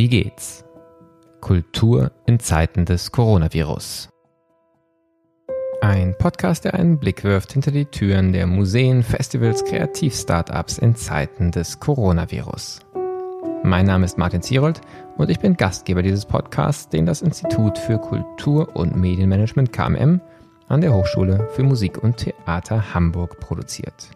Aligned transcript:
Wie 0.00 0.08
geht's? 0.08 0.64
Kultur 1.42 2.10
in 2.24 2.40
Zeiten 2.40 2.86
des 2.86 3.12
Coronavirus. 3.12 4.08
Ein 5.82 6.16
Podcast, 6.16 6.64
der 6.64 6.72
einen 6.72 6.98
Blick 6.98 7.22
wirft 7.22 7.52
hinter 7.52 7.70
die 7.70 7.84
Türen 7.84 8.32
der 8.32 8.46
Museen, 8.46 9.02
Festivals, 9.02 9.62
Kreativ-Startups 9.66 10.78
in 10.78 10.96
Zeiten 10.96 11.50
des 11.50 11.80
Coronavirus. 11.80 12.80
Mein 13.62 13.84
Name 13.84 14.06
ist 14.06 14.16
Martin 14.16 14.40
Zierold 14.40 14.80
und 15.18 15.28
ich 15.28 15.38
bin 15.38 15.58
Gastgeber 15.58 16.00
dieses 16.00 16.24
Podcasts, 16.24 16.88
den 16.88 17.04
das 17.04 17.20
Institut 17.20 17.76
für 17.76 17.98
Kultur- 17.98 18.74
und 18.74 18.96
Medienmanagement 18.96 19.70
KMM 19.70 20.22
an 20.68 20.80
der 20.80 20.94
Hochschule 20.94 21.46
für 21.50 21.62
Musik 21.62 22.02
und 22.02 22.16
Theater 22.16 22.94
Hamburg 22.94 23.38
produziert. 23.38 24.12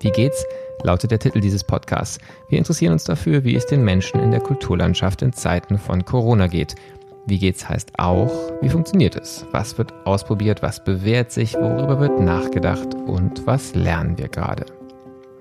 Wie 0.00 0.10
geht's? 0.10 0.44
Lautet 0.82 1.10
der 1.10 1.18
Titel 1.18 1.40
dieses 1.40 1.64
Podcasts. 1.64 2.18
Wir 2.48 2.58
interessieren 2.58 2.92
uns 2.92 3.04
dafür, 3.04 3.44
wie 3.44 3.54
es 3.54 3.66
den 3.66 3.84
Menschen 3.84 4.20
in 4.20 4.30
der 4.30 4.40
Kulturlandschaft 4.40 5.22
in 5.22 5.32
Zeiten 5.32 5.78
von 5.78 6.04
Corona 6.04 6.46
geht. 6.46 6.74
Wie 7.26 7.38
geht's 7.38 7.68
heißt 7.68 7.98
auch, 7.98 8.32
wie 8.62 8.70
funktioniert 8.70 9.16
es? 9.16 9.44
Was 9.52 9.76
wird 9.76 9.92
ausprobiert? 10.06 10.62
Was 10.62 10.82
bewährt 10.82 11.30
sich? 11.30 11.54
Worüber 11.54 12.00
wird 12.00 12.20
nachgedacht? 12.20 12.94
Und 12.94 13.46
was 13.46 13.74
lernen 13.74 14.16
wir 14.16 14.28
gerade? 14.28 14.64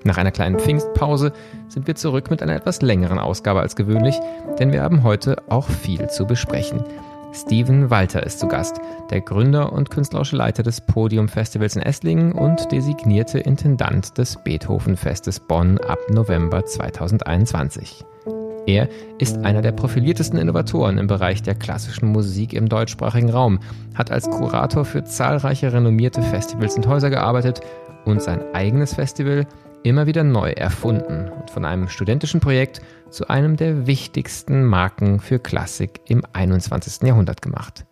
Nach 0.03 0.17
einer 0.17 0.31
kleinen 0.31 0.59
Pfingstpause 0.59 1.33
sind 1.69 1.87
wir 1.87 1.95
zurück 1.95 2.29
mit 2.29 2.41
einer 2.41 2.55
etwas 2.55 2.81
längeren 2.81 3.19
Ausgabe 3.19 3.61
als 3.61 3.75
gewöhnlich, 3.75 4.19
denn 4.59 4.71
wir 4.71 4.81
haben 4.81 5.03
heute 5.03 5.37
auch 5.49 5.69
viel 5.69 6.09
zu 6.09 6.25
besprechen. 6.25 6.83
Steven 7.33 7.89
Walter 7.89 8.23
ist 8.25 8.39
zu 8.39 8.47
Gast, 8.47 8.79
der 9.09 9.21
Gründer 9.21 9.73
und 9.73 9.91
künstlerische 9.91 10.35
Leiter 10.35 10.63
des 10.63 10.81
Podium 10.81 11.27
Festivals 11.27 11.75
in 11.75 11.81
Esslingen 11.81 12.31
und 12.31 12.71
designierte 12.71 13.39
Intendant 13.39 14.17
des 14.17 14.37
Beethoven 14.43 14.95
Festes 14.95 15.39
Bonn 15.39 15.77
ab 15.79 15.99
November 16.09 16.65
2021. 16.65 18.05
Er 18.65 18.89
ist 19.17 19.37
einer 19.39 19.61
der 19.61 19.71
profiliertesten 19.71 20.37
Innovatoren 20.39 20.97
im 20.97 21.07
Bereich 21.07 21.41
der 21.41 21.55
klassischen 21.55 22.09
Musik 22.09 22.53
im 22.53 22.67
deutschsprachigen 22.67 23.29
Raum, 23.29 23.59
hat 23.95 24.11
als 24.11 24.29
Kurator 24.29 24.83
für 24.83 25.03
zahlreiche 25.03 25.71
renommierte 25.71 26.21
Festivals 26.21 26.75
und 26.75 26.87
Häuser 26.87 27.09
gearbeitet 27.09 27.61
und 28.05 28.21
sein 28.21 28.41
eigenes 28.53 28.93
Festival 28.93 29.45
immer 29.83 30.05
wieder 30.05 30.23
neu 30.23 30.51
erfunden 30.51 31.29
und 31.29 31.49
von 31.49 31.65
einem 31.65 31.87
studentischen 31.87 32.39
Projekt 32.39 32.81
zu 33.09 33.29
einem 33.29 33.55
der 33.55 33.87
wichtigsten 33.87 34.65
Marken 34.65 35.19
für 35.19 35.39
Klassik 35.39 36.01
im 36.05 36.23
21. 36.33 37.07
Jahrhundert 37.07 37.41
gemacht. 37.41 37.85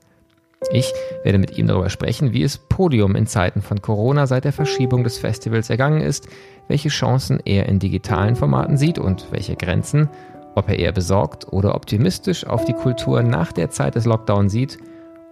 Ich 0.72 0.92
werde 1.24 1.38
mit 1.38 1.58
ihm 1.58 1.68
darüber 1.68 1.90
sprechen, 1.90 2.34
wie 2.34 2.44
es 2.44 2.58
Podium 2.58 3.16
in 3.16 3.28
Zeiten 3.28 3.62
von 3.62 3.82
Corona 3.82 4.26
seit 4.28 4.46
der 4.46 4.54
Verschiebung 4.54 5.04
des 5.04 5.18
Festivals 5.18 5.70
ergangen 5.70 6.02
ist, 6.02 6.28
welche 6.68 6.90
Chancen 6.90 7.40
er 7.46 7.68
in 7.68 7.80
digitalen 7.80 8.36
Formaten 8.36 8.78
sieht 8.78 8.98
und 8.98 9.28
welche 9.32 9.56
Grenzen, 9.56 10.10
ob 10.56 10.70
er 10.70 10.80
eher 10.80 10.92
besorgt 10.92 11.52
oder 11.52 11.76
optimistisch 11.76 12.46
auf 12.46 12.66
die 12.66 12.74
Kultur 12.74 13.22
nach 13.22 13.52
der 13.52 13.70
Zeit 13.70 13.96
des 13.96 14.06
Lockdowns 14.06 14.52
sieht 14.52 14.78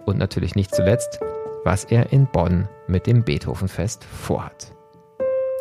und 0.04 0.18
natürlich 0.18 0.54
nicht 0.54 0.74
zuletzt, 0.74 1.18
was 1.64 1.84
er 1.84 2.12
in 2.12 2.26
Bonn 2.26 2.68
mit 2.86 3.06
dem 3.06 3.24
Beethovenfest 3.24 4.04
vorhat. 4.04 4.72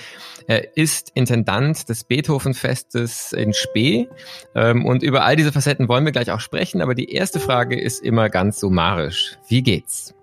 Er 0.46 0.76
ist 0.76 1.10
Intendant 1.14 1.88
des 1.88 2.04
Beethoven 2.04 2.54
Festes 2.54 3.32
in 3.32 3.52
Spee 3.52 4.08
ähm, 4.54 4.86
und 4.86 5.02
über 5.02 5.24
all 5.24 5.34
diese 5.34 5.50
Facetten 5.50 5.88
wollen 5.88 6.04
wir 6.04 6.12
gleich 6.12 6.30
auch 6.30 6.38
sprechen, 6.40 6.80
aber 6.80 6.94
die 6.94 7.10
erste 7.12 7.40
Frage 7.40 7.76
ist 7.76 8.04
immer 8.04 8.28
ganz 8.28 8.60
summarisch. 8.60 9.36
Wie 9.48 9.64
geht's? 9.64 10.14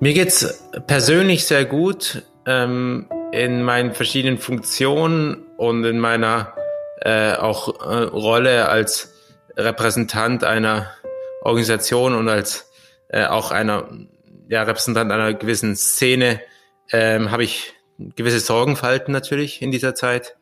Mir 0.00 0.14
geht's 0.14 0.64
persönlich 0.86 1.44
sehr 1.44 1.66
gut 1.66 2.22
ähm, 2.46 3.06
in 3.32 3.62
meinen 3.64 3.92
verschiedenen 3.92 4.38
Funktionen 4.38 5.44
und 5.58 5.84
in 5.84 5.98
meiner 5.98 6.53
äh, 7.04 7.34
auch 7.34 7.80
äh, 7.80 8.04
Rolle 8.04 8.68
als 8.68 9.14
Repräsentant 9.56 10.42
einer 10.42 10.90
Organisation 11.42 12.14
und 12.14 12.28
als 12.28 12.70
äh, 13.08 13.26
auch 13.26 13.50
einer 13.50 13.88
ja, 14.48 14.62
Repräsentant 14.62 15.12
einer 15.12 15.34
gewissen 15.34 15.76
Szene 15.76 16.40
ähm, 16.90 17.30
habe 17.30 17.44
ich 17.44 17.74
gewisse 17.98 18.40
Sorgenfalten 18.40 19.12
natürlich 19.12 19.62
in 19.62 19.70
dieser 19.70 19.94
Zeit. 19.94 20.36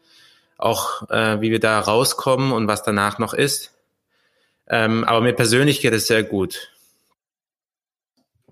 Auch 0.57 1.09
äh, 1.11 1.41
wie 1.41 1.51
wir 1.51 1.61
da 1.61 1.81
rauskommen 1.81 2.53
und 2.53 2.69
was 2.69 2.83
danach 2.83 3.19
noch 3.19 3.35
ist. 3.35 3.73
Ähm, 4.69 5.05
aber 5.05 5.21
mir 5.21 5.33
persönlich 5.33 5.81
geht 5.81 5.93
es 5.93 6.07
sehr 6.07 6.23
gut. 6.23 6.72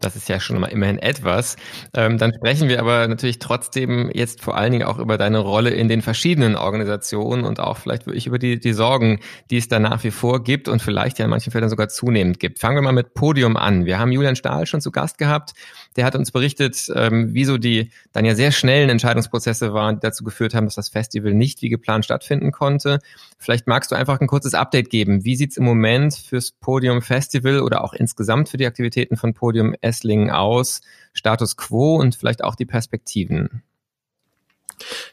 Das 0.01 0.17
ist 0.17 0.31
ja 0.31 0.41
schon 0.41 0.59
mal 0.59 0.69
immerhin 0.69 0.99
etwas. 0.99 1.57
Ähm, 1.93 2.17
dann 2.17 2.33
sprechen 2.35 2.69
wir 2.69 2.81
aber 2.81 3.07
natürlich 3.07 3.39
trotzdem 3.39 4.11
jetzt 4.15 4.43
vor 4.43 4.57
allen 4.57 4.73
Dingen 4.73 4.85
auch 4.85 4.99
über 4.99 5.19
deine 5.19 5.39
Rolle 5.39 5.71
in 5.71 5.89
den 5.89 6.01
verschiedenen 6.01 6.57
Organisationen 6.57 7.45
und 7.45 7.61
auch 7.61 7.77
vielleicht 7.77 8.07
wirklich 8.07 8.27
über 8.27 8.39
die, 8.39 8.59
die 8.59 8.73
Sorgen, 8.73 9.21
die 9.51 9.59
es 9.59 9.69
da 9.69 9.79
nach 9.79 10.03
wie 10.03 10.11
vor 10.11 10.43
gibt 10.43 10.69
und 10.69 10.81
vielleicht 10.81 11.19
ja 11.19 11.27
in 11.27 11.31
manchen 11.31 11.51
Fällen 11.53 11.69
sogar 11.69 11.89
zunehmend 11.89 12.41
gibt. 12.41 12.61
Fangen 12.61 12.77
wir 12.77 12.83
mal 12.83 12.93
mit 12.93 13.13
Podium 13.13 13.59
an. 13.59 13.85
Wir 13.85 13.99
haben 13.99 14.11
Julian 14.11 14.37
Stahl 14.37 14.65
schon 14.65 14.81
zu 14.81 14.91
Gast 14.91 15.19
gehabt. 15.19 15.53
Der 15.97 16.07
hat 16.07 16.17
uns 16.17 16.31
berichtet, 16.31 16.87
ähm, 16.95 17.31
wieso 17.33 17.59
die 17.59 17.91
dann 18.13 18.25
ja 18.25 18.35
sehr 18.35 18.53
schnellen 18.53 18.89
Entscheidungsprozesse 18.89 19.75
waren, 19.75 19.97
die 19.97 20.01
dazu 20.01 20.25
geführt 20.25 20.55
haben, 20.55 20.65
dass 20.65 20.77
das 20.77 20.89
Festival 20.89 21.35
nicht 21.35 21.61
wie 21.61 21.69
geplant 21.69 22.07
stattfinden 22.07 22.53
konnte. 22.53 23.01
Vielleicht 23.39 23.67
magst 23.67 23.91
du 23.91 23.97
einfach 23.97 24.21
ein 24.21 24.27
kurzes 24.27 24.55
Update 24.55 24.89
geben. 24.89 25.25
Wie 25.25 25.37
sieht's 25.37 25.57
im 25.57 25.65
Moment 25.65 26.15
fürs 26.15 26.53
Podium 26.53 27.03
Festival 27.03 27.61
oder 27.61 27.83
auch 27.85 27.93
insgesamt 27.93 28.49
für 28.49 28.57
die 28.57 28.67
Aktivitäten 28.67 29.17
von 29.17 29.35
Podium 29.35 29.75
Esslingen 29.91 30.31
aus, 30.31 30.81
Status 31.13 31.57
quo 31.57 31.97
und 31.97 32.15
vielleicht 32.15 32.43
auch 32.43 32.55
die 32.55 32.67
Perspektiven. 32.67 33.63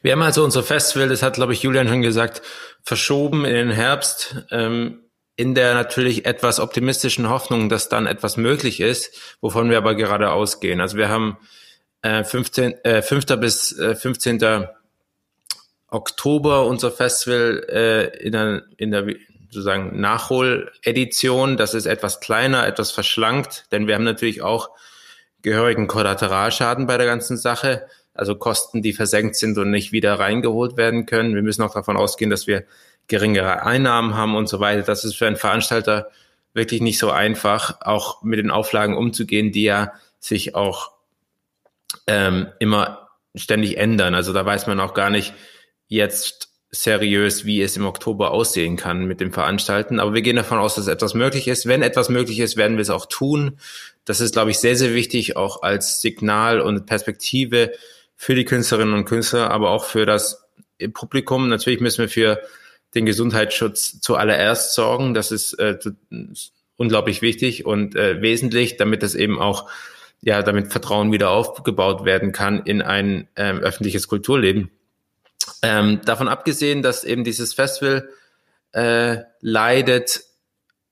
Wir 0.02 0.14
haben 0.14 0.22
also 0.22 0.44
unser 0.44 0.64
Festival, 0.64 1.10
das 1.10 1.22
hat, 1.22 1.34
glaube 1.34 1.54
ich, 1.54 1.64
Julian 1.64 1.88
schon 1.88 2.02
gesagt, 2.02 2.42
verschoben 2.84 3.46
in 3.46 3.54
den 3.54 3.72
Herbst, 3.72 4.46
ähm, 4.52 5.00
in 5.36 5.54
der 5.54 5.74
natürlich 5.74 6.26
etwas 6.26 6.60
optimistischen 6.60 7.30
Hoffnung, 7.30 7.70
dass 7.70 7.90
dann 7.90 8.08
etwas 8.08 8.38
möglich 8.38 8.80
ist, 8.80 9.38
wovon 9.42 9.70
wir 9.70 9.78
aber 9.78 9.96
gerade 9.96 10.32
ausgehen. 10.32 10.82
Also 10.82 10.98
wir 10.98 11.10
haben 11.10 11.38
äh, 12.02 12.24
15, 12.24 12.84
äh, 12.84 13.02
5. 13.02 13.26
bis 13.40 13.78
äh, 13.78 13.96
15. 13.96 14.68
Oktober 15.90 16.66
unser 16.66 16.92
Festival 16.92 17.66
äh, 17.70 18.26
in 18.26 18.32
der, 18.32 18.64
in 18.78 18.92
der 18.92 19.08
sozusagen 19.50 20.00
Nachholedition. 20.00 21.58
Das 21.58 21.74
ist 21.74 21.86
etwas 21.86 22.20
kleiner, 22.20 22.68
etwas 22.68 22.92
verschlankt, 22.92 23.66
denn 23.72 23.88
wir 23.88 23.96
haben 23.96 24.04
natürlich 24.04 24.42
auch 24.42 24.70
gehörigen 25.42 25.88
Kollateralschaden 25.88 26.88
bei 26.88 26.98
der 26.98 27.06
ganzen 27.06 27.38
Sache, 27.38 27.88
also 28.14 28.36
Kosten, 28.36 28.82
die 28.82 28.94
versenkt 28.94 29.36
sind 29.36 29.58
und 29.58 29.70
nicht 29.70 29.92
wieder 29.92 30.20
reingeholt 30.20 30.76
werden 30.76 31.06
können. 31.06 31.36
Wir 31.36 31.44
müssen 31.44 31.62
auch 31.62 31.74
davon 31.74 31.98
ausgehen, 31.98 32.30
dass 32.30 32.48
wir 32.48 32.66
geringere 33.08 33.64
Einnahmen 33.64 34.16
haben 34.16 34.36
und 34.36 34.50
so 34.50 34.60
weiter. 34.60 34.82
Das 34.82 35.06
ist 35.06 35.16
für 35.16 35.28
einen 35.28 35.38
Veranstalter 35.38 36.10
wirklich 36.54 36.82
nicht 36.82 37.00
so 37.00 37.12
einfach, 37.12 37.82
auch 37.82 38.24
mit 38.24 38.40
den 38.40 38.52
Auflagen 38.52 38.98
umzugehen, 38.98 39.52
die 39.52 39.64
ja 39.64 39.94
sich 40.20 40.56
auch 40.56 40.92
ähm, 42.08 42.48
immer 42.60 43.10
ständig 43.36 43.78
ändern. 43.78 44.16
Also 44.16 44.34
da 44.34 44.46
weiß 44.46 44.68
man 44.68 44.80
auch 44.80 44.94
gar 44.94 45.10
nicht 45.10 45.34
jetzt 45.88 46.47
seriös, 46.70 47.46
wie 47.46 47.62
es 47.62 47.78
im 47.78 47.86
Oktober 47.86 48.32
aussehen 48.32 48.76
kann 48.76 49.06
mit 49.06 49.22
dem 49.22 49.32
Veranstalten. 49.32 50.00
Aber 50.00 50.14
wir 50.14 50.22
gehen 50.22 50.36
davon 50.36 50.58
aus, 50.58 50.76
dass 50.76 50.88
etwas 50.88 51.14
möglich 51.14 51.48
ist. 51.48 51.66
Wenn 51.66 51.82
etwas 51.82 52.10
möglich 52.10 52.40
ist, 52.40 52.58
werden 52.58 52.78
wir 52.78 52.82
es 52.82 52.90
auch 52.90 53.06
tun. 53.06 53.58
Das 54.06 54.20
ist, 54.20 54.34
glaube 54.34 54.52
ich, 54.52 54.60
sehr, 54.60 54.76
sehr 54.76 54.94
wichtig, 54.94 55.38
auch 55.38 55.64
als 55.64 56.02
Signal 56.02 56.60
und 56.60 56.86
Perspektive 56.86 57.72
für 58.16 58.36
die 58.36 58.46
Künstlerinnen 58.46 58.94
und 58.94 59.06
Künstler, 59.06 59.52
aber 59.52 59.70
auch 59.70 59.86
für 59.86 60.06
das 60.06 60.46
Publikum. 60.94 61.48
Natürlich 61.50 61.80
müssen 61.80 62.00
wir 62.00 62.10
für 62.10 62.42
den 62.96 63.06
Gesundheitsschutz 63.06 64.02
zuallererst 64.02 64.74
sorgen. 64.74 65.14
Das 65.14 65.32
ist 65.32 65.54
äh, 65.54 65.78
unglaublich 66.76 67.22
wichtig 67.22 67.66
und 67.66 67.96
äh, 67.96 68.22
wesentlich, 68.22 68.78
damit 68.78 69.04
das 69.04 69.16
eben 69.16 69.40
auch, 69.40 69.70
ja, 70.22 70.42
damit 70.42 70.72
Vertrauen 70.72 71.12
wieder 71.12 71.30
aufgebaut 71.30 72.06
werden 72.06 72.32
kann 72.32 72.64
in 72.64 72.82
ein 72.82 73.28
ähm, 73.36 73.60
öffentliches 73.60 74.08
Kulturleben. 74.08 74.72
Ähm, 75.62 76.02
davon 76.06 76.28
abgesehen, 76.28 76.82
dass 76.82 77.04
eben 77.04 77.24
dieses 77.24 77.54
Festival 77.54 78.10
äh, 78.74 79.20
leidet, 79.42 80.24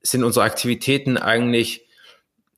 sind 0.01 0.23
unsere 0.23 0.45
Aktivitäten 0.45 1.17
eigentlich 1.17 1.87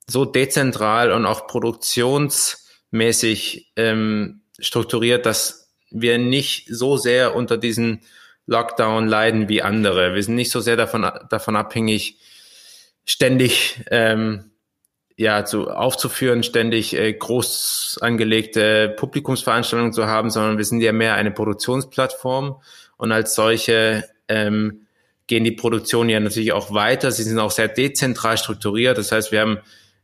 so 0.06 0.26
dezentral 0.26 1.12
und 1.12 1.26
auch 1.26 1.48
produktionsmäßig 1.48 3.72
ähm, 3.76 4.42
strukturiert, 4.60 5.26
dass 5.26 5.74
wir 5.90 6.18
nicht 6.18 6.68
so 6.70 6.98
sehr 6.98 7.36
unter 7.36 7.58
diesen 7.58 8.02
Lockdown 8.46 9.08
leiden 9.08 9.50
wie 9.50 9.62
andere. 9.62 10.16
Wir 10.16 10.24
sind 10.24 10.36
nicht 10.36 10.52
so 10.52 10.62
sehr 10.62 10.78
davon, 10.78 11.10
davon 11.30 11.56
abhängig, 11.56 12.20
ständig 13.06 13.82
ähm, 13.92 14.52
ja, 15.18 15.44
zu, 15.46 15.70
aufzuführen, 15.70 16.44
ständig 16.44 16.96
äh, 16.96 17.12
groß 17.12 17.98
angelegte 18.02 18.90
Publikumsveranstaltungen 18.90 19.92
zu 19.92 20.06
haben, 20.06 20.30
sondern 20.30 20.58
wir 20.58 20.66
sind 20.66 20.80
ja 20.80 20.94
mehr 20.94 21.16
eine 21.16 21.32
Produktionsplattform 21.32 22.62
und 22.98 23.12
als 23.12 23.34
solche 23.34 24.04
ähm, 24.28 24.88
gehen 25.26 25.44
die 25.44 25.52
Produktionen 25.52 26.10
ja 26.10 26.20
natürlich 26.20 26.54
auch 26.54 26.72
weiter. 26.72 27.12
Sie 27.12 27.24
sind 27.24 27.40
auch 27.40 27.52
sehr 27.52 27.68
dezentral 27.68 28.38
strukturiert. 28.38 28.98
Das 28.98 29.12
heißt, 29.12 29.32
wir 29.32 29.42
haben 29.42 29.58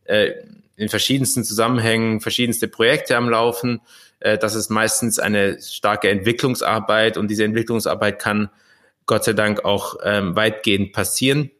äh, 0.05 0.31
in 0.75 0.89
verschiedensten 0.89 1.43
Zusammenhängen 1.43 2.19
verschiedenste 2.19 2.67
Projekte 2.67 3.15
am 3.15 3.29
Laufen. 3.29 3.81
Äh, 4.19 4.39
das 4.39 4.55
ist 4.55 4.71
meistens 4.71 5.19
eine 5.19 5.61
starke 5.61 6.09
Entwicklungsarbeit 6.09 7.17
und 7.17 7.29
diese 7.29 7.43
Entwicklungsarbeit 7.43 8.19
kann 8.19 8.49
Gott 9.05 9.25
sei 9.25 9.33
Dank 9.33 9.63
auch 9.63 9.97
ähm, 10.03 10.35
weitgehend 10.35 10.91
passieren. 10.91 11.51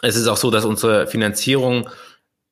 Es 0.00 0.16
ist 0.16 0.26
auch 0.26 0.36
so, 0.36 0.50
dass 0.50 0.64
unsere 0.64 1.06
Finanzierung 1.06 1.88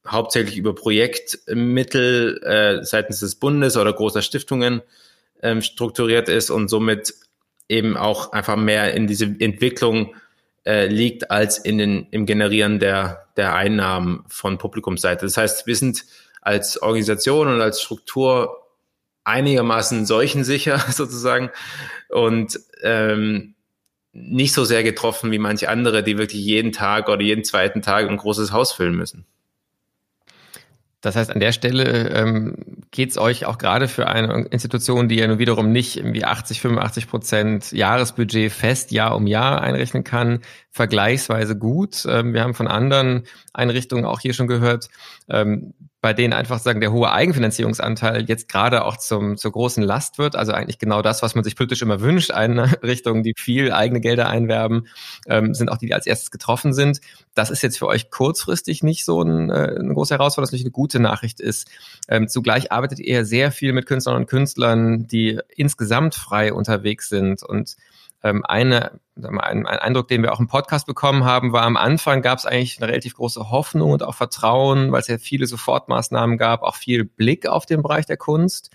hauptsächlich 0.08 0.56
über 0.56 0.74
Projektmittel 0.74 2.42
äh, 2.42 2.84
seitens 2.84 3.20
des 3.20 3.36
Bundes 3.36 3.76
oder 3.76 3.92
großer 3.92 4.22
Stiftungen 4.22 4.82
ähm, 5.42 5.62
strukturiert 5.62 6.28
ist 6.28 6.50
und 6.50 6.68
somit 6.68 7.14
eben 7.68 7.96
auch 7.96 8.32
einfach 8.32 8.56
mehr 8.56 8.94
in 8.94 9.06
diese 9.06 9.24
Entwicklung 9.24 10.14
äh, 10.64 10.86
liegt 10.86 11.30
als 11.30 11.58
in 11.58 11.78
den, 11.78 12.06
im 12.10 12.26
Generieren 12.26 12.78
der, 12.78 13.26
der 13.36 13.54
Einnahmen 13.54 14.24
von 14.28 14.58
Publikumsseite. 14.58 15.26
Das 15.26 15.36
heißt, 15.36 15.66
wir 15.66 15.76
sind 15.76 16.04
als 16.40 16.80
Organisation 16.80 17.48
und 17.48 17.60
als 17.60 17.80
Struktur 17.80 18.62
einigermaßen 19.24 20.06
seuchensicher 20.06 20.78
sozusagen 20.90 21.50
und 22.08 22.58
ähm, 22.82 23.54
nicht 24.12 24.54
so 24.54 24.64
sehr 24.64 24.82
getroffen 24.82 25.30
wie 25.30 25.38
manche 25.38 25.68
andere, 25.68 26.02
die 26.02 26.16
wirklich 26.16 26.42
jeden 26.42 26.72
Tag 26.72 27.08
oder 27.08 27.20
jeden 27.20 27.44
zweiten 27.44 27.82
Tag 27.82 28.08
ein 28.08 28.16
großes 28.16 28.52
Haus 28.52 28.72
füllen 28.72 28.96
müssen. 28.96 29.26
Das 31.02 31.14
heißt, 31.14 31.30
an 31.30 31.40
der 31.40 31.52
Stelle 31.52 32.08
ähm, 32.10 32.56
geht 32.90 33.10
es 33.10 33.18
euch 33.18 33.44
auch 33.44 33.58
gerade 33.58 33.86
für 33.86 34.08
eine 34.08 34.46
Institution, 34.50 35.08
die 35.08 35.16
ja 35.16 35.26
nun 35.26 35.38
wiederum 35.38 35.70
nicht 35.70 35.96
irgendwie 35.98 36.24
80, 36.24 36.60
85 36.60 37.08
Prozent 37.08 37.72
Jahresbudget 37.72 38.50
fest 38.50 38.90
Jahr 38.90 39.14
um 39.14 39.26
Jahr 39.26 39.60
einrechnen 39.60 40.04
kann, 40.04 40.40
vergleichsweise 40.76 41.56
gut. 41.56 42.04
Ähm, 42.06 42.34
wir 42.34 42.42
haben 42.42 42.52
von 42.52 42.68
anderen 42.68 43.24
Einrichtungen 43.54 44.04
auch 44.04 44.20
hier 44.20 44.34
schon 44.34 44.46
gehört, 44.46 44.90
ähm, 45.28 45.72
bei 46.02 46.12
denen 46.12 46.34
einfach 46.34 46.58
sagen, 46.58 46.80
der 46.80 46.92
hohe 46.92 47.10
Eigenfinanzierungsanteil 47.10 48.26
jetzt 48.28 48.50
gerade 48.50 48.84
auch 48.84 48.98
zum, 48.98 49.38
zur 49.38 49.52
großen 49.52 49.82
Last 49.82 50.18
wird. 50.18 50.36
Also 50.36 50.52
eigentlich 50.52 50.78
genau 50.78 51.00
das, 51.00 51.22
was 51.22 51.34
man 51.34 51.44
sich 51.44 51.56
politisch 51.56 51.80
immer 51.80 52.02
wünscht. 52.02 52.30
Einrichtungen, 52.30 53.22
die 53.24 53.32
viel 53.36 53.72
eigene 53.72 54.00
Gelder 54.00 54.28
einwerben, 54.28 54.86
ähm, 55.26 55.54
sind 55.54 55.70
auch 55.70 55.78
die, 55.78 55.86
die 55.86 55.94
als 55.94 56.06
erstes 56.06 56.30
getroffen 56.30 56.74
sind. 56.74 57.00
Das 57.34 57.48
ist 57.48 57.62
jetzt 57.62 57.78
für 57.78 57.86
euch 57.86 58.10
kurzfristig 58.10 58.82
nicht 58.82 59.06
so 59.06 59.22
ein, 59.22 59.48
äh, 59.48 59.76
eine 59.78 59.94
große 59.94 60.12
Herausforderung, 60.14 60.42
was 60.42 60.50
natürlich 60.50 60.66
eine 60.66 60.72
gute 60.72 61.00
Nachricht 61.00 61.40
ist. 61.40 61.68
Zugleich 62.28 62.70
arbeitet 62.70 63.00
ihr 63.00 63.24
sehr 63.24 63.50
viel 63.50 63.72
mit 63.72 63.86
Künstlern 63.86 64.14
und 64.14 64.26
Künstlern, 64.26 65.08
die 65.08 65.40
insgesamt 65.56 66.14
frei 66.14 66.52
unterwegs 66.52 67.08
sind 67.08 67.42
und 67.42 67.76
ähm, 68.26 68.44
eine, 68.44 69.00
ein, 69.16 69.38
ein 69.38 69.66
Eindruck, 69.66 70.08
den 70.08 70.22
wir 70.22 70.32
auch 70.32 70.40
im 70.40 70.48
Podcast 70.48 70.86
bekommen 70.86 71.24
haben, 71.24 71.52
war 71.52 71.62
am 71.62 71.76
Anfang 71.76 72.22
gab 72.22 72.38
es 72.38 72.46
eigentlich 72.46 72.78
eine 72.78 72.88
relativ 72.88 73.14
große 73.14 73.50
Hoffnung 73.50 73.92
und 73.92 74.02
auch 74.02 74.14
Vertrauen, 74.14 74.92
weil 74.92 75.00
es 75.00 75.08
ja 75.08 75.18
viele 75.18 75.46
Sofortmaßnahmen 75.46 76.38
gab, 76.38 76.62
auch 76.62 76.76
viel 76.76 77.04
Blick 77.04 77.46
auf 77.46 77.66
den 77.66 77.82
Bereich 77.82 78.06
der 78.06 78.16
Kunst. 78.16 78.70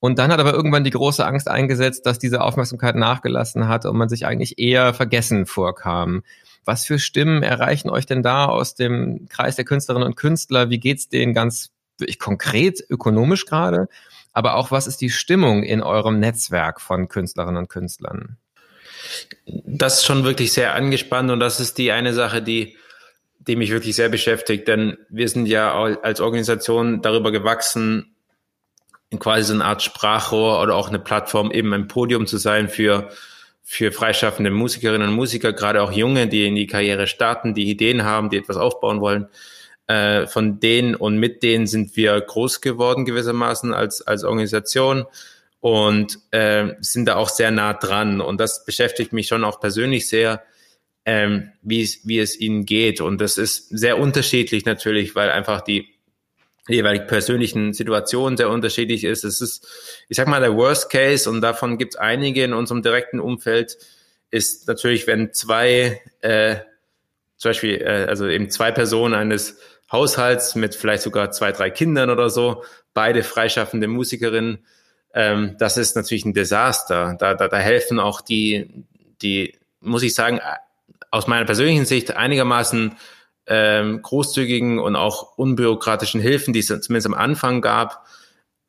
Und 0.00 0.18
dann 0.18 0.30
hat 0.30 0.40
aber 0.40 0.54
irgendwann 0.54 0.84
die 0.84 0.90
große 0.90 1.26
Angst 1.26 1.48
eingesetzt, 1.48 2.06
dass 2.06 2.18
diese 2.18 2.40
Aufmerksamkeit 2.40 2.94
nachgelassen 2.94 3.68
hat 3.68 3.84
und 3.84 3.96
man 3.96 4.08
sich 4.08 4.26
eigentlich 4.26 4.58
eher 4.58 4.94
vergessen 4.94 5.44
vorkam. 5.44 6.22
Was 6.64 6.84
für 6.84 6.98
Stimmen 6.98 7.42
erreichen 7.42 7.90
euch 7.90 8.06
denn 8.06 8.22
da 8.22 8.46
aus 8.46 8.74
dem 8.74 9.26
Kreis 9.28 9.56
der 9.56 9.64
Künstlerinnen 9.64 10.06
und 10.06 10.16
Künstler? 10.16 10.70
Wie 10.70 10.78
geht's 10.78 11.08
denen 11.08 11.34
ganz 11.34 11.70
wirklich 11.98 12.18
konkret 12.18 12.80
ökonomisch 12.88 13.46
gerade? 13.46 13.88
Aber 14.32 14.54
auch 14.54 14.70
was 14.70 14.86
ist 14.86 15.00
die 15.00 15.10
Stimmung 15.10 15.64
in 15.64 15.82
eurem 15.82 16.20
Netzwerk 16.20 16.80
von 16.80 17.08
Künstlerinnen 17.08 17.56
und 17.56 17.68
Künstlern? 17.68 18.36
Das 19.46 19.98
ist 19.98 20.04
schon 20.04 20.24
wirklich 20.24 20.52
sehr 20.52 20.74
angespannt 20.74 21.30
und 21.30 21.40
das 21.40 21.60
ist 21.60 21.78
die 21.78 21.92
eine 21.92 22.12
Sache, 22.12 22.42
die, 22.42 22.76
die 23.38 23.56
mich 23.56 23.70
wirklich 23.70 23.96
sehr 23.96 24.08
beschäftigt, 24.08 24.68
denn 24.68 24.98
wir 25.08 25.28
sind 25.28 25.46
ja 25.46 25.72
als 25.72 26.20
Organisation 26.20 27.02
darüber 27.02 27.32
gewachsen, 27.32 28.14
quasi 29.18 29.44
so 29.44 29.54
eine 29.54 29.64
Art 29.64 29.82
Sprachrohr 29.82 30.60
oder 30.60 30.74
auch 30.74 30.88
eine 30.88 30.98
Plattform, 30.98 31.50
eben 31.50 31.72
ein 31.72 31.88
Podium 31.88 32.26
zu 32.26 32.36
sein 32.36 32.68
für, 32.68 33.08
für 33.62 33.90
freischaffende 33.92 34.50
Musikerinnen 34.50 35.08
und 35.08 35.14
Musiker, 35.14 35.52
gerade 35.52 35.82
auch 35.82 35.92
Junge, 35.92 36.28
die 36.28 36.46
in 36.46 36.56
die 36.56 36.66
Karriere 36.66 37.06
starten, 37.06 37.54
die 37.54 37.70
Ideen 37.70 38.04
haben, 38.04 38.28
die 38.28 38.36
etwas 38.36 38.56
aufbauen 38.56 39.00
wollen. 39.00 39.28
Äh, 39.86 40.26
von 40.26 40.60
denen 40.60 40.94
und 40.94 41.16
mit 41.16 41.42
denen 41.42 41.66
sind 41.66 41.96
wir 41.96 42.20
groß 42.20 42.60
geworden 42.60 43.06
gewissermaßen 43.06 43.72
als, 43.72 44.06
als 44.06 44.22
Organisation 44.24 45.06
und 45.60 46.18
äh, 46.30 46.74
sind 46.80 47.06
da 47.06 47.16
auch 47.16 47.28
sehr 47.28 47.50
nah 47.50 47.74
dran. 47.74 48.20
Und 48.20 48.40
das 48.40 48.64
beschäftigt 48.64 49.12
mich 49.12 49.26
schon 49.26 49.44
auch 49.44 49.60
persönlich 49.60 50.08
sehr, 50.08 50.42
ähm, 51.04 51.52
wie, 51.62 51.82
es, 51.82 52.06
wie 52.06 52.18
es 52.18 52.38
ihnen 52.38 52.64
geht. 52.64 53.00
Und 53.00 53.20
das 53.20 53.38
ist 53.38 53.68
sehr 53.70 53.98
unterschiedlich 53.98 54.64
natürlich, 54.66 55.14
weil 55.14 55.30
einfach 55.30 55.60
die 55.60 55.88
jeweilig 56.68 57.06
persönlichen 57.06 57.72
Situationen 57.72 58.36
sehr 58.36 58.50
unterschiedlich 58.50 59.04
ist. 59.04 59.24
Es 59.24 59.40
ist, 59.40 59.66
ich 60.08 60.16
sag 60.16 60.28
mal, 60.28 60.40
der 60.40 60.54
Worst 60.54 60.90
Case, 60.90 61.28
und 61.28 61.40
davon 61.40 61.78
gibt 61.78 61.94
es 61.94 62.00
einige 62.00 62.44
in 62.44 62.52
unserem 62.52 62.82
direkten 62.82 63.20
Umfeld, 63.20 63.78
ist 64.30 64.68
natürlich, 64.68 65.06
wenn 65.06 65.32
zwei, 65.32 66.02
äh, 66.20 66.56
zum 67.36 67.50
Beispiel, 67.50 67.80
äh, 67.80 68.06
also 68.08 68.26
eben 68.26 68.50
zwei 68.50 68.70
Personen 68.70 69.14
eines 69.14 69.58
Haushalts 69.90 70.54
mit 70.54 70.74
vielleicht 70.74 71.02
sogar 71.02 71.30
zwei, 71.30 71.52
drei 71.52 71.70
Kindern 71.70 72.10
oder 72.10 72.28
so, 72.28 72.62
beide 72.92 73.22
freischaffende 73.22 73.88
Musikerinnen, 73.88 74.66
ähm, 75.14 75.56
das 75.58 75.76
ist 75.76 75.96
natürlich 75.96 76.24
ein 76.24 76.34
Desaster. 76.34 77.16
Da, 77.18 77.34
da, 77.34 77.48
da 77.48 77.56
helfen 77.58 77.98
auch 77.98 78.20
die, 78.20 78.84
die, 79.22 79.56
muss 79.80 80.02
ich 80.02 80.14
sagen, 80.14 80.40
aus 81.10 81.26
meiner 81.26 81.44
persönlichen 81.44 81.86
Sicht 81.86 82.16
einigermaßen 82.16 82.96
ähm, 83.46 84.02
großzügigen 84.02 84.78
und 84.78 84.96
auch 84.96 85.38
unbürokratischen 85.38 86.20
Hilfen, 86.20 86.52
die 86.52 86.60
es 86.60 86.66
zumindest 86.66 87.06
am 87.06 87.14
Anfang 87.14 87.62
gab, 87.62 88.06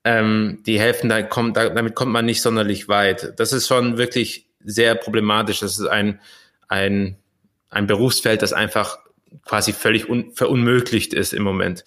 ähm, 0.05 0.63
die 0.65 0.79
helfen, 0.79 1.09
da 1.09 1.21
kommt, 1.21 1.57
da, 1.57 1.69
damit 1.69 1.95
kommt 1.95 2.13
man 2.13 2.25
nicht 2.25 2.41
sonderlich 2.41 2.87
weit. 2.87 3.33
Das 3.37 3.51
ist 3.51 3.67
schon 3.67 3.97
wirklich 3.97 4.47
sehr 4.63 4.95
problematisch. 4.95 5.59
Das 5.59 5.77
ist 5.77 5.87
ein, 5.87 6.21
ein, 6.69 7.17
ein 7.69 7.87
Berufsfeld, 7.87 8.41
das 8.41 8.53
einfach 8.53 8.99
quasi 9.45 9.73
völlig 9.73 10.09
un, 10.09 10.31
verunmöglicht 10.33 11.13
ist 11.13 11.33
im 11.33 11.43
Moment. 11.43 11.83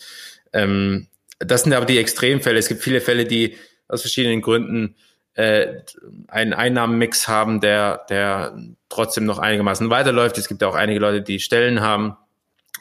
Ähm, 0.53 1.09
das 1.39 1.63
sind 1.63 1.73
aber 1.73 1.87
die 1.87 1.99
Extremfälle. 1.99 2.59
Es 2.59 2.69
gibt 2.69 2.83
viele 2.83 3.01
Fälle, 3.01 3.25
die 3.25 3.57
aus 3.93 4.01
verschiedenen 4.01 4.41
Gründen 4.41 4.97
äh, 5.35 5.81
einen 6.29 6.53
Einnahmenmix 6.53 7.29
haben, 7.29 7.61
der, 7.61 8.05
der 8.09 8.59
trotzdem 8.89 9.25
noch 9.25 9.39
einigermaßen 9.39 9.89
weiterläuft. 9.91 10.39
Es 10.39 10.49
gibt 10.49 10.63
auch 10.65 10.75
einige 10.75 11.01
Leute, 11.01 11.23
die 11.23 11.41
Stellen 11.41 11.81
haben, 11.81 12.17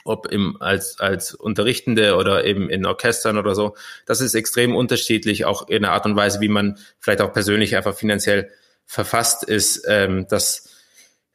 ob 0.03 0.27
im, 0.27 0.58
als, 0.62 1.00
als 1.00 1.34
Unterrichtende 1.34 2.15
oder 2.15 2.46
eben 2.46 2.70
in 2.70 2.86
Orchestern 2.86 3.38
oder 3.38 3.56
so. 3.56 3.75
Das 4.06 4.22
ist 4.22 4.34
extrem 4.34 4.75
unterschiedlich, 4.75 5.46
auch 5.46 5.68
in 5.70 5.84
der 5.84 5.91
Art 5.91 6.06
und 6.06 6.15
Weise, 6.15 6.41
wie 6.41 6.48
man 6.48 6.77
vielleicht 7.00 7.22
auch 7.22 7.34
persönlich 7.34 7.75
einfach 7.75 7.96
finanziell 7.96 8.50
verfasst 8.86 9.44
ist. 9.44 9.86
Ähm, 9.88 10.25
das, 10.30 10.70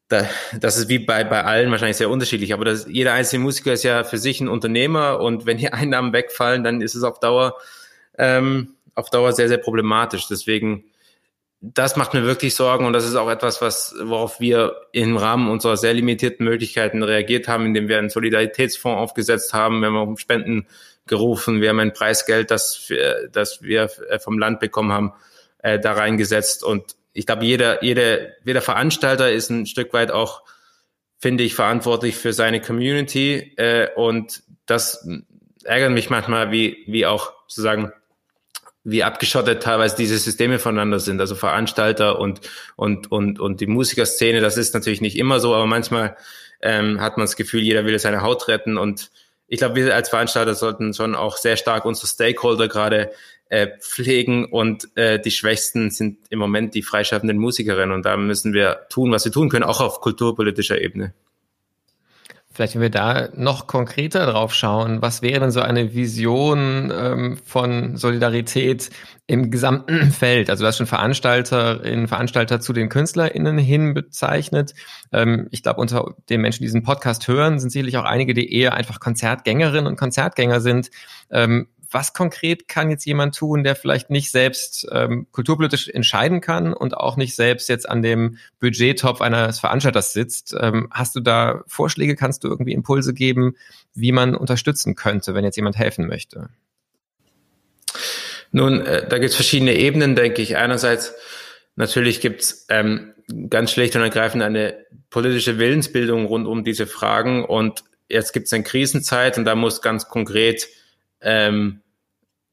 da, 0.08 0.28
das 0.58 0.76
ist 0.76 0.88
wie 0.88 0.98
bei, 0.98 1.24
bei 1.24 1.44
allen 1.44 1.70
wahrscheinlich 1.70 1.96
sehr 1.96 2.10
unterschiedlich, 2.10 2.52
aber 2.52 2.64
das, 2.64 2.86
jeder 2.88 3.12
einzelne 3.12 3.42
Musiker 3.42 3.72
ist 3.72 3.84
ja 3.84 4.04
für 4.04 4.18
sich 4.18 4.40
ein 4.40 4.48
Unternehmer 4.48 5.20
und 5.20 5.46
wenn 5.46 5.58
die 5.58 5.72
Einnahmen 5.72 6.12
wegfallen, 6.12 6.64
dann 6.64 6.80
ist 6.80 6.94
es 6.94 7.02
auf 7.02 7.20
Dauer 7.20 7.56
ähm, 8.18 8.75
auf 8.96 9.10
Dauer 9.10 9.32
sehr, 9.32 9.46
sehr 9.46 9.58
problematisch. 9.58 10.26
Deswegen, 10.28 10.84
das 11.60 11.96
macht 11.96 12.14
mir 12.14 12.24
wirklich 12.24 12.54
Sorgen 12.54 12.86
und 12.86 12.92
das 12.92 13.06
ist 13.06 13.14
auch 13.14 13.30
etwas, 13.30 13.62
was, 13.62 13.94
worauf 14.02 14.40
wir 14.40 14.74
im 14.92 15.16
Rahmen 15.16 15.48
unserer 15.48 15.76
sehr 15.76 15.94
limitierten 15.94 16.44
Möglichkeiten 16.44 17.02
reagiert 17.02 17.46
haben, 17.46 17.66
indem 17.66 17.88
wir 17.88 17.98
einen 17.98 18.10
Solidaritätsfonds 18.10 18.98
aufgesetzt 18.98 19.54
haben, 19.54 19.80
wir 19.80 19.88
haben 19.88 19.96
um 19.96 20.16
Spenden 20.16 20.66
gerufen, 21.06 21.60
wir 21.60 21.68
haben 21.68 21.78
ein 21.78 21.92
Preisgeld, 21.92 22.50
das 22.50 22.88
wir, 22.88 23.28
das 23.30 23.62
wir 23.62 23.88
vom 24.18 24.38
Land 24.38 24.58
bekommen 24.58 24.92
haben, 24.92 25.12
äh, 25.58 25.78
da 25.78 25.92
reingesetzt. 25.92 26.64
Und 26.64 26.96
ich 27.12 27.26
glaube, 27.26 27.44
jeder, 27.44 27.84
jeder, 27.84 28.18
jeder 28.44 28.60
Veranstalter 28.60 29.30
ist 29.30 29.50
ein 29.50 29.66
Stück 29.66 29.92
weit 29.92 30.10
auch, 30.10 30.42
finde 31.18 31.44
ich, 31.44 31.54
verantwortlich 31.54 32.16
für 32.16 32.32
seine 32.32 32.60
Community. 32.60 33.54
Äh, 33.56 33.88
und 33.94 34.42
das 34.66 35.06
ärgert 35.64 35.92
mich 35.92 36.10
manchmal, 36.10 36.50
wie, 36.50 36.84
wie 36.86 37.06
auch 37.06 37.32
sozusagen 37.46 37.92
wie 38.88 39.02
abgeschottet 39.02 39.64
teilweise 39.64 39.96
diese 39.96 40.16
Systeme 40.16 40.60
voneinander 40.60 41.00
sind, 41.00 41.20
also 41.20 41.34
Veranstalter 41.34 42.20
und, 42.20 42.40
und, 42.76 43.10
und, 43.10 43.40
und 43.40 43.60
die 43.60 43.66
Musikerszene, 43.66 44.40
das 44.40 44.56
ist 44.56 44.74
natürlich 44.74 45.00
nicht 45.00 45.18
immer 45.18 45.40
so, 45.40 45.56
aber 45.56 45.66
manchmal 45.66 46.16
ähm, 46.62 47.00
hat 47.00 47.16
man 47.16 47.24
das 47.24 47.34
Gefühl, 47.34 47.62
jeder 47.62 47.84
will 47.84 47.98
seine 47.98 48.22
Haut 48.22 48.46
retten 48.46 48.78
und 48.78 49.10
ich 49.48 49.58
glaube, 49.58 49.74
wir 49.74 49.92
als 49.92 50.08
Veranstalter 50.08 50.54
sollten 50.54 50.94
schon 50.94 51.16
auch 51.16 51.36
sehr 51.36 51.56
stark 51.56 51.84
unsere 51.84 52.06
Stakeholder 52.06 52.68
gerade 52.68 53.10
äh, 53.48 53.66
pflegen 53.80 54.44
und 54.44 54.88
äh, 54.96 55.20
die 55.20 55.32
Schwächsten 55.32 55.90
sind 55.90 56.18
im 56.30 56.38
Moment 56.38 56.74
die 56.74 56.82
freischaffenden 56.82 57.38
Musikerinnen 57.38 57.92
und 57.92 58.06
da 58.06 58.16
müssen 58.16 58.52
wir 58.52 58.86
tun, 58.88 59.10
was 59.10 59.24
wir 59.24 59.32
tun 59.32 59.48
können, 59.48 59.64
auch 59.64 59.80
auf 59.80 60.00
kulturpolitischer 60.00 60.80
Ebene. 60.80 61.12
Vielleicht, 62.56 62.74
wenn 62.74 62.80
wir 62.80 62.90
da 62.90 63.28
noch 63.34 63.66
konkreter 63.66 64.24
drauf 64.24 64.54
schauen, 64.54 65.02
was 65.02 65.20
wäre 65.20 65.40
denn 65.40 65.50
so 65.50 65.60
eine 65.60 65.92
Vision 65.92 66.90
ähm, 66.90 67.36
von 67.44 67.98
Solidarität 67.98 68.88
im 69.26 69.50
gesamten 69.50 70.10
Feld? 70.10 70.48
Also 70.48 70.64
du 70.64 70.68
hast 70.68 70.78
schon 70.78 70.86
Veranstalterinnen, 70.86 72.08
Veranstalter 72.08 72.58
zu 72.58 72.72
den 72.72 72.88
KünstlerInnen 72.88 73.58
hin 73.58 73.92
bezeichnet. 73.92 74.72
Ähm, 75.12 75.48
ich 75.50 75.62
glaube, 75.62 75.82
unter 75.82 76.14
den 76.30 76.40
Menschen, 76.40 76.60
die 76.60 76.68
diesen 76.68 76.82
Podcast 76.82 77.28
hören, 77.28 77.58
sind 77.58 77.68
sicherlich 77.68 77.98
auch 77.98 78.06
einige, 78.06 78.32
die 78.32 78.50
eher 78.50 78.72
einfach 78.72 79.00
Konzertgängerinnen 79.00 79.86
und 79.86 79.98
Konzertgänger 79.98 80.62
sind. 80.62 80.90
Ähm, 81.30 81.68
was 81.96 82.12
konkret 82.12 82.68
kann 82.68 82.90
jetzt 82.90 83.06
jemand 83.06 83.34
tun, 83.34 83.64
der 83.64 83.74
vielleicht 83.74 84.10
nicht 84.10 84.30
selbst 84.30 84.86
ähm, 84.92 85.28
kulturpolitisch 85.32 85.88
entscheiden 85.88 86.42
kann 86.42 86.74
und 86.74 86.94
auch 86.94 87.16
nicht 87.16 87.34
selbst 87.34 87.70
jetzt 87.70 87.88
an 87.88 88.02
dem 88.02 88.36
Budgettopf 88.60 89.22
eines 89.22 89.60
Veranstalters 89.60 90.12
sitzt? 90.12 90.54
Ähm, 90.60 90.88
hast 90.90 91.16
du 91.16 91.20
da 91.20 91.62
Vorschläge? 91.66 92.14
Kannst 92.14 92.44
du 92.44 92.48
irgendwie 92.48 92.74
Impulse 92.74 93.14
geben, 93.14 93.56
wie 93.94 94.12
man 94.12 94.34
unterstützen 94.34 94.94
könnte, 94.94 95.32
wenn 95.32 95.42
jetzt 95.42 95.56
jemand 95.56 95.78
helfen 95.78 96.06
möchte? 96.06 96.50
Nun, 98.52 98.84
äh, 98.84 99.08
da 99.08 99.16
gibt 99.16 99.30
es 99.30 99.36
verschiedene 99.36 99.74
Ebenen, 99.74 100.16
denke 100.16 100.42
ich. 100.42 100.58
Einerseits 100.58 101.14
natürlich 101.76 102.20
gibt 102.20 102.42
es 102.42 102.66
ähm, 102.68 103.14
ganz 103.48 103.70
schlicht 103.70 103.96
und 103.96 104.02
ergreifend 104.02 104.42
eine 104.42 104.84
politische 105.08 105.58
Willensbildung 105.58 106.26
rund 106.26 106.46
um 106.46 106.62
diese 106.62 106.86
Fragen 106.86 107.42
und 107.42 107.84
jetzt 108.10 108.34
gibt 108.34 108.48
es 108.48 108.52
eine 108.52 108.64
Krisenzeit 108.64 109.38
und 109.38 109.46
da 109.46 109.54
muss 109.54 109.80
ganz 109.80 110.08
konkret 110.08 110.68
ähm, 111.22 111.80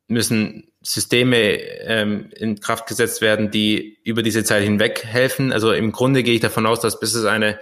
müssen 0.07 0.72
Systeme 0.81 1.38
ähm, 1.38 2.29
in 2.36 2.60
Kraft 2.60 2.88
gesetzt 2.88 3.22
werden, 3.22 3.51
die 3.51 3.98
über 4.03 4.22
diese 4.22 4.43
Zeit 4.43 4.63
hinweg 4.63 5.03
helfen. 5.05 5.53
Also 5.53 5.72
im 5.72 5.91
Grunde 5.91 6.24
gehe 6.24 6.36
ich 6.36 6.41
davon 6.41 6.65
aus, 6.65 6.81
dass 6.81 7.00
bis 7.00 7.13
es 7.13 7.25
eine, 7.25 7.60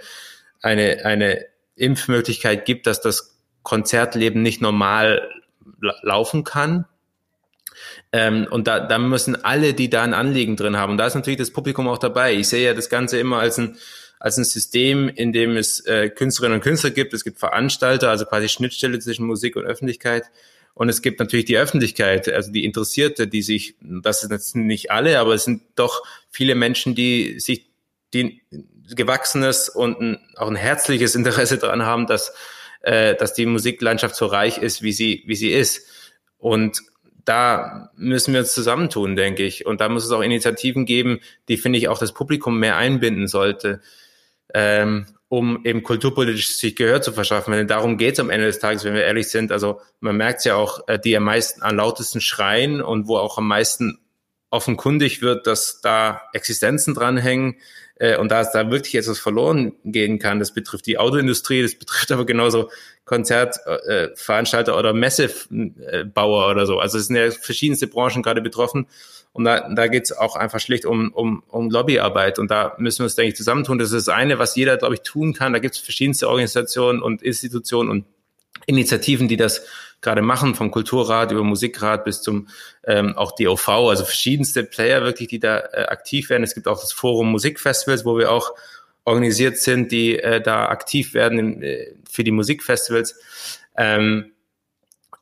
eine, 0.60 1.04
eine 1.04 1.46
Impfmöglichkeit 1.76 2.64
gibt, 2.64 2.86
dass 2.86 3.00
das 3.00 3.38
Konzertleben 3.62 4.42
nicht 4.42 4.60
normal 4.60 5.28
laufen 6.02 6.44
kann. 6.44 6.86
Ähm, 8.12 8.46
und 8.50 8.66
da, 8.66 8.80
da 8.80 8.98
müssen 8.98 9.42
alle, 9.44 9.72
die 9.72 9.88
da 9.88 10.02
ein 10.02 10.14
Anliegen 10.14 10.56
drin 10.56 10.76
haben, 10.76 10.92
und 10.92 10.98
da 10.98 11.06
ist 11.06 11.14
natürlich 11.14 11.38
das 11.38 11.52
Publikum 11.52 11.88
auch 11.88 11.98
dabei. 11.98 12.34
Ich 12.34 12.48
sehe 12.48 12.66
ja 12.66 12.74
das 12.74 12.88
Ganze 12.88 13.18
immer 13.18 13.38
als 13.38 13.58
ein, 13.58 13.76
als 14.18 14.36
ein 14.36 14.44
System, 14.44 15.08
in 15.08 15.32
dem 15.32 15.56
es 15.56 15.80
äh, 15.86 16.10
Künstlerinnen 16.10 16.58
und 16.58 16.62
Künstler 16.62 16.90
gibt. 16.90 17.14
Es 17.14 17.24
gibt 17.24 17.38
Veranstalter, 17.38 18.10
also 18.10 18.24
quasi 18.24 18.48
Schnittstelle 18.48 18.98
zwischen 18.98 19.26
Musik 19.26 19.56
und 19.56 19.64
Öffentlichkeit. 19.64 20.24
Und 20.74 20.88
es 20.88 21.02
gibt 21.02 21.20
natürlich 21.20 21.44
die 21.44 21.58
Öffentlichkeit, 21.58 22.28
also 22.28 22.50
die 22.50 22.64
Interessierte, 22.64 23.28
die 23.28 23.42
sich, 23.42 23.76
das 23.80 24.22
sind 24.22 24.30
jetzt 24.30 24.56
nicht 24.56 24.90
alle, 24.90 25.18
aber 25.18 25.34
es 25.34 25.44
sind 25.44 25.62
doch 25.76 26.02
viele 26.30 26.54
Menschen, 26.54 26.94
die 26.94 27.38
sich 27.40 27.70
die 28.14 28.42
gewachsenes 28.94 29.68
und 29.68 30.00
ein, 30.00 30.18
auch 30.36 30.48
ein 30.48 30.56
herzliches 30.56 31.14
Interesse 31.14 31.58
daran 31.58 31.82
haben, 31.82 32.06
dass, 32.06 32.34
äh, 32.80 33.14
dass 33.14 33.34
die 33.34 33.46
Musiklandschaft 33.46 34.16
so 34.16 34.26
reich 34.26 34.58
ist, 34.58 34.82
wie 34.82 34.92
sie, 34.92 35.22
wie 35.26 35.36
sie 35.36 35.52
ist. 35.52 35.86
Und 36.38 36.80
da 37.24 37.90
müssen 37.96 38.32
wir 38.34 38.40
uns 38.40 38.52
zusammentun, 38.52 39.16
denke 39.16 39.44
ich. 39.44 39.66
Und 39.66 39.80
da 39.80 39.88
muss 39.88 40.04
es 40.04 40.10
auch 40.10 40.22
Initiativen 40.22 40.86
geben, 40.86 41.20
die, 41.48 41.56
finde 41.56 41.78
ich, 41.78 41.88
auch 41.88 41.98
das 41.98 42.12
Publikum 42.12 42.58
mehr 42.58 42.76
einbinden 42.76 43.28
sollte. 43.28 43.80
Ähm, 44.52 45.06
um 45.32 45.64
eben 45.64 45.82
kulturpolitisch 45.82 46.58
sich 46.58 46.76
Gehör 46.76 47.00
zu 47.00 47.10
verschaffen. 47.10 47.54
Denn 47.54 47.66
darum 47.66 47.96
geht 47.96 48.12
es 48.12 48.20
am 48.20 48.28
Ende 48.28 48.44
des 48.44 48.58
Tages, 48.58 48.84
wenn 48.84 48.92
wir 48.92 49.04
ehrlich 49.04 49.30
sind. 49.30 49.50
Also 49.50 49.80
man 49.98 50.14
merkt 50.18 50.44
ja 50.44 50.56
auch, 50.56 50.86
äh, 50.88 50.98
die 50.98 51.16
am 51.16 51.22
meisten, 51.22 51.62
am 51.62 51.76
lautesten 51.76 52.20
schreien 52.20 52.82
und 52.82 53.08
wo 53.08 53.16
auch 53.16 53.38
am 53.38 53.48
meisten 53.48 53.98
offenkundig 54.52 55.22
wird, 55.22 55.46
dass 55.46 55.80
da 55.80 56.22
Existenzen 56.34 56.94
dranhängen 56.94 57.56
äh, 57.96 58.18
und 58.18 58.30
dass 58.30 58.52
da 58.52 58.70
wirklich 58.70 58.94
etwas 58.94 59.18
verloren 59.18 59.72
gehen 59.82 60.18
kann. 60.18 60.38
Das 60.38 60.52
betrifft 60.52 60.86
die 60.86 60.98
Autoindustrie, 60.98 61.62
das 61.62 61.74
betrifft 61.78 62.12
aber 62.12 62.26
genauso 62.26 62.70
Konzertveranstalter 63.06 64.72
äh, 64.72 64.78
oder 64.78 64.92
Messebauer 64.92 66.50
oder 66.50 66.66
so. 66.66 66.78
Also 66.78 66.98
es 66.98 67.06
sind 67.06 67.16
ja 67.16 67.30
verschiedenste 67.30 67.86
Branchen 67.86 68.22
gerade 68.22 68.42
betroffen. 68.42 68.86
Und 69.32 69.44
da, 69.44 69.70
da 69.74 69.86
geht 69.86 70.04
es 70.04 70.12
auch 70.12 70.36
einfach 70.36 70.60
schlicht 70.60 70.84
um, 70.84 71.10
um, 71.14 71.42
um 71.48 71.70
Lobbyarbeit. 71.70 72.38
Und 72.38 72.50
da 72.50 72.74
müssen 72.76 72.98
wir 72.98 73.04
uns, 73.04 73.14
denke 73.14 73.30
ich, 73.30 73.36
zusammentun. 73.36 73.78
Das 73.78 73.90
ist 73.90 74.06
das 74.06 74.14
eine, 74.14 74.38
was 74.38 74.54
jeder, 74.54 74.76
glaube 74.76 74.94
ich, 74.94 75.00
tun 75.00 75.32
kann. 75.32 75.54
Da 75.54 75.58
gibt 75.58 75.74
es 75.74 75.80
verschiedenste 75.80 76.28
Organisationen 76.28 77.00
und 77.00 77.22
Institutionen 77.22 77.88
und 77.88 78.04
Initiativen, 78.66 79.28
die 79.28 79.38
das 79.38 79.62
gerade 80.02 80.20
machen, 80.20 80.54
vom 80.54 80.70
Kulturrat 80.70 81.32
über 81.32 81.44
Musikrat 81.44 82.04
bis 82.04 82.20
zum 82.20 82.48
ähm, 82.84 83.16
auch 83.16 83.32
DOV, 83.32 83.68
also 83.68 84.04
verschiedenste 84.04 84.64
Player 84.64 85.02
wirklich, 85.02 85.28
die 85.28 85.38
da 85.38 85.58
äh, 85.58 85.84
aktiv 85.84 86.28
werden. 86.28 86.42
Es 86.42 86.54
gibt 86.54 86.68
auch 86.68 86.80
das 86.80 86.92
Forum 86.92 87.30
Musikfestivals, 87.30 88.04
wo 88.04 88.18
wir 88.18 88.30
auch 88.30 88.52
organisiert 89.04 89.58
sind, 89.58 89.92
die 89.92 90.18
äh, 90.18 90.40
da 90.40 90.66
aktiv 90.66 91.14
werden 91.14 91.38
in, 91.38 91.62
äh, 91.62 91.94
für 92.10 92.24
die 92.24 92.32
Musikfestivals. 92.32 93.18
Ähm, 93.76 94.32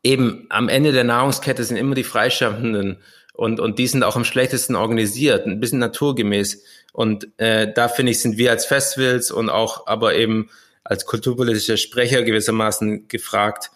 eben 0.03 0.47
am 0.49 0.69
Ende 0.69 0.93
der 0.93 1.05
Nahrungskette 1.05 1.63
sind 1.63 1.77
immer 1.77 1.95
die 1.95 2.05
Freischaffenden 2.05 2.99
und, 3.35 3.61
und 3.61 3.79
die 3.79 3.87
sind 3.87 4.03
auch 4.03 4.17
am 4.17 4.25
schlechtesten 4.25 4.77
organisiert, 4.77 5.47
ein 5.47 5.61
bisschen 5.61 5.79
naturgemäß. 5.79 6.65
Und 6.93 7.29
äh, 7.39 7.73
da 7.73 7.89
finde 7.89 8.13
ich, 8.13 8.21
sind 8.21 8.39
wir 8.39 8.51
als 8.51 8.67
Festivals 8.67 9.31
und 9.31 9.51
auch 9.51 9.87
aber 9.87 10.15
eben 10.15 10.51
als 10.85 11.07
kulturpolitischer 11.07 11.77
Sprecher 11.77 12.23
gewissermaßen 12.23 13.09
gefragt, 13.09 13.71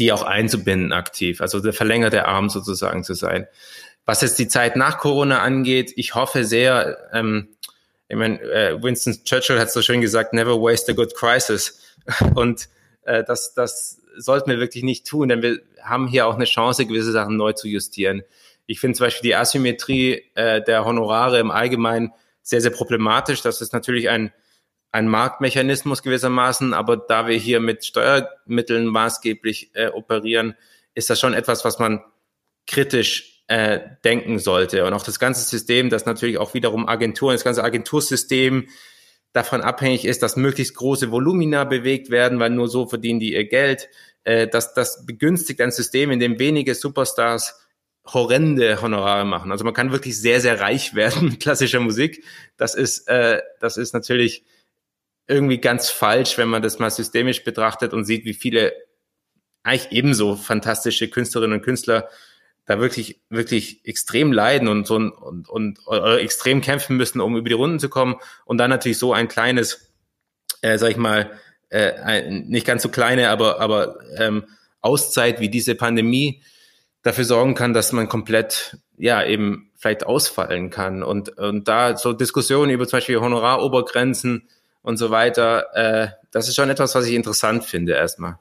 die 0.00 0.12
auch 0.12 0.22
einzubinden 0.22 0.92
aktiv, 0.92 1.40
also 1.40 1.60
der 1.60 1.74
verlängerte 1.74 2.26
Arm 2.26 2.48
sozusagen 2.48 3.04
zu 3.04 3.14
sein. 3.14 3.46
Was 4.06 4.22
jetzt 4.22 4.38
die 4.38 4.48
Zeit 4.48 4.74
nach 4.74 4.98
Corona 4.98 5.40
angeht, 5.40 5.92
ich 5.94 6.14
hoffe 6.14 6.44
sehr, 6.44 7.10
ähm, 7.12 7.48
ich 8.08 8.16
meine, 8.16 8.40
äh, 8.40 8.82
Winston 8.82 9.22
Churchill 9.24 9.60
hat 9.60 9.70
so 9.70 9.82
schön 9.82 10.00
gesagt, 10.00 10.32
never 10.32 10.54
waste 10.60 10.92
a 10.92 10.94
good 10.94 11.14
crisis. 11.14 11.80
Und 12.34 12.68
äh, 13.02 13.22
das, 13.22 13.52
das 13.54 14.00
sollten 14.16 14.50
wir 14.50 14.58
wirklich 14.58 14.82
nicht 14.82 15.06
tun, 15.06 15.28
denn 15.28 15.42
wir 15.42 15.60
haben 15.82 16.08
hier 16.08 16.26
auch 16.26 16.34
eine 16.34 16.46
Chance, 16.46 16.86
gewisse 16.86 17.12
Sachen 17.12 17.36
neu 17.36 17.52
zu 17.52 17.68
justieren. 17.68 18.22
Ich 18.66 18.80
finde 18.80 18.96
zum 18.96 19.06
Beispiel 19.06 19.28
die 19.28 19.36
Asymmetrie 19.36 20.24
äh, 20.34 20.62
der 20.62 20.84
Honorare 20.86 21.38
im 21.38 21.50
Allgemeinen 21.50 22.12
sehr, 22.42 22.62
sehr 22.62 22.70
problematisch. 22.70 23.42
Das 23.42 23.60
ist 23.60 23.74
natürlich 23.74 24.08
ein, 24.08 24.32
ein 24.92 25.08
Marktmechanismus 25.08 26.02
gewissermaßen, 26.02 26.74
aber 26.74 26.96
da 26.96 27.26
wir 27.26 27.36
hier 27.36 27.60
mit 27.60 27.84
Steuermitteln 27.84 28.86
maßgeblich 28.86 29.70
äh, 29.74 29.88
operieren, 29.88 30.54
ist 30.94 31.10
das 31.10 31.20
schon 31.20 31.34
etwas, 31.34 31.64
was 31.64 31.78
man 31.78 32.02
kritisch 32.66 33.44
äh, 33.46 33.80
denken 34.04 34.38
sollte. 34.38 34.84
Und 34.84 34.92
auch 34.92 35.02
das 35.02 35.18
ganze 35.18 35.42
System, 35.42 35.90
das 35.90 36.06
natürlich 36.06 36.38
auch 36.38 36.54
wiederum 36.54 36.88
Agenturen, 36.88 37.34
das 37.34 37.44
ganze 37.44 37.64
Agentursystem 37.64 38.68
davon 39.32 39.60
abhängig 39.60 40.04
ist, 40.04 40.22
dass 40.22 40.36
möglichst 40.36 40.74
große 40.74 41.10
Volumina 41.10 41.64
bewegt 41.64 42.10
werden, 42.10 42.40
weil 42.40 42.50
nur 42.50 42.68
so 42.68 42.86
verdienen 42.86 43.20
die 43.20 43.34
ihr 43.34 43.48
Geld. 43.48 43.88
Äh, 44.24 44.48
das, 44.48 44.74
das 44.74 45.06
begünstigt 45.06 45.60
ein 45.60 45.70
System, 45.70 46.10
in 46.10 46.20
dem 46.20 46.38
wenige 46.38 46.74
Superstars 46.74 47.60
horrende 48.06 48.80
Honorare 48.82 49.24
machen. 49.24 49.52
Also 49.52 49.64
man 49.64 49.74
kann 49.74 49.92
wirklich 49.92 50.20
sehr, 50.20 50.40
sehr 50.40 50.60
reich 50.60 50.94
werden 50.94 51.30
mit 51.30 51.40
klassischer 51.40 51.80
Musik. 51.80 52.24
Das 52.56 52.74
ist, 52.74 53.08
äh, 53.08 53.40
das 53.60 53.76
ist 53.76 53.94
natürlich 53.94 54.44
irgendwie 55.30 55.58
ganz 55.58 55.90
falsch, 55.90 56.36
wenn 56.38 56.48
man 56.48 56.60
das 56.60 56.78
mal 56.80 56.90
systemisch 56.90 57.44
betrachtet 57.44 57.92
und 57.92 58.04
sieht, 58.04 58.24
wie 58.24 58.34
viele 58.34 58.72
eigentlich 59.62 59.92
ebenso 59.92 60.36
fantastische 60.36 61.08
Künstlerinnen 61.08 61.58
und 61.58 61.64
Künstler 61.64 62.08
da 62.66 62.80
wirklich, 62.80 63.20
wirklich 63.30 63.84
extrem 63.84 64.32
leiden 64.32 64.68
und 64.68 64.86
so 64.86 64.96
und, 64.96 65.12
und, 65.12 65.48
und 65.48 65.78
oder 65.86 66.20
extrem 66.20 66.60
kämpfen 66.60 66.96
müssen, 66.96 67.20
um 67.20 67.36
über 67.36 67.48
die 67.48 67.54
Runden 67.54 67.78
zu 67.78 67.88
kommen. 67.88 68.16
Und 68.44 68.58
dann 68.58 68.70
natürlich 68.70 68.98
so 68.98 69.12
ein 69.12 69.28
kleines, 69.28 69.92
äh, 70.62 70.78
sag 70.78 70.90
ich 70.90 70.96
mal, 70.96 71.30
äh, 71.68 71.92
ein, 71.92 72.46
nicht 72.48 72.66
ganz 72.66 72.82
so 72.82 72.88
kleine, 72.88 73.30
aber, 73.30 73.60
aber 73.60 73.98
ähm, 74.16 74.44
Auszeit 74.80 75.40
wie 75.40 75.48
diese 75.48 75.74
Pandemie 75.74 76.42
dafür 77.02 77.24
sorgen 77.24 77.54
kann, 77.54 77.72
dass 77.72 77.92
man 77.92 78.08
komplett, 78.08 78.78
ja, 78.96 79.24
eben 79.24 79.70
vielleicht 79.76 80.04
ausfallen 80.04 80.70
kann. 80.70 81.02
Und, 81.02 81.38
und 81.38 81.68
da 81.68 81.96
so 81.96 82.12
Diskussionen 82.12 82.70
über 82.70 82.86
zum 82.86 82.98
Beispiel 82.98 83.20
Honorarobergrenzen 83.20 84.48
und 84.82 84.96
so 84.96 85.10
weiter, 85.10 85.74
äh, 85.74 86.08
das 86.30 86.48
ist 86.48 86.56
schon 86.56 86.70
etwas, 86.70 86.94
was 86.94 87.06
ich 87.06 87.14
interessant 87.14 87.64
finde 87.64 87.92
erstmal. 87.92 88.38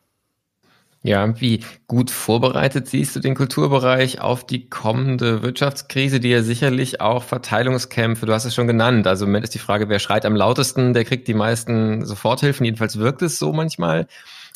Ja, 1.02 1.40
wie 1.40 1.64
gut 1.88 2.12
vorbereitet 2.12 2.90
siehst 2.90 3.16
du 3.16 3.22
den 3.22 3.34
Kulturbereich 3.34 4.20
auf 4.20 4.46
die 4.46 4.70
kommende 4.70 5.42
Wirtschaftskrise, 5.42 6.20
die 6.20 6.30
ja 6.30 6.44
sicherlich 6.44 7.00
auch 7.00 7.24
Verteilungskämpfe, 7.24 8.26
du 8.26 8.34
hast 8.34 8.44
es 8.44 8.54
schon 8.54 8.68
genannt. 8.68 9.08
Also 9.08 9.24
im 9.24 9.32
Moment 9.32 9.46
ist 9.46 9.56
die 9.56 9.60
Frage, 9.60 9.88
wer 9.88 10.00
schreit 10.00 10.26
am 10.26 10.36
lautesten, 10.36 10.94
der 10.94 11.06
kriegt 11.06 11.30
die 11.30 11.34
meisten 11.34 12.06
Soforthilfen. 12.06 12.66
Jedenfalls 12.66 13.00
wirkt 13.00 13.22
es 13.22 13.40
so 13.40 13.54
manchmal. 13.54 14.08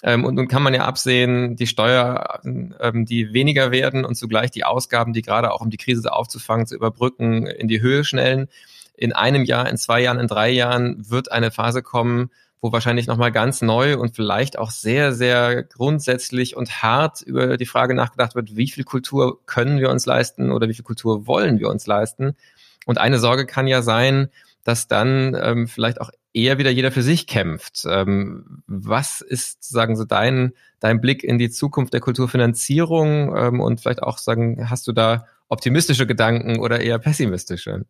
Ähm, 0.04 0.26
und 0.26 0.36
nun 0.36 0.50
kann 0.50 0.64
man 0.64 0.74
ja 0.74 0.84
absehen, 0.84 1.56
die 1.56 1.66
Steuern, 1.66 2.76
ähm, 2.82 3.06
die 3.06 3.32
weniger 3.32 3.72
werden 3.72 4.04
und 4.04 4.16
zugleich 4.16 4.52
die 4.52 4.66
Ausgaben, 4.66 5.14
die 5.14 5.22
gerade 5.22 5.54
auch 5.54 5.62
um 5.62 5.70
die 5.70 5.78
Krise 5.78 6.12
aufzufangen, 6.12 6.68
zu 6.68 6.76
überbrücken, 6.76 7.48
in 7.48 7.70
die 7.70 7.80
Höhe 7.80 8.04
schnellen. 8.04 8.50
In 8.96 9.14
einem 9.14 9.44
Jahr, 9.44 9.70
in 9.70 9.78
zwei 9.78 10.02
Jahren, 10.02 10.20
in 10.20 10.28
drei 10.28 10.50
Jahren 10.50 11.10
wird 11.10 11.32
eine 11.32 11.52
Phase 11.52 11.82
kommen, 11.82 12.30
wo 12.62 12.72
wahrscheinlich 12.72 13.08
nochmal 13.08 13.32
ganz 13.34 13.62
neu 13.62 13.98
und 13.98 14.16
vielleicht 14.16 14.58
auch 14.58 14.72
sehr, 14.72 15.14
sehr 15.14 15.64
grundsätzlich 15.64 16.56
und 16.56 16.82
hart 16.82 17.22
über 17.22 17.58
die 17.58 17.66
Frage 17.66 17.94
nachgedacht 17.94 18.36
wird, 18.36 18.56
wie 18.56 18.70
viel 18.70 18.86
Kultur 18.86 19.46
können 19.46 19.80
wir 19.80 19.90
uns 19.90 20.06
leisten 20.06 20.50
oder 20.50 20.70
wie 20.70 20.74
viel 20.74 20.86
Kultur 20.86 21.28
wollen 21.28 21.60
wir 21.60 21.70
uns 21.70 21.86
leisten. 21.88 22.38
Und 22.86 23.00
eine 23.00 23.20
Sorge 23.20 23.46
kann 23.46 23.68
ja 23.68 23.82
sein, 23.82 24.30
dass 24.64 24.88
dann 24.88 25.38
ähm, 25.42 25.68
vielleicht 25.68 26.00
auch 26.00 26.10
eher 26.34 26.58
wieder 26.58 26.72
jeder 26.72 26.92
für 26.92 27.04
sich 27.04 27.28
kämpft. 27.28 27.84
Ähm, 27.86 28.64
was 28.66 29.22
ist, 29.22 29.64
sagen 29.64 29.96
Sie, 29.96 30.08
dein, 30.08 30.54
dein 30.80 31.02
Blick 31.02 31.24
in 31.24 31.38
die 31.38 31.50
Zukunft 31.50 31.94
der 31.94 32.00
Kulturfinanzierung 32.00 33.36
ähm, 33.36 33.60
und 33.60 33.82
vielleicht 33.82 34.02
auch 34.02 34.18
sagen, 34.18 34.70
hast 34.70 34.88
du 34.88 34.94
da 34.94 35.28
optimistische 35.50 36.08
Gedanken 36.08 36.60
oder 36.60 36.80
eher 36.80 36.98
pessimistische? 36.98 37.86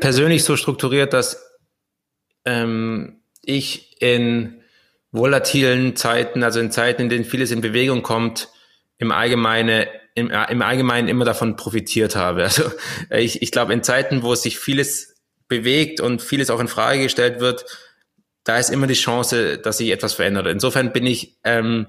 Persönlich 0.00 0.44
so 0.44 0.56
strukturiert, 0.56 1.12
dass 1.12 1.42
ähm, 2.44 3.22
ich 3.42 4.00
in 4.00 4.62
volatilen 5.12 5.96
Zeiten, 5.96 6.42
also 6.42 6.60
in 6.60 6.70
Zeiten, 6.70 7.02
in 7.02 7.08
denen 7.08 7.24
vieles 7.24 7.50
in 7.50 7.60
Bewegung 7.60 8.02
kommt, 8.02 8.48
im 8.98 9.12
Allgemeinen 9.12 9.86
im, 10.14 10.30
im 10.30 10.62
Allgemeinen 10.62 11.08
immer 11.08 11.24
davon 11.24 11.56
profitiert 11.56 12.16
habe. 12.16 12.42
Also 12.44 12.70
ich, 13.10 13.42
ich 13.42 13.50
glaube, 13.50 13.72
in 13.72 13.82
Zeiten, 13.82 14.22
wo 14.22 14.34
sich 14.34 14.58
vieles 14.58 15.16
bewegt 15.48 16.00
und 16.00 16.22
vieles 16.22 16.50
auch 16.50 16.60
in 16.60 16.68
Frage 16.68 17.02
gestellt 17.02 17.40
wird, 17.40 17.64
da 18.44 18.58
ist 18.58 18.70
immer 18.70 18.86
die 18.86 18.94
Chance, 18.94 19.58
dass 19.58 19.78
sich 19.78 19.90
etwas 19.90 20.14
verändert. 20.14 20.46
Insofern 20.46 20.92
bin 20.92 21.06
ich 21.06 21.38
ähm, 21.44 21.86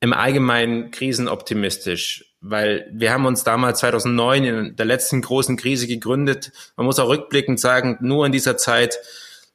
im 0.00 0.12
Allgemeinen 0.12 0.90
krisenoptimistisch, 0.90 2.33
weil 2.46 2.86
wir 2.92 3.10
haben 3.12 3.24
uns 3.24 3.42
damals 3.42 3.80
2009 3.80 4.44
in 4.44 4.76
der 4.76 4.84
letzten 4.84 5.22
großen 5.22 5.56
Krise 5.56 5.86
gegründet. 5.86 6.52
Man 6.76 6.84
muss 6.84 6.98
auch 6.98 7.08
rückblickend 7.08 7.58
sagen, 7.58 7.96
nur 8.02 8.26
in 8.26 8.32
dieser 8.32 8.58
Zeit 8.58 8.98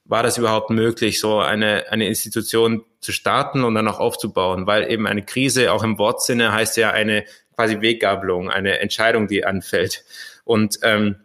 war 0.05 0.24
das 0.24 0.39
überhaupt 0.39 0.72
möglich, 0.72 1.19
so 1.19 1.39
eine, 1.39 1.86
eine 1.91 2.08
Institution 2.08 2.84
zu 3.00 3.12
starten 3.12 3.63
und 3.63 3.75
dann 3.75 3.88
auch 3.88 4.00
aufzubauen, 4.00 4.65
weil 4.65 4.91
eben 4.91 5.05
eine 5.05 5.24
Krise 5.24 5.72
auch 5.72 5.84
im 5.84 6.00
Wortsinne 6.00 6.51
heißt 6.51 6.77
ja 6.77 6.89
eine 6.89 7.25
quasi 7.55 7.79
Weggabelung, 7.79 8.50
eine 8.50 8.79
Entscheidung, 8.79 9.27
die 9.27 9.46
anfällt. 9.46 10.03
Und 10.43 10.79
ähm, 10.81 11.17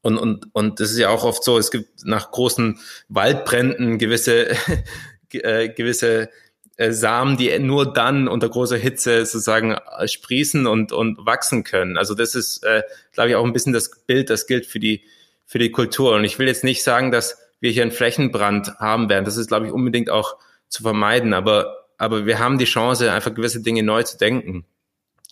und, 0.00 0.18
und, 0.18 0.54
und 0.54 0.80
das 0.80 0.90
ist 0.90 0.98
ja 0.98 1.08
auch 1.08 1.24
oft 1.24 1.42
so, 1.42 1.56
es 1.56 1.70
gibt 1.70 2.04
nach 2.04 2.30
großen 2.30 2.78
Waldbränden 3.08 3.96
gewisse, 3.96 4.54
äh, 5.32 5.70
gewisse 5.70 6.28
Samen, 6.76 7.36
die 7.36 7.56
nur 7.58 7.92
dann 7.92 8.26
unter 8.26 8.48
großer 8.48 8.76
Hitze 8.76 9.24
sozusagen 9.26 9.72
äh, 9.72 10.08
sprießen 10.08 10.66
und, 10.66 10.92
und 10.92 11.24
wachsen 11.24 11.62
können. 11.62 11.96
Also 11.96 12.14
das 12.14 12.34
ist, 12.34 12.64
äh, 12.64 12.82
glaube 13.12 13.30
ich, 13.30 13.36
auch 13.36 13.44
ein 13.44 13.52
bisschen 13.52 13.72
das 13.72 13.90
Bild, 14.06 14.28
das 14.28 14.46
gilt 14.46 14.66
für 14.66 14.80
die, 14.80 15.02
für 15.46 15.58
die 15.58 15.70
Kultur. 15.70 16.14
Und 16.14 16.24
ich 16.24 16.38
will 16.38 16.48
jetzt 16.48 16.64
nicht 16.64 16.82
sagen, 16.82 17.12
dass 17.12 17.38
wir 17.60 17.70
hier 17.70 17.82
einen 17.82 17.92
Flächenbrand 17.92 18.78
haben 18.78 19.08
werden. 19.08 19.24
Das 19.24 19.36
ist, 19.36 19.48
glaube 19.48 19.66
ich, 19.66 19.72
unbedingt 19.72 20.10
auch 20.10 20.36
zu 20.68 20.82
vermeiden. 20.82 21.32
Aber, 21.32 21.86
aber 21.96 22.26
wir 22.26 22.40
haben 22.40 22.58
die 22.58 22.64
Chance, 22.64 23.12
einfach 23.12 23.34
gewisse 23.34 23.62
Dinge 23.62 23.82
neu 23.82 24.02
zu 24.02 24.18
denken. 24.18 24.64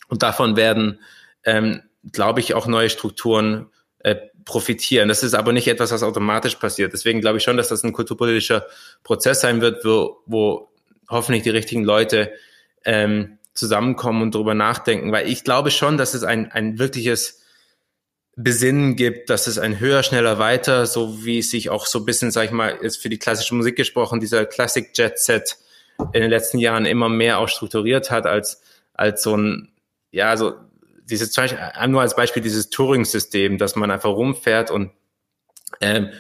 Und 0.09 0.23
davon 0.23 0.57
werden, 0.57 1.01
ähm, 1.45 1.83
glaube 2.13 2.41
ich, 2.41 2.55
auch 2.55 2.67
neue 2.67 2.89
Strukturen 2.91 3.67
äh, 3.99 4.17
profitieren. 4.45 5.09
Das 5.09 5.23
ist 5.23 5.35
aber 5.35 5.53
nicht 5.53 5.69
etwas, 5.69 5.93
was 5.93 6.03
automatisch 6.03 6.57
passiert. 6.57 6.93
Deswegen 6.93 7.21
glaube 7.21 7.39
ich 7.39 7.45
schon, 7.45 7.57
dass 7.57 7.69
das 7.69 7.83
ein 7.83 7.93
kulturpolitischer 7.93 8.67
Prozess 9.05 9.41
sein 9.41 9.61
wird, 9.61 9.85
wo, 9.85 10.23
wo 10.27 10.72
hoffentlich 11.13 11.45
die 11.45 11.51
richtigen 11.51 11.85
Leute 11.85 12.33
ähm, 12.85 13.39
zusammenkommen 13.55 14.23
und 14.23 14.35
darüber 14.35 14.55
nachdenken. 14.55 15.13
Weil 15.13 15.29
ich 15.29 15.45
glaube 15.45 15.71
schon, 15.71 15.97
dass 15.97 16.15
es 16.15 16.25
ein, 16.25 16.51
ein 16.51 16.79
wirkliches 16.79 17.43
Besinnen 18.35 18.97
gibt, 18.97 19.29
dass 19.31 19.47
es 19.47 19.59
ein 19.59 19.79
höher, 19.79 20.03
schneller, 20.03 20.39
weiter, 20.39 20.87
so 20.87 21.25
wie 21.25 21.43
sich 21.43 21.71
auch 21.71 21.87
so 21.87 22.01
ein 22.01 22.07
bisschen, 22.07 22.31
sag 22.31 22.47
ich 22.47 22.51
mal, 22.51 22.71
ist 22.71 22.97
für 22.97 23.11
die 23.11 23.19
klassische 23.19 23.55
Musik 23.55 23.77
gesprochen, 23.77 24.21
dieser 24.21 24.47
Classic 24.47 24.91
Jet 24.97 25.19
Set 25.19 25.59
in 26.15 26.23
den 26.23 26.31
letzten 26.31 26.59
Jahren 26.59 26.87
immer 26.87 27.11
mehr 27.11 27.39
auch 27.39 27.49
strukturiert 27.49 28.11
hat 28.11 28.27
als, 28.27 28.63
als 28.95 29.23
so 29.23 29.37
ein, 29.37 29.73
ja, 30.11 30.37
so 30.37 30.55
dieses 31.05 31.37
nur 31.89 32.01
als 32.01 32.17
Beispiel 32.17 32.43
dieses 32.43 32.71
Touring-System, 32.71 33.59
dass 33.59 33.77
man 33.77 33.91
einfach 33.91 34.11
rumfährt 34.11 34.71
und 34.71 34.93
ähm, 35.81 36.11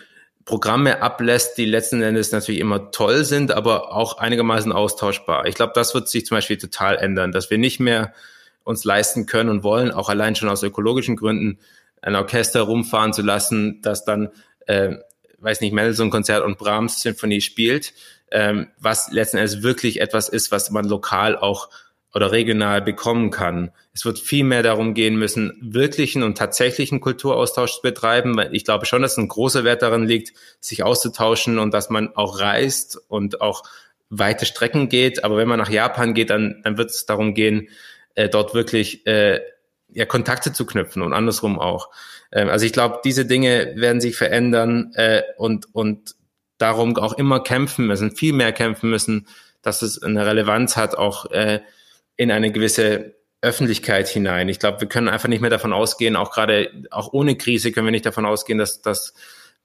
Programme 0.44 1.02
ablässt, 1.02 1.56
die 1.58 1.64
letzten 1.64 2.02
Endes 2.02 2.32
natürlich 2.32 2.60
immer 2.60 2.90
toll 2.90 3.24
sind, 3.24 3.52
aber 3.52 3.92
auch 3.92 4.18
einigermaßen 4.18 4.72
austauschbar. 4.72 5.46
Ich 5.46 5.54
glaube, 5.54 5.72
das 5.74 5.94
wird 5.94 6.08
sich 6.08 6.26
zum 6.26 6.36
Beispiel 6.36 6.58
total 6.58 6.96
ändern, 6.96 7.32
dass 7.32 7.50
wir 7.50 7.58
nicht 7.58 7.80
mehr 7.80 8.12
uns 8.64 8.84
leisten 8.84 9.26
können 9.26 9.50
und 9.50 9.62
wollen, 9.62 9.90
auch 9.90 10.08
allein 10.08 10.34
schon 10.34 10.48
aus 10.48 10.62
ökologischen 10.62 11.16
Gründen, 11.16 11.58
ein 12.00 12.16
Orchester 12.16 12.62
rumfahren 12.62 13.12
zu 13.12 13.22
lassen, 13.22 13.80
das 13.82 14.04
dann, 14.04 14.30
äh, 14.66 14.96
weiß 15.38 15.60
nicht, 15.60 15.72
Mendelssohn-Konzert 15.72 16.44
und 16.44 16.58
Brahms-Symphonie 16.58 17.40
spielt, 17.40 17.92
ähm, 18.30 18.68
was 18.78 19.12
letzten 19.12 19.36
Endes 19.36 19.62
wirklich 19.62 20.00
etwas 20.00 20.28
ist, 20.28 20.50
was 20.50 20.70
man 20.70 20.86
lokal 20.86 21.36
auch 21.36 21.68
oder 22.14 22.32
regional 22.32 22.82
bekommen 22.82 23.30
kann. 23.30 23.70
Es 23.94 24.04
wird 24.04 24.18
viel 24.18 24.44
mehr 24.44 24.62
darum 24.62 24.94
gehen 24.94 25.16
müssen, 25.16 25.56
wirklichen 25.62 26.22
und 26.22 26.36
tatsächlichen 26.36 27.00
Kulturaustausch 27.00 27.76
zu 27.76 27.82
betreiben, 27.82 28.36
weil 28.36 28.54
ich 28.54 28.64
glaube 28.64 28.86
schon, 28.86 29.02
dass 29.02 29.16
ein 29.16 29.28
großer 29.28 29.64
Wert 29.64 29.82
darin 29.82 30.04
liegt, 30.04 30.32
sich 30.60 30.82
auszutauschen 30.82 31.58
und 31.58 31.72
dass 31.72 31.90
man 31.90 32.14
auch 32.14 32.38
reist 32.38 32.98
und 33.08 33.40
auch 33.40 33.62
weite 34.10 34.44
Strecken 34.44 34.88
geht. 34.88 35.24
Aber 35.24 35.38
wenn 35.38 35.48
man 35.48 35.58
nach 35.58 35.70
Japan 35.70 36.12
geht, 36.12 36.30
dann, 36.30 36.60
dann 36.64 36.76
wird 36.76 36.90
es 36.90 37.06
darum 37.06 37.34
gehen, 37.34 37.68
äh, 38.14 38.28
dort 38.28 38.54
wirklich 38.54 39.06
äh, 39.06 39.40
ja, 39.88 40.04
Kontakte 40.04 40.52
zu 40.52 40.66
knüpfen 40.66 41.02
und 41.02 41.14
andersrum 41.14 41.58
auch. 41.58 41.88
Ähm, 42.30 42.48
also 42.48 42.66
ich 42.66 42.72
glaube, 42.72 43.00
diese 43.04 43.24
Dinge 43.24 43.72
werden 43.76 44.00
sich 44.02 44.16
verändern 44.16 44.92
äh, 44.94 45.22
und, 45.38 45.74
und 45.74 46.14
darum 46.58 46.96
auch 46.96 47.14
immer 47.14 47.40
kämpfen 47.40 47.86
müssen, 47.86 48.14
viel 48.14 48.34
mehr 48.34 48.52
kämpfen 48.52 48.90
müssen, 48.90 49.26
dass 49.62 49.82
es 49.82 50.02
eine 50.02 50.26
Relevanz 50.26 50.76
hat, 50.76 50.96
auch 50.96 51.30
äh, 51.30 51.60
in 52.16 52.30
eine 52.30 52.52
gewisse 52.52 53.14
Öffentlichkeit 53.40 54.08
hinein. 54.08 54.48
Ich 54.48 54.60
glaube, 54.60 54.80
wir 54.80 54.88
können 54.88 55.08
einfach 55.08 55.28
nicht 55.28 55.40
mehr 55.40 55.50
davon 55.50 55.72
ausgehen, 55.72 56.16
auch 56.16 56.32
gerade, 56.32 56.70
auch 56.90 57.12
ohne 57.12 57.36
Krise 57.36 57.72
können 57.72 57.86
wir 57.86 57.92
nicht 57.92 58.06
davon 58.06 58.24
ausgehen, 58.24 58.58
dass, 58.58 58.82
dass 58.82 59.14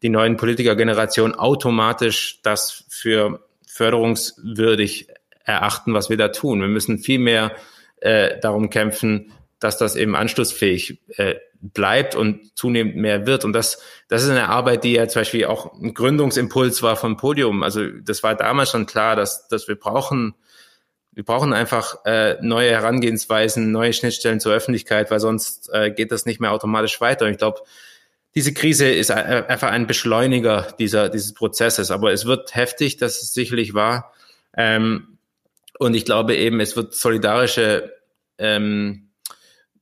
die 0.02 0.10
neuen 0.10 0.38
Politikergenerationen 0.38 1.36
automatisch 1.36 2.40
das 2.42 2.86
für 2.90 3.46
förderungswürdig 3.68 5.08
erachten, 5.44 5.94
was 5.94 6.10
wir 6.10 6.18
da 6.18 6.30
tun. 6.30 6.62
Wir 6.62 6.68
müssen 6.68 6.98
viel 6.98 7.20
mehr 7.20 7.56
äh, 8.02 8.40
darum 8.40 8.70
kämpfen, 8.70 9.32
dass 9.60 9.78
das 9.78 9.96
eben 9.96 10.16
anschlussfähig 10.16 11.00
äh, 11.18 11.36
bleibt 11.62 12.16
und 12.16 12.56
zunehmend 12.58 12.96
mehr 12.96 13.26
wird. 13.26 13.46
Und 13.46 13.54
das, 13.54 13.82
das 14.08 14.24
ist 14.24 14.30
eine 14.30 14.50
Arbeit, 14.50 14.84
die 14.84 14.94
ja 14.94 15.08
zum 15.08 15.22
Beispiel 15.22 15.46
auch 15.46 15.74
ein 15.74 15.94
Gründungsimpuls 15.94 16.84
war 16.84 16.96
vom 16.96 17.18
Podium. 17.18 17.64
Also 17.64 17.88
das 17.88 18.24
war 18.24 18.36
damals 18.36 18.72
schon 18.72 18.86
klar, 18.86 19.16
dass, 19.16 19.48
dass 19.48 19.68
wir 19.68 19.76
brauchen 19.76 20.36
wir 21.18 21.24
brauchen 21.24 21.52
einfach 21.52 22.06
äh, 22.06 22.36
neue 22.42 22.70
Herangehensweisen, 22.70 23.72
neue 23.72 23.92
Schnittstellen 23.92 24.40
zur 24.40 24.54
Öffentlichkeit, 24.54 25.10
weil 25.10 25.20
sonst 25.20 25.68
äh, 25.74 25.90
geht 25.90 26.12
das 26.12 26.28
nicht 26.28 26.40
mehr 26.40 26.52
automatisch 26.52 27.02
weiter. 27.02 27.26
Und 27.26 27.32
ich 27.32 27.40
glaube, 27.40 27.62
diese 28.36 28.54
Krise 28.54 28.88
ist 28.88 29.10
einfach 29.10 29.72
ein 29.72 29.88
Beschleuniger 29.88 30.68
dieser, 30.78 31.10
dieses 31.10 31.34
Prozesses. 31.34 31.90
Aber 31.90 32.12
es 32.14 32.28
wird 32.28 32.54
heftig, 32.54 32.98
das 32.98 33.24
ist 33.24 33.34
sicherlich 33.34 33.74
wahr. 33.74 34.14
Ähm, 34.56 35.18
und 35.80 35.96
ich 35.96 36.06
glaube 36.06 36.36
eben, 36.36 36.60
es 36.60 36.76
wird 36.76 36.94
solidarische, 36.94 37.96
ähm, 38.38 39.10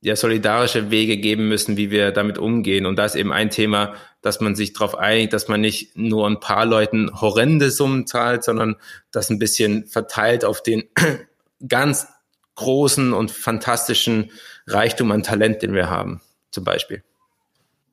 ja, 0.00 0.16
solidarische 0.16 0.90
Wege 0.90 1.18
geben 1.18 1.48
müssen, 1.48 1.76
wie 1.76 1.90
wir 1.90 2.12
damit 2.12 2.38
umgehen. 2.38 2.86
Und 2.86 2.96
da 2.96 3.04
ist 3.04 3.14
eben 3.14 3.30
ein 3.30 3.50
Thema, 3.50 3.94
dass 4.26 4.40
man 4.40 4.56
sich 4.56 4.72
darauf 4.72 4.98
einigt, 4.98 5.32
dass 5.32 5.46
man 5.46 5.60
nicht 5.60 5.96
nur 5.96 6.26
ein 6.26 6.40
paar 6.40 6.66
Leuten 6.66 7.10
horrende 7.20 7.70
Summen 7.70 8.06
zahlt, 8.06 8.42
sondern 8.42 8.74
das 9.12 9.30
ein 9.30 9.38
bisschen 9.38 9.86
verteilt 9.86 10.44
auf 10.44 10.62
den 10.62 10.82
ganz 11.68 12.08
großen 12.56 13.12
und 13.12 13.30
fantastischen 13.30 14.32
Reichtum 14.66 15.12
an 15.12 15.22
Talent, 15.22 15.62
den 15.62 15.74
wir 15.74 15.88
haben, 15.88 16.20
zum 16.50 16.64
Beispiel. 16.64 17.04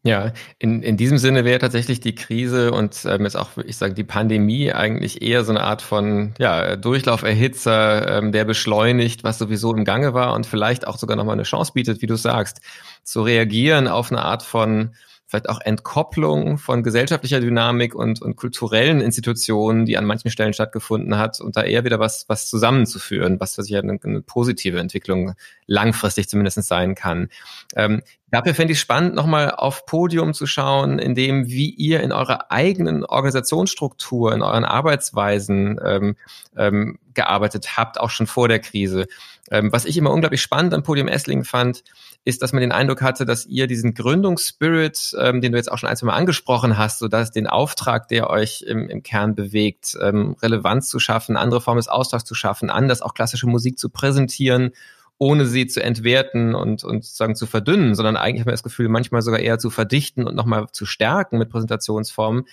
Ja, 0.05 0.33
in, 0.59 0.81
in 0.81 0.97
diesem 0.97 1.17
Sinne 1.17 1.45
wäre 1.45 1.59
tatsächlich 1.59 2.01
die 2.01 2.15
Krise 2.15 2.71
und 2.71 3.05
ähm, 3.05 3.23
jetzt 3.23 3.37
auch, 3.37 3.51
ich 3.63 3.77
sage, 3.77 3.93
die 3.93 4.03
Pandemie 4.03 4.73
eigentlich 4.73 5.21
eher 5.21 5.45
so 5.45 5.53
eine 5.53 5.61
Art 5.61 5.81
von 5.81 6.33
ja, 6.39 6.75
Durchlauferhitzer, 6.75 8.17
ähm, 8.17 8.31
der 8.33 8.43
beschleunigt, 8.43 9.23
was 9.23 9.37
sowieso 9.37 9.73
im 9.73 9.85
Gange 9.85 10.13
war 10.13 10.33
und 10.33 10.45
vielleicht 10.45 10.87
auch 10.87 10.97
sogar 10.97 11.15
nochmal 11.15 11.35
eine 11.35 11.43
Chance 11.43 11.71
bietet, 11.73 12.01
wie 12.01 12.07
du 12.07 12.15
sagst, 12.15 12.59
zu 13.03 13.21
reagieren 13.21 13.87
auf 13.87 14.11
eine 14.11 14.23
Art 14.23 14.43
von 14.43 14.93
vielleicht 15.33 15.49
auch 15.49 15.61
Entkopplung 15.61 16.59
von 16.59 16.83
gesellschaftlicher 16.83 17.39
Dynamik 17.39 17.95
und, 17.95 18.21
und 18.21 18.35
kulturellen 18.35 19.01
Institutionen, 19.01 19.87
die 19.87 19.97
an 19.97 20.05
manchen 20.05 20.29
Stellen 20.29 20.53
stattgefunden 20.53 21.17
hat, 21.17 21.41
und 21.41 21.57
da 21.57 21.63
eher 21.63 21.83
wieder 21.83 21.99
was, 21.99 22.29
was 22.29 22.47
zusammenzuführen, 22.47 23.39
was 23.39 23.55
für 23.55 23.63
sich 23.63 23.75
eine, 23.75 23.97
eine 24.03 24.21
positive 24.21 24.79
Entwicklung 24.79 25.33
langfristig 25.65 26.29
zumindest 26.29 26.61
sein 26.61 26.93
kann. 26.93 27.29
Ähm, 27.75 28.03
dafür 28.29 28.53
fände 28.53 28.73
ich 28.73 28.79
spannend, 28.79 29.15
nochmal 29.15 29.49
auf 29.49 29.87
Podium 29.87 30.35
zu 30.35 30.45
schauen, 30.45 30.99
in 30.99 31.15
dem, 31.15 31.47
wie 31.47 31.71
ihr 31.71 32.01
in 32.01 32.11
eurer 32.11 32.51
eigenen 32.51 33.03
Organisationsstruktur, 33.03 34.33
in 34.33 34.43
euren 34.43 34.65
Arbeitsweisen 34.65 35.79
ähm, 35.83 36.15
ähm, 36.55 36.99
gearbeitet 37.15 37.75
habt, 37.75 37.99
auch 37.99 38.11
schon 38.11 38.27
vor 38.27 38.47
der 38.47 38.59
Krise. 38.59 39.07
Ähm, 39.51 39.71
was 39.73 39.85
ich 39.85 39.97
immer 39.97 40.11
unglaublich 40.11 40.41
spannend 40.41 40.73
am 40.73 40.83
Podium 40.83 41.07
Essling 41.07 41.43
fand, 41.43 41.83
ist, 42.23 42.41
dass 42.41 42.53
man 42.53 42.61
den 42.61 42.71
Eindruck 42.71 43.01
hatte, 43.01 43.25
dass 43.25 43.45
ihr 43.45 43.67
diesen 43.67 43.93
Gründungsspirit, 43.93 45.15
ähm, 45.19 45.41
den 45.41 45.51
du 45.51 45.57
jetzt 45.57 45.71
auch 45.71 45.77
schon 45.77 45.89
ein, 45.89 45.97
zwei 45.97 46.07
Mal 46.07 46.15
angesprochen 46.15 46.77
hast, 46.77 46.99
so 46.99 47.09
dass 47.09 47.31
den 47.31 47.47
Auftrag, 47.47 48.07
der 48.07 48.29
euch 48.29 48.63
im, 48.65 48.89
im 48.89 49.03
Kern 49.03 49.35
bewegt, 49.35 49.97
ähm, 50.01 50.37
Relevanz 50.41 50.87
zu 50.87 50.99
schaffen, 50.99 51.35
andere 51.35 51.59
Formen 51.59 51.79
des 51.79 51.89
Austauschs 51.89 52.25
zu 52.25 52.35
schaffen, 52.35 52.69
anders 52.69 53.01
auch 53.01 53.13
klassische 53.13 53.47
Musik 53.47 53.77
zu 53.77 53.89
präsentieren, 53.89 54.71
ohne 55.17 55.45
sie 55.45 55.67
zu 55.67 55.83
entwerten 55.83 56.55
und, 56.55 56.83
und 56.83 57.03
sozusagen 57.03 57.35
zu 57.35 57.45
verdünnen, 57.45 57.95
sondern 57.95 58.15
eigentlich 58.15 58.41
haben 58.41 58.47
wir 58.47 58.53
das 58.53 58.63
Gefühl, 58.63 58.89
manchmal 58.89 59.21
sogar 59.21 59.39
eher 59.39 59.59
zu 59.59 59.69
verdichten 59.69 60.25
und 60.25 60.35
nochmal 60.35 60.67
zu 60.71 60.85
stärken 60.85 61.37
mit 61.37 61.49
Präsentationsformen. 61.49 62.45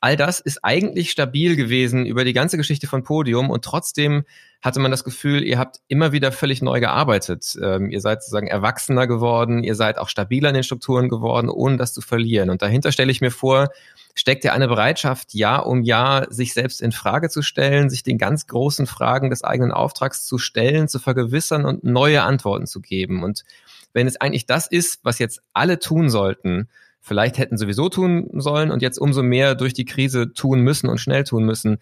All 0.00 0.16
das 0.16 0.40
ist 0.40 0.64
eigentlich 0.64 1.10
stabil 1.10 1.56
gewesen 1.56 2.06
über 2.06 2.24
die 2.24 2.32
ganze 2.32 2.56
Geschichte 2.56 2.86
von 2.86 3.02
Podium 3.02 3.50
und 3.50 3.64
trotzdem 3.64 4.24
hatte 4.62 4.80
man 4.80 4.90
das 4.90 5.04
Gefühl, 5.04 5.42
ihr 5.42 5.58
habt 5.58 5.80
immer 5.88 6.12
wieder 6.12 6.32
völlig 6.32 6.62
neu 6.62 6.80
gearbeitet. 6.80 7.58
Ähm, 7.62 7.90
ihr 7.90 8.00
seid 8.00 8.22
sozusagen 8.22 8.46
erwachsener 8.46 9.06
geworden, 9.06 9.62
ihr 9.62 9.74
seid 9.74 9.98
auch 9.98 10.08
stabiler 10.08 10.48
in 10.50 10.54
den 10.54 10.64
Strukturen 10.64 11.08
geworden, 11.08 11.48
ohne 11.48 11.76
das 11.76 11.92
zu 11.92 12.00
verlieren. 12.00 12.50
Und 12.50 12.62
dahinter 12.62 12.92
stelle 12.92 13.10
ich 13.10 13.20
mir 13.20 13.30
vor, 13.30 13.68
steckt 14.14 14.44
ja 14.44 14.52
eine 14.52 14.68
Bereitschaft, 14.68 15.34
Jahr 15.34 15.66
um 15.66 15.82
Jahr 15.82 16.32
sich 16.32 16.52
selbst 16.54 16.82
in 16.82 16.92
Frage 16.92 17.28
zu 17.28 17.42
stellen, 17.42 17.90
sich 17.90 18.02
den 18.02 18.18
ganz 18.18 18.46
großen 18.46 18.86
Fragen 18.86 19.30
des 19.30 19.44
eigenen 19.44 19.72
Auftrags 19.72 20.26
zu 20.26 20.38
stellen, 20.38 20.88
zu 20.88 20.98
vergewissern 20.98 21.64
und 21.64 21.84
neue 21.84 22.22
Antworten 22.22 22.66
zu 22.66 22.80
geben. 22.80 23.22
Und 23.22 23.44
wenn 23.92 24.06
es 24.06 24.20
eigentlich 24.20 24.46
das 24.46 24.66
ist, 24.66 25.00
was 25.02 25.18
jetzt 25.18 25.42
alle 25.52 25.78
tun 25.78 26.10
sollten, 26.10 26.68
vielleicht 27.00 27.38
hätten 27.38 27.56
sowieso 27.56 27.88
tun 27.88 28.28
sollen 28.34 28.70
und 28.70 28.82
jetzt 28.82 28.98
umso 28.98 29.22
mehr 29.22 29.54
durch 29.54 29.74
die 29.74 29.84
Krise 29.84 30.32
tun 30.32 30.60
müssen 30.60 30.88
und 30.88 30.98
schnell 30.98 31.24
tun 31.24 31.44
müssen. 31.44 31.78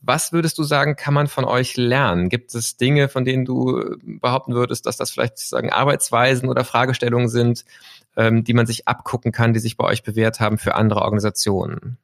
Was 0.00 0.32
würdest 0.32 0.56
du 0.58 0.62
sagen, 0.62 0.94
kann 0.94 1.14
man 1.14 1.26
von 1.26 1.44
euch 1.44 1.76
lernen? 1.76 2.28
Gibt 2.28 2.54
es 2.54 2.76
Dinge, 2.76 3.08
von 3.08 3.24
denen 3.24 3.44
du 3.44 3.96
behaupten 4.02 4.54
würdest, 4.54 4.86
dass 4.86 4.96
das 4.96 5.10
vielleicht 5.10 5.38
sagen 5.38 5.70
Arbeitsweisen 5.70 6.48
oder 6.48 6.64
Fragestellungen 6.64 7.28
sind, 7.28 7.64
ähm, 8.16 8.44
die 8.44 8.54
man 8.54 8.66
sich 8.66 8.86
abgucken 8.86 9.32
kann, 9.32 9.52
die 9.52 9.58
sich 9.58 9.76
bei 9.76 9.84
euch 9.84 10.04
bewährt 10.04 10.38
haben 10.38 10.58
für 10.58 10.76
andere 10.76 11.02
Organisationen? 11.02 11.98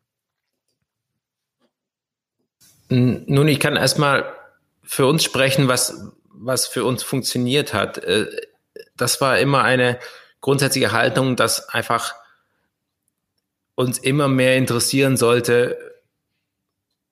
Nun, 2.88 3.48
ich 3.48 3.61
kann 3.61 3.76
erstmal 3.76 4.24
für 4.83 5.07
uns 5.07 5.22
sprechen, 5.22 5.68
was, 5.68 6.12
was 6.28 6.66
für 6.66 6.85
uns 6.85 7.02
funktioniert 7.05 7.72
hat. 7.72 7.98
Äh, 7.98 8.26
das 8.96 9.20
war 9.20 9.38
immer 9.38 9.62
eine 9.62 9.98
grundsätzliche 10.40 10.92
Haltung, 10.92 11.37
dass 11.37 11.68
einfach 11.68 12.14
uns 13.74 13.98
immer 13.98 14.28
mehr 14.28 14.56
interessieren 14.56 15.16
sollte, 15.16 15.78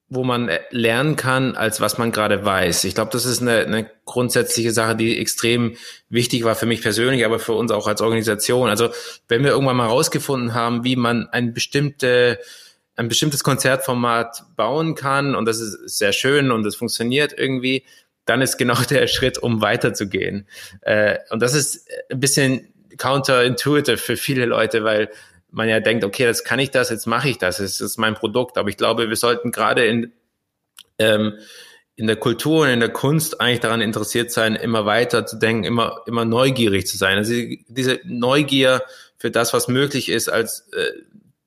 wo 0.08 0.24
man 0.24 0.50
lernen 0.70 1.14
kann, 1.14 1.54
als 1.54 1.80
was 1.80 1.96
man 1.96 2.10
gerade 2.10 2.44
weiß. 2.44 2.82
Ich 2.84 2.96
glaube, 2.96 3.12
das 3.12 3.24
ist 3.26 3.40
eine, 3.40 3.60
eine 3.60 3.88
grundsätzliche 4.04 4.72
Sache, 4.72 4.96
die 4.96 5.18
extrem 5.18 5.76
wichtig 6.08 6.42
war 6.42 6.56
für 6.56 6.66
mich 6.66 6.82
persönlich, 6.82 7.24
aber 7.24 7.38
für 7.38 7.52
uns 7.52 7.70
auch 7.70 7.86
als 7.86 8.02
Organisation. 8.02 8.68
Also 8.68 8.90
wenn 9.28 9.44
wir 9.44 9.52
irgendwann 9.52 9.76
mal 9.76 9.86
rausgefunden 9.86 10.52
haben, 10.52 10.82
wie 10.82 10.96
man 10.96 11.28
ein 11.28 11.54
bestimmte 11.54 12.40
ein 12.96 13.08
bestimmtes 13.08 13.42
Konzertformat 13.42 14.44
bauen 14.56 14.94
kann 14.94 15.34
und 15.34 15.46
das 15.46 15.58
ist 15.60 15.98
sehr 15.98 16.12
schön 16.12 16.50
und 16.50 16.66
es 16.66 16.76
funktioniert 16.76 17.32
irgendwie, 17.34 17.84
dann 18.26 18.42
ist 18.42 18.58
genau 18.58 18.74
der 18.90 19.06
Schritt, 19.06 19.38
um 19.38 19.62
weiterzugehen. 19.62 20.46
Äh, 20.82 21.18
und 21.30 21.40
das 21.40 21.54
ist 21.54 21.88
ein 22.10 22.20
bisschen 22.20 22.68
counterintuitive 22.98 23.96
für 23.96 24.16
viele 24.16 24.44
Leute, 24.44 24.84
weil 24.84 25.08
man 25.52 25.68
ja 25.68 25.80
denkt, 25.80 26.04
okay, 26.04 26.24
das 26.24 26.44
kann 26.44 26.58
ich 26.58 26.70
das, 26.70 26.90
jetzt 26.90 27.06
mache 27.06 27.28
ich 27.28 27.38
das, 27.38 27.58
es 27.58 27.80
ist 27.80 27.98
mein 27.98 28.14
Produkt. 28.14 28.58
Aber 28.58 28.68
ich 28.68 28.76
glaube, 28.76 29.08
wir 29.08 29.16
sollten 29.16 29.52
gerade 29.52 29.84
in, 29.86 30.12
ähm, 30.98 31.34
in 31.96 32.06
der 32.06 32.16
Kultur 32.16 32.62
und 32.62 32.68
in 32.68 32.80
der 32.80 32.92
Kunst 32.92 33.40
eigentlich 33.40 33.60
daran 33.60 33.80
interessiert 33.80 34.30
sein, 34.32 34.56
immer 34.56 34.86
weiter 34.86 35.26
zu 35.26 35.36
denken, 35.36 35.64
immer, 35.64 36.02
immer 36.06 36.24
neugierig 36.24 36.86
zu 36.86 36.96
sein. 36.96 37.18
Also 37.18 37.34
diese 37.68 38.00
Neugier 38.04 38.82
für 39.16 39.30
das, 39.30 39.52
was 39.52 39.68
möglich 39.68 40.08
ist, 40.08 40.28
als 40.28 40.68
äh, 40.72 40.92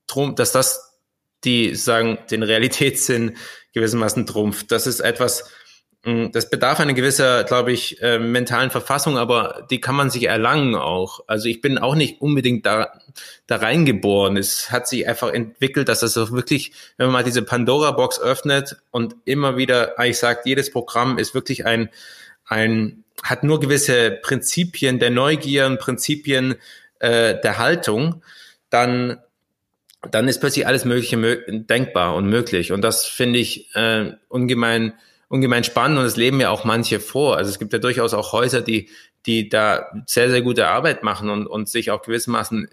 drum, 0.08 0.36
dass 0.36 0.52
das 0.52 0.94
die 1.44 1.76
sagen 1.76 2.20
den 2.32 2.44
Realitätssinn 2.44 3.38
gewissermaßen 3.74 4.26
trumpft. 4.26 4.72
Das 4.72 4.88
ist 4.88 5.00
etwas, 5.00 5.50
das 6.06 6.50
bedarf 6.50 6.82
einer 6.82 6.94
gewisser, 6.94 7.46
glaube 7.46 7.72
ich, 7.72 8.02
äh, 8.02 8.20
mentalen 8.20 8.72
Verfassung, 8.72 9.18
aber 9.18 9.66
die 9.70 9.80
kann 9.80 9.96
man 9.96 10.10
sich 10.10 10.26
erlangen 10.26 10.76
auch. 10.76 11.22
Also 11.28 11.48
ich 11.48 11.62
bin 11.62 11.78
auch 11.78 11.96
nicht 11.96 12.20
unbedingt 12.20 12.66
da, 12.66 13.00
da 13.48 13.56
reingeboren. 13.56 14.36
Es 14.36 14.70
hat 14.70 14.86
sich 14.86 15.08
einfach 15.08 15.30
entwickelt, 15.32 15.88
dass 15.88 16.04
es 16.04 16.14
so 16.14 16.30
wirklich, 16.32 16.74
wenn 16.98 17.08
man 17.08 17.14
mal 17.14 17.24
diese 17.24 17.42
Pandora-Box 17.42 18.20
öffnet 18.20 18.76
und 18.92 19.16
immer 19.24 19.56
wieder 19.56 19.98
eigentlich 19.98 20.20
sagt, 20.20 20.46
jedes 20.46 20.72
Programm 20.72 21.18
ist 21.18 21.34
wirklich 21.34 21.66
ein, 21.66 21.90
ein, 22.46 23.06
hat 23.24 23.46
nur 23.46 23.62
gewisse 23.62 24.12
Prinzipien 24.12 25.00
der 25.00 25.10
Neugier 25.10 25.68
und 25.68 25.80
Prinzipien 25.80 26.56
äh, 27.00 27.40
der 27.40 27.60
Haltung, 27.60 28.24
dann 28.70 29.20
dann 30.12 30.28
ist 30.28 30.42
plötzlich 30.42 30.68
alles 30.68 30.84
Mögliche 30.84 31.16
denkbar 31.48 32.16
und 32.16 32.28
möglich. 32.28 32.74
Und 32.74 32.82
das 32.82 33.06
finde 33.06 33.40
ich 33.40 33.74
äh, 33.74 34.12
ungemein 34.28 34.92
ungemein 35.34 35.64
spannend 35.64 35.98
und 35.98 36.06
es 36.06 36.16
leben 36.16 36.40
ja 36.40 36.52
auch 36.52 36.64
manche 36.64 37.00
vor. 37.00 37.38
Also 37.38 37.50
es 37.50 37.58
gibt 37.58 37.74
ja 37.74 37.80
durchaus 37.80 38.14
auch 38.14 38.34
Häuser, 38.34 38.62
die, 38.62 38.90
die 39.26 39.50
da 39.50 39.92
sehr, 40.06 40.30
sehr 40.30 40.44
gute 40.44 40.68
Arbeit 40.68 41.02
machen 41.02 41.32
und, 41.32 41.48
und 41.48 41.68
sich 41.68 41.90
auch 41.90 42.04
gewissermaßen 42.04 42.70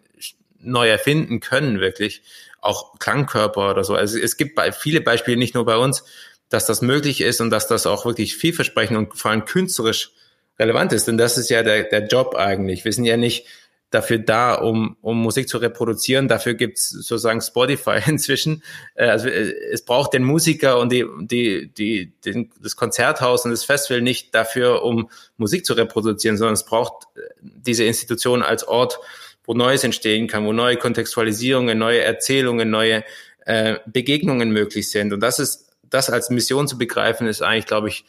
neu 0.58 0.86
erfinden 0.86 1.40
können, 1.40 1.80
wirklich. 1.80 2.20
Auch 2.60 2.98
Klangkörper 2.98 3.70
oder 3.70 3.82
so. 3.82 3.94
Also 3.94 4.18
es 4.18 4.36
gibt 4.36 4.60
viele 4.78 5.00
Beispiele, 5.00 5.38
nicht 5.38 5.54
nur 5.54 5.64
bei 5.64 5.78
uns, 5.78 6.04
dass 6.50 6.66
das 6.66 6.82
möglich 6.82 7.22
ist 7.22 7.40
und 7.40 7.48
dass 7.48 7.66
das 7.66 7.86
auch 7.86 8.04
wirklich 8.04 8.36
vielversprechend 8.36 8.98
und 8.98 9.16
vor 9.16 9.30
allem 9.30 9.46
künstlerisch 9.46 10.10
relevant 10.58 10.92
ist. 10.92 11.08
Denn 11.08 11.16
das 11.16 11.38
ist 11.38 11.48
ja 11.48 11.62
der, 11.62 11.84
der 11.84 12.08
Job 12.08 12.34
eigentlich. 12.34 12.84
Wir 12.84 12.92
sind 12.92 13.06
ja 13.06 13.16
nicht 13.16 13.46
dafür 13.90 14.18
da, 14.18 14.54
um, 14.54 14.96
um 15.00 15.20
Musik 15.20 15.48
zu 15.48 15.58
reproduzieren. 15.58 16.28
Dafür 16.28 16.54
gibt's 16.54 16.90
sozusagen 16.90 17.40
Spotify 17.40 17.98
inzwischen. 18.06 18.62
Äh, 18.94 19.06
also 19.06 19.28
äh, 19.28 19.52
es 19.72 19.84
braucht 19.84 20.14
den 20.14 20.24
Musiker 20.24 20.78
und 20.78 20.92
die, 20.92 21.04
die, 21.20 21.68
die, 21.72 22.12
den, 22.24 22.50
das 22.60 22.76
Konzerthaus 22.76 23.44
und 23.44 23.50
das 23.50 23.64
Festival 23.64 24.00
nicht 24.00 24.34
dafür, 24.34 24.82
um 24.84 25.10
Musik 25.36 25.66
zu 25.66 25.74
reproduzieren, 25.74 26.36
sondern 26.36 26.54
es 26.54 26.64
braucht 26.64 27.06
äh, 27.16 27.20
diese 27.42 27.84
Institution 27.84 28.42
als 28.42 28.66
Ort, 28.66 29.00
wo 29.44 29.54
Neues 29.54 29.82
entstehen 29.82 30.28
kann, 30.28 30.46
wo 30.46 30.52
neue 30.52 30.76
Kontextualisierungen, 30.76 31.76
neue 31.76 32.02
Erzählungen, 32.02 32.70
neue 32.70 33.04
äh, 33.44 33.76
Begegnungen 33.86 34.52
möglich 34.52 34.90
sind. 34.90 35.12
Und 35.12 35.20
das 35.20 35.40
ist, 35.40 35.66
das 35.88 36.10
als 36.10 36.30
Mission 36.30 36.68
zu 36.68 36.78
begreifen, 36.78 37.26
ist 37.26 37.42
eigentlich, 37.42 37.66
glaube 37.66 37.88
ich, 37.88 38.04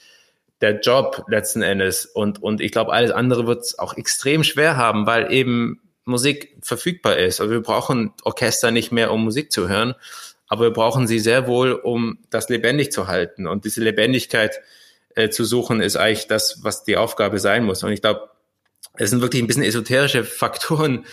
der 0.61 0.79
Job 0.79 1.25
letzten 1.27 1.61
Endes. 1.61 2.05
Und, 2.05 2.41
und 2.41 2.61
ich 2.61 2.71
glaube, 2.71 2.93
alles 2.93 3.11
andere 3.11 3.47
wird 3.47 3.61
es 3.61 3.79
auch 3.79 3.97
extrem 3.97 4.43
schwer 4.43 4.77
haben, 4.77 5.05
weil 5.07 5.31
eben 5.31 5.81
Musik 6.05 6.57
verfügbar 6.61 7.17
ist. 7.17 7.41
Also 7.41 7.51
wir 7.51 7.61
brauchen 7.61 8.13
Orchester 8.23 8.71
nicht 8.71 8.91
mehr, 8.91 9.11
um 9.11 9.23
Musik 9.23 9.51
zu 9.51 9.69
hören, 9.69 9.95
aber 10.47 10.65
wir 10.65 10.71
brauchen 10.71 11.07
sie 11.07 11.19
sehr 11.19 11.47
wohl, 11.47 11.71
um 11.71 12.19
das 12.29 12.49
lebendig 12.49 12.91
zu 12.91 13.07
halten. 13.07 13.47
Und 13.47 13.65
diese 13.65 13.81
Lebendigkeit 13.81 14.59
äh, 15.15 15.29
zu 15.29 15.45
suchen, 15.45 15.81
ist 15.81 15.95
eigentlich 15.95 16.27
das, 16.27 16.63
was 16.63 16.83
die 16.83 16.97
Aufgabe 16.97 17.39
sein 17.39 17.63
muss. 17.63 17.83
Und 17.83 17.91
ich 17.91 18.01
glaube, 18.01 18.29
es 18.97 19.09
sind 19.09 19.21
wirklich 19.21 19.41
ein 19.41 19.47
bisschen 19.47 19.63
esoterische 19.63 20.23
Faktoren, 20.25 21.05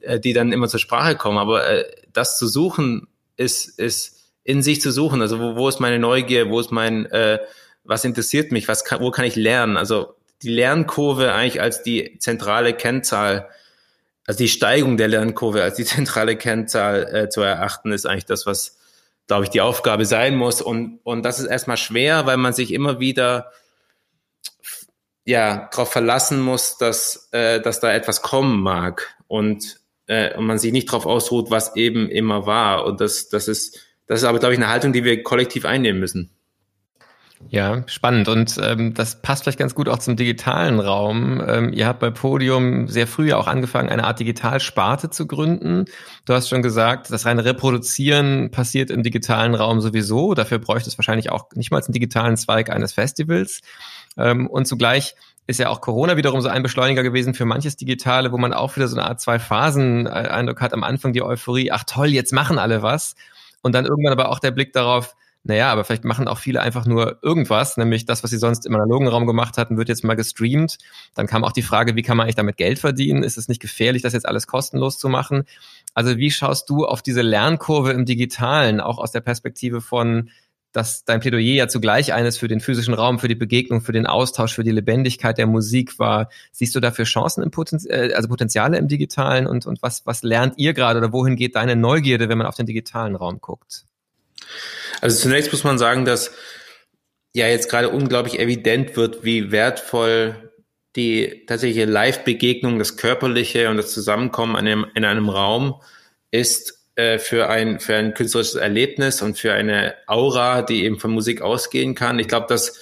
äh, 0.00 0.18
die 0.18 0.32
dann 0.32 0.52
immer 0.52 0.68
zur 0.68 0.80
Sprache 0.80 1.16
kommen. 1.16 1.38
Aber 1.38 1.68
äh, 1.68 1.84
das 2.12 2.38
zu 2.38 2.46
suchen, 2.46 3.08
ist, 3.36 3.78
ist 3.78 4.32
in 4.44 4.62
sich 4.62 4.80
zu 4.80 4.90
suchen. 4.90 5.20
Also 5.20 5.40
wo, 5.40 5.56
wo 5.56 5.68
ist 5.68 5.80
meine 5.80 5.98
Neugier, 5.98 6.48
wo 6.48 6.58
ist 6.60 6.72
mein 6.72 7.06
äh, 7.06 7.38
was 7.86 8.04
interessiert 8.04 8.52
mich, 8.52 8.68
was 8.68 8.84
kann, 8.84 9.00
wo 9.00 9.10
kann 9.10 9.24
ich 9.24 9.36
lernen? 9.36 9.76
Also 9.76 10.14
die 10.42 10.50
Lernkurve 10.50 11.32
eigentlich 11.32 11.60
als 11.60 11.82
die 11.82 12.18
zentrale 12.18 12.74
Kennzahl, 12.74 13.48
also 14.26 14.38
die 14.38 14.48
Steigung 14.48 14.96
der 14.96 15.08
Lernkurve 15.08 15.62
als 15.62 15.76
die 15.76 15.84
zentrale 15.84 16.36
Kennzahl 16.36 17.14
äh, 17.14 17.28
zu 17.28 17.40
erachten, 17.42 17.92
ist 17.92 18.06
eigentlich 18.06 18.26
das, 18.26 18.46
was, 18.46 18.78
glaube 19.26 19.44
ich, 19.44 19.50
die 19.50 19.60
Aufgabe 19.60 20.04
sein 20.04 20.36
muss. 20.36 20.60
Und, 20.62 21.00
und 21.04 21.24
das 21.24 21.38
ist 21.38 21.46
erstmal 21.46 21.76
schwer, 21.76 22.26
weil 22.26 22.36
man 22.36 22.52
sich 22.52 22.72
immer 22.72 23.00
wieder 23.00 23.50
ja 25.24 25.68
darauf 25.72 25.90
verlassen 25.90 26.40
muss, 26.40 26.78
dass, 26.78 27.28
äh, 27.32 27.60
dass 27.60 27.80
da 27.80 27.92
etwas 27.92 28.22
kommen 28.22 28.62
mag 28.62 29.16
und, 29.26 29.80
äh, 30.06 30.34
und 30.36 30.46
man 30.46 30.58
sich 30.58 30.72
nicht 30.72 30.88
darauf 30.88 31.04
ausruht, 31.04 31.50
was 31.50 31.74
eben 31.76 32.08
immer 32.08 32.46
war. 32.46 32.84
Und 32.84 33.00
das, 33.00 33.28
das 33.28 33.48
ist, 33.48 33.80
das 34.06 34.20
ist 34.20 34.24
aber, 34.24 34.38
glaube 34.38 34.54
ich, 34.54 34.60
eine 34.60 34.68
Haltung, 34.68 34.92
die 34.92 35.02
wir 35.02 35.22
kollektiv 35.22 35.64
einnehmen 35.64 35.98
müssen. 35.98 36.35
Ja, 37.48 37.84
spannend. 37.86 38.28
Und 38.28 38.58
ähm, 38.62 38.94
das 38.94 39.20
passt 39.20 39.42
vielleicht 39.44 39.58
ganz 39.58 39.74
gut 39.74 39.88
auch 39.88 39.98
zum 39.98 40.16
digitalen 40.16 40.80
Raum. 40.80 41.42
Ähm, 41.46 41.72
ihr 41.72 41.86
habt 41.86 42.00
bei 42.00 42.10
Podium 42.10 42.88
sehr 42.88 43.06
früh 43.06 43.32
auch 43.34 43.46
angefangen, 43.46 43.90
eine 43.90 44.04
Art 44.04 44.20
Digitalsparte 44.20 45.10
zu 45.10 45.26
gründen. 45.26 45.84
Du 46.24 46.32
hast 46.32 46.48
schon 46.48 46.62
gesagt, 46.62 47.10
das 47.10 47.26
reine 47.26 47.44
Reproduzieren 47.44 48.50
passiert 48.50 48.90
im 48.90 49.02
digitalen 49.02 49.54
Raum 49.54 49.80
sowieso. 49.80 50.34
Dafür 50.34 50.58
bräuchte 50.58 50.88
es 50.88 50.98
wahrscheinlich 50.98 51.30
auch 51.30 51.44
nicht 51.54 51.70
mal 51.70 51.82
einen 51.82 51.92
digitalen 51.92 52.36
Zweig 52.36 52.70
eines 52.70 52.94
Festivals. 52.94 53.60
Ähm, 54.16 54.46
und 54.48 54.66
zugleich 54.66 55.14
ist 55.46 55.60
ja 55.60 55.68
auch 55.68 55.80
Corona 55.80 56.16
wiederum 56.16 56.40
so 56.40 56.48
ein 56.48 56.62
Beschleuniger 56.62 57.02
gewesen 57.02 57.34
für 57.34 57.44
manches 57.44 57.76
Digitale, 57.76 58.32
wo 58.32 58.38
man 58.38 58.54
auch 58.54 58.76
wieder 58.76 58.88
so 58.88 58.96
eine 58.96 59.06
Art 59.06 59.20
Zwei-Phasen-Eindruck 59.20 60.60
hat. 60.60 60.72
Am 60.72 60.82
Anfang 60.82 61.12
die 61.12 61.22
Euphorie, 61.22 61.70
ach 61.70 61.84
toll, 61.86 62.08
jetzt 62.08 62.32
machen 62.32 62.58
alle 62.58 62.82
was. 62.82 63.14
Und 63.62 63.74
dann 63.74 63.84
irgendwann 63.84 64.12
aber 64.12 64.30
auch 64.30 64.38
der 64.38 64.50
Blick 64.50 64.72
darauf, 64.72 65.14
naja, 65.46 65.70
aber 65.70 65.84
vielleicht 65.84 66.04
machen 66.04 66.26
auch 66.26 66.38
viele 66.38 66.60
einfach 66.60 66.86
nur 66.86 67.18
irgendwas, 67.22 67.76
nämlich 67.76 68.04
das, 68.04 68.24
was 68.24 68.30
sie 68.30 68.38
sonst 68.38 68.66
im 68.66 68.74
analogen 68.74 69.06
Raum 69.06 69.26
gemacht 69.26 69.58
hatten, 69.58 69.76
wird 69.76 69.88
jetzt 69.88 70.02
mal 70.02 70.14
gestreamt. 70.14 70.78
Dann 71.14 71.28
kam 71.28 71.44
auch 71.44 71.52
die 71.52 71.62
Frage, 71.62 71.94
wie 71.94 72.02
kann 72.02 72.16
man 72.16 72.24
eigentlich 72.24 72.34
damit 72.34 72.56
Geld 72.56 72.80
verdienen? 72.80 73.22
Ist 73.22 73.38
es 73.38 73.46
nicht 73.46 73.62
gefährlich, 73.62 74.02
das 74.02 74.12
jetzt 74.12 74.26
alles 74.26 74.48
kostenlos 74.48 74.98
zu 74.98 75.08
machen? 75.08 75.44
Also 75.94 76.16
wie 76.16 76.32
schaust 76.32 76.68
du 76.68 76.84
auf 76.84 77.00
diese 77.00 77.22
Lernkurve 77.22 77.92
im 77.92 78.06
Digitalen, 78.06 78.80
auch 78.80 78.98
aus 78.98 79.12
der 79.12 79.20
Perspektive 79.20 79.80
von, 79.80 80.30
dass 80.72 81.04
dein 81.04 81.20
Plädoyer 81.20 81.54
ja 81.54 81.68
zugleich 81.68 82.12
eines 82.12 82.38
für 82.38 82.48
den 82.48 82.58
physischen 82.58 82.94
Raum, 82.94 83.20
für 83.20 83.28
die 83.28 83.36
Begegnung, 83.36 83.82
für 83.82 83.92
den 83.92 84.06
Austausch, 84.06 84.52
für 84.52 84.64
die 84.64 84.72
Lebendigkeit 84.72 85.38
der 85.38 85.46
Musik 85.46 86.00
war. 86.00 86.28
Siehst 86.50 86.74
du 86.74 86.80
dafür 86.80 87.04
Chancen 87.04 87.44
im 87.44 87.52
Potenz 87.52 87.86
äh, 87.86 88.12
also 88.16 88.28
Potenziale 88.28 88.78
im 88.78 88.88
Digitalen 88.88 89.46
und, 89.46 89.64
und 89.64 89.80
was, 89.80 90.04
was 90.06 90.24
lernt 90.24 90.54
ihr 90.58 90.74
gerade 90.74 90.98
oder 90.98 91.12
wohin 91.12 91.36
geht 91.36 91.54
deine 91.54 91.76
Neugierde, 91.76 92.28
wenn 92.28 92.38
man 92.38 92.48
auf 92.48 92.56
den 92.56 92.66
digitalen 92.66 93.14
Raum 93.14 93.40
guckt? 93.40 93.86
Also 95.00 95.18
zunächst 95.18 95.52
muss 95.52 95.64
man 95.64 95.78
sagen, 95.78 96.04
dass 96.04 96.32
ja 97.32 97.48
jetzt 97.48 97.68
gerade 97.68 97.90
unglaublich 97.90 98.38
evident 98.38 98.96
wird, 98.96 99.24
wie 99.24 99.52
wertvoll 99.52 100.52
die 100.96 101.44
tatsächliche 101.46 101.84
Live-Begegnung, 101.84 102.78
das 102.78 102.96
Körperliche 102.96 103.68
und 103.68 103.76
das 103.76 103.92
Zusammenkommen 103.92 104.56
in 104.56 104.66
einem, 104.66 104.86
in 104.94 105.04
einem 105.04 105.28
Raum 105.28 105.80
ist 106.30 106.76
äh, 106.96 107.18
für 107.18 107.50
ein 107.50 107.78
für 107.78 107.94
ein 107.94 108.14
künstlerisches 108.14 108.54
Erlebnis 108.54 109.20
und 109.20 109.38
für 109.38 109.52
eine 109.52 109.94
Aura, 110.06 110.62
die 110.62 110.84
eben 110.84 110.98
von 110.98 111.10
Musik 111.10 111.42
ausgehen 111.42 111.94
kann. 111.94 112.18
Ich 112.18 112.28
glaube, 112.28 112.46
dass 112.48 112.80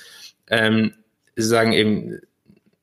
ähm, 0.49 0.95
sozusagen 1.35 1.73
eben 1.73 2.21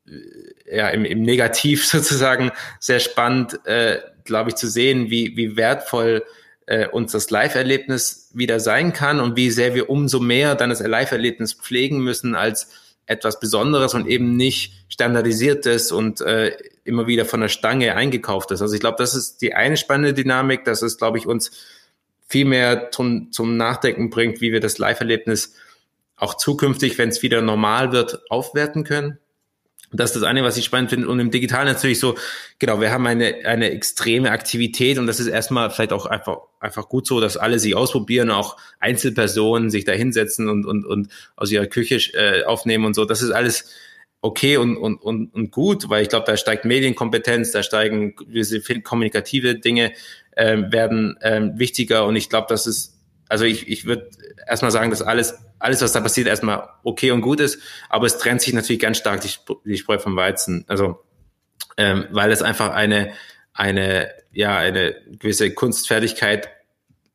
äh, 0.07 0.75
ja 0.75 0.89
im, 0.89 1.05
im 1.05 1.21
Negativ 1.21 1.85
sozusagen 1.87 2.51
sehr 2.79 2.99
spannend, 2.99 3.65
äh, 3.65 3.99
glaube 4.25 4.49
ich, 4.49 4.55
zu 4.55 4.67
sehen, 4.67 5.09
wie 5.09 5.37
wie 5.37 5.55
wertvoll 5.55 6.23
äh, 6.65 6.87
uns 6.87 7.11
das 7.11 7.29
Live-Erlebnis 7.29 8.29
wieder 8.33 8.59
sein 8.59 8.93
kann 8.93 9.19
und 9.19 9.35
wie 9.35 9.49
sehr 9.49 9.75
wir 9.75 9.89
umso 9.89 10.19
mehr 10.19 10.55
dann 10.55 10.69
das 10.69 10.79
Live-Erlebnis 10.79 11.53
pflegen 11.53 11.99
müssen 11.99 12.35
als 12.35 12.69
etwas 13.05 13.39
Besonderes 13.39 13.93
und 13.93 14.07
eben 14.07 14.35
nicht 14.37 14.73
standardisiertes 14.87 15.91
und 15.91 16.21
äh, 16.21 16.55
immer 16.83 17.07
wieder 17.07 17.25
von 17.25 17.41
der 17.41 17.49
Stange 17.49 17.95
eingekauftes. 17.95 18.61
Also 18.61 18.73
ich 18.73 18.79
glaube, 18.79 18.97
das 18.99 19.15
ist 19.15 19.41
die 19.41 19.53
eine 19.53 19.77
spannende 19.77 20.13
Dynamik, 20.13 20.63
dass 20.65 20.81
es, 20.81 20.97
glaube 20.97 21.17
ich, 21.17 21.27
uns 21.27 21.51
viel 22.27 22.45
mehr 22.45 22.91
zum, 22.91 23.31
zum 23.31 23.57
Nachdenken 23.57 24.09
bringt, 24.09 24.39
wie 24.39 24.51
wir 24.51 24.61
das 24.61 24.77
Live-Erlebnis 24.77 25.55
auch 26.15 26.35
zukünftig, 26.35 26.97
wenn 26.97 27.09
es 27.09 27.23
wieder 27.23 27.41
normal 27.41 27.91
wird, 27.91 28.21
aufwerten 28.29 28.83
können. 28.83 29.17
Das 29.93 30.11
ist 30.11 30.21
das 30.21 30.23
eine, 30.23 30.43
was 30.43 30.57
ich 30.57 30.65
spannend 30.65 30.89
finde. 30.89 31.07
Und 31.07 31.19
im 31.19 31.31
Digitalen 31.31 31.67
natürlich 31.67 31.99
so, 31.99 32.15
genau, 32.59 32.79
wir 32.79 32.91
haben 32.91 33.05
eine, 33.05 33.45
eine 33.45 33.71
extreme 33.71 34.31
Aktivität 34.31 34.97
und 34.97 35.07
das 35.07 35.19
ist 35.19 35.27
erstmal 35.27 35.69
vielleicht 35.69 35.91
auch 35.91 36.05
einfach, 36.05 36.37
einfach 36.59 36.87
gut 36.87 37.05
so, 37.05 37.19
dass 37.19 37.37
alle 37.37 37.59
sich 37.59 37.75
ausprobieren, 37.75 38.31
auch 38.31 38.57
Einzelpersonen 38.79 39.69
sich 39.69 39.83
da 39.83 39.91
hinsetzen 39.91 40.47
und, 40.47 40.65
und, 40.65 40.85
und 40.85 41.09
aus 41.35 41.51
ihrer 41.51 41.67
Küche 41.67 41.97
äh, 42.13 42.43
aufnehmen 42.45 42.85
und 42.85 42.93
so. 42.93 43.05
Das 43.05 43.21
ist 43.21 43.31
alles 43.31 43.69
okay 44.21 44.57
und, 44.57 44.77
und, 44.77 45.01
und, 45.01 45.33
und 45.33 45.51
gut, 45.51 45.89
weil 45.89 46.03
ich 46.03 46.09
glaube, 46.09 46.25
da 46.25 46.37
steigt 46.37 46.63
Medienkompetenz, 46.63 47.51
da 47.51 47.63
steigen 47.63 48.15
diese 48.27 48.61
kommunikative 48.81 49.55
Dinge 49.55 49.93
äh, 50.31 50.57
werden 50.71 51.17
äh, 51.21 51.49
wichtiger 51.55 52.05
und 52.05 52.15
ich 52.15 52.29
glaube, 52.29 52.47
das 52.49 52.67
ist, 52.67 53.00
also 53.31 53.45
ich, 53.45 53.67
ich 53.67 53.85
würde 53.85 54.09
erstmal 54.47 54.71
sagen, 54.71 54.89
dass 54.89 55.01
alles 55.01 55.39
alles, 55.61 55.81
was 55.81 55.91
da 55.91 56.01
passiert, 56.01 56.27
erstmal 56.27 56.69
okay 56.83 57.11
und 57.11 57.21
gut 57.21 57.39
ist, 57.39 57.59
aber 57.89 58.07
es 58.07 58.17
trennt 58.17 58.41
sich 58.41 58.53
natürlich 58.53 58.81
ganz 58.81 58.97
stark 58.97 59.21
die, 59.21 59.29
die 59.65 59.77
Spreu 59.77 59.99
vom 59.99 60.15
Weizen. 60.15 60.65
Also, 60.67 60.99
ähm, 61.77 62.07
weil 62.11 62.31
es 62.31 62.41
einfach 62.41 62.71
eine, 62.71 63.13
eine, 63.53 64.09
ja, 64.31 64.57
eine 64.57 64.95
gewisse 65.19 65.53
Kunstfertigkeit 65.53 66.49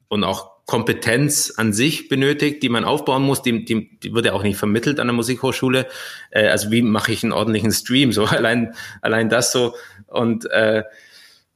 und 0.09 0.25
auch 0.25 0.57
Kompetenz 0.67 1.53
an 1.57 1.73
sich 1.73 2.09
benötigt, 2.09 2.63
die 2.63 2.69
man 2.69 2.85
aufbauen 2.85 3.23
muss, 3.23 3.43
die, 3.43 3.65
die, 3.65 3.99
die 4.01 4.15
wird 4.15 4.27
ja 4.27 4.33
auch 4.33 4.43
nicht 4.43 4.57
vermittelt 4.57 4.99
an 4.99 5.07
der 5.07 5.15
Musikhochschule. 5.15 5.87
Äh, 6.31 6.49
also 6.49 6.71
wie 6.71 6.83
mache 6.83 7.13
ich 7.13 7.23
einen 7.23 7.33
ordentlichen 7.33 7.73
Stream? 7.73 8.13
So 8.13 8.25
allein, 8.27 8.75
allein 9.03 9.29
das 9.29 9.53
so. 9.53 9.75
Und 10.07 10.49
äh, 10.51 10.83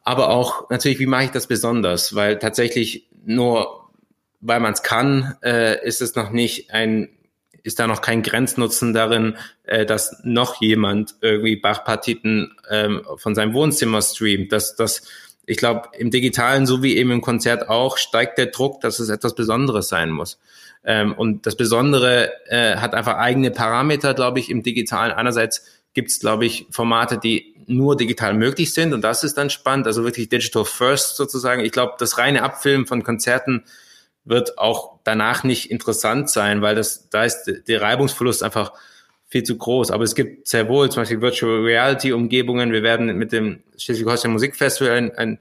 aber 0.03 0.31
auch 0.31 0.71
natürlich, 0.71 0.99
wie 0.99 1.07
mache 1.07 1.25
ich 1.25 1.31
das 1.31 1.47
besonders? 1.47 2.15
Weil 2.15 2.39
tatsächlich 2.39 3.09
nur 3.25 3.80
weil 4.41 4.61
man 4.61 4.73
es 4.73 4.83
kann, 4.83 5.37
äh, 5.43 5.85
ist 5.87 6.03
es 6.03 6.15
noch 6.15 6.31
nicht 6.31 6.73
ein, 6.73 7.09
ist 7.63 7.79
da 7.79 7.87
noch 7.87 8.01
kein 8.01 8.23
Grenznutzen 8.23 8.95
darin, 8.95 9.37
äh, 9.65 9.85
dass 9.85 10.21
noch 10.25 10.61
jemand 10.61 11.15
irgendwie 11.21 11.57
Bachpartiten 11.57 12.57
ähm, 12.69 13.03
von 13.17 13.35
seinem 13.35 13.53
Wohnzimmer 13.53 14.01
streamt. 14.03 14.53
Das, 14.53 14.77
das, 14.77 15.03
ich 15.47 15.59
glaube, 15.59 15.89
im 15.99 16.11
Digitalen 16.11 16.67
so 16.67 16.83
wie 16.83 16.97
eben 16.97 17.11
im 17.11 17.21
Konzert 17.21 17.69
auch 17.69 17.99
steigt 17.99 18.39
der 18.39 18.47
Druck, 18.47 18.81
dass 18.81 18.99
es 18.99 19.09
etwas 19.09 19.35
Besonderes 19.35 19.89
sein 19.89 20.11
muss. 20.11 20.39
Ähm, 20.85 21.13
und 21.13 21.47
das 21.47 21.57
Besondere 21.57 22.33
äh, 22.47 22.77
hat 22.77 22.95
einfach 22.95 23.17
eigene 23.17 23.51
Parameter, 23.51 24.15
glaube 24.15 24.39
ich, 24.39 24.51
im 24.51 24.63
Digitalen. 24.63 25.13
Einerseits 25.13 25.67
gibt 25.93 26.11
es, 26.11 26.21
glaube 26.21 26.47
ich, 26.47 26.67
Formate, 26.71 27.19
die 27.19 27.55
nur 27.67 27.97
digital 27.97 28.35
möglich 28.35 28.75
sind 28.75 28.93
und 28.93 29.03
das 29.03 29.23
ist 29.23 29.39
dann 29.39 29.49
spannend, 29.49 29.87
also 29.87 30.03
wirklich 30.03 30.29
Digital 30.29 30.65
First 30.65 31.17
sozusagen. 31.17 31.65
Ich 31.65 31.73
glaube, 31.73 31.95
das 31.99 32.19
reine 32.19 32.43
Abfilmen 32.43 32.87
von 32.87 33.05
Konzerten 33.05 33.65
wird 34.25 34.59
auch 34.59 34.99
danach 35.05 35.45
nicht 35.45 35.71
interessant 35.71 36.31
sein, 36.31 36.63
weil 36.63 36.75
das, 36.75 37.09
da 37.09 37.25
ist 37.25 37.45
der 37.69 37.83
Reibungsverlust 37.83 38.43
einfach 38.43 38.73
viel 39.31 39.45
zu 39.45 39.57
groß. 39.57 39.91
Aber 39.91 40.05
es 40.05 40.15
gibt 40.15 40.49
sehr 40.49 40.69
wohl 40.69 40.91
zum 40.91 41.03
Beispiel 41.03 41.21
Virtual 41.21 41.63
Reality 41.63 42.13
Umgebungen. 42.13 42.73
Wir 42.73 42.83
werden 42.83 43.17
mit 43.17 43.33
dem 43.33 43.63
Schleswig-Holstein 43.77 44.33
Musikfestival 44.33 44.93
ein, 44.93 45.15
ein 45.17 45.39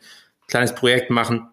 kleines 0.48 0.76
Projekt 0.76 1.10
machen. 1.10 1.50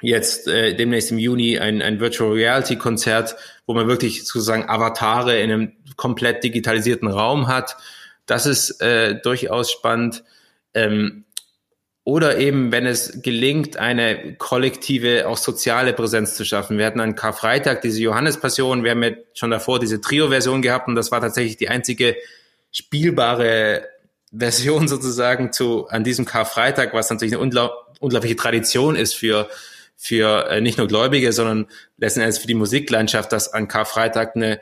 Jetzt 0.00 0.46
äh, 0.48 0.74
demnächst 0.74 1.10
im 1.10 1.18
Juni 1.18 1.58
ein, 1.58 1.82
ein 1.82 2.00
Virtual 2.00 2.32
Reality 2.32 2.76
Konzert, 2.76 3.36
wo 3.66 3.74
man 3.74 3.88
wirklich 3.88 4.24
sozusagen 4.24 4.68
Avatare 4.68 5.40
in 5.40 5.50
einem 5.50 5.72
komplett 5.96 6.44
digitalisierten 6.44 7.08
Raum 7.08 7.48
hat. 7.48 7.76
Das 8.26 8.46
ist 8.46 8.80
äh, 8.80 9.20
durchaus 9.20 9.70
spannend. 9.70 10.22
Ähm, 10.74 11.24
oder 12.08 12.38
eben, 12.38 12.72
wenn 12.72 12.86
es 12.86 13.20
gelingt, 13.20 13.76
eine 13.76 14.34
kollektive, 14.36 15.28
auch 15.28 15.36
soziale 15.36 15.92
Präsenz 15.92 16.36
zu 16.36 16.44
schaffen. 16.46 16.78
Wir 16.78 16.86
hatten 16.86 17.00
an 17.00 17.14
Karfreitag 17.14 17.82
diese 17.82 18.00
Johannespassion, 18.00 18.82
wir 18.82 18.92
haben 18.92 19.02
ja 19.02 19.10
schon 19.34 19.50
davor 19.50 19.78
diese 19.78 20.00
Trio-Version 20.00 20.62
gehabt 20.62 20.88
und 20.88 20.94
das 20.94 21.12
war 21.12 21.20
tatsächlich 21.20 21.58
die 21.58 21.68
einzige 21.68 22.16
spielbare 22.72 23.86
Version 24.32 24.88
sozusagen 24.88 25.52
zu 25.52 25.86
an 25.88 26.02
diesem 26.02 26.24
Karfreitag, 26.24 26.94
was 26.94 27.10
natürlich 27.10 27.34
eine 27.34 27.42
unglaub, 27.42 27.72
unglaubliche 28.00 28.36
Tradition 28.36 28.96
ist 28.96 29.14
für 29.14 29.50
für 29.94 30.48
äh, 30.48 30.62
nicht 30.62 30.78
nur 30.78 30.86
Gläubige, 30.86 31.30
sondern 31.32 31.66
letzten 31.98 32.20
Endes 32.20 32.38
für 32.38 32.46
die 32.46 32.54
Musiklandschaft, 32.54 33.32
dass 33.32 33.52
an 33.52 33.68
Karfreitag 33.68 34.34
eine 34.34 34.60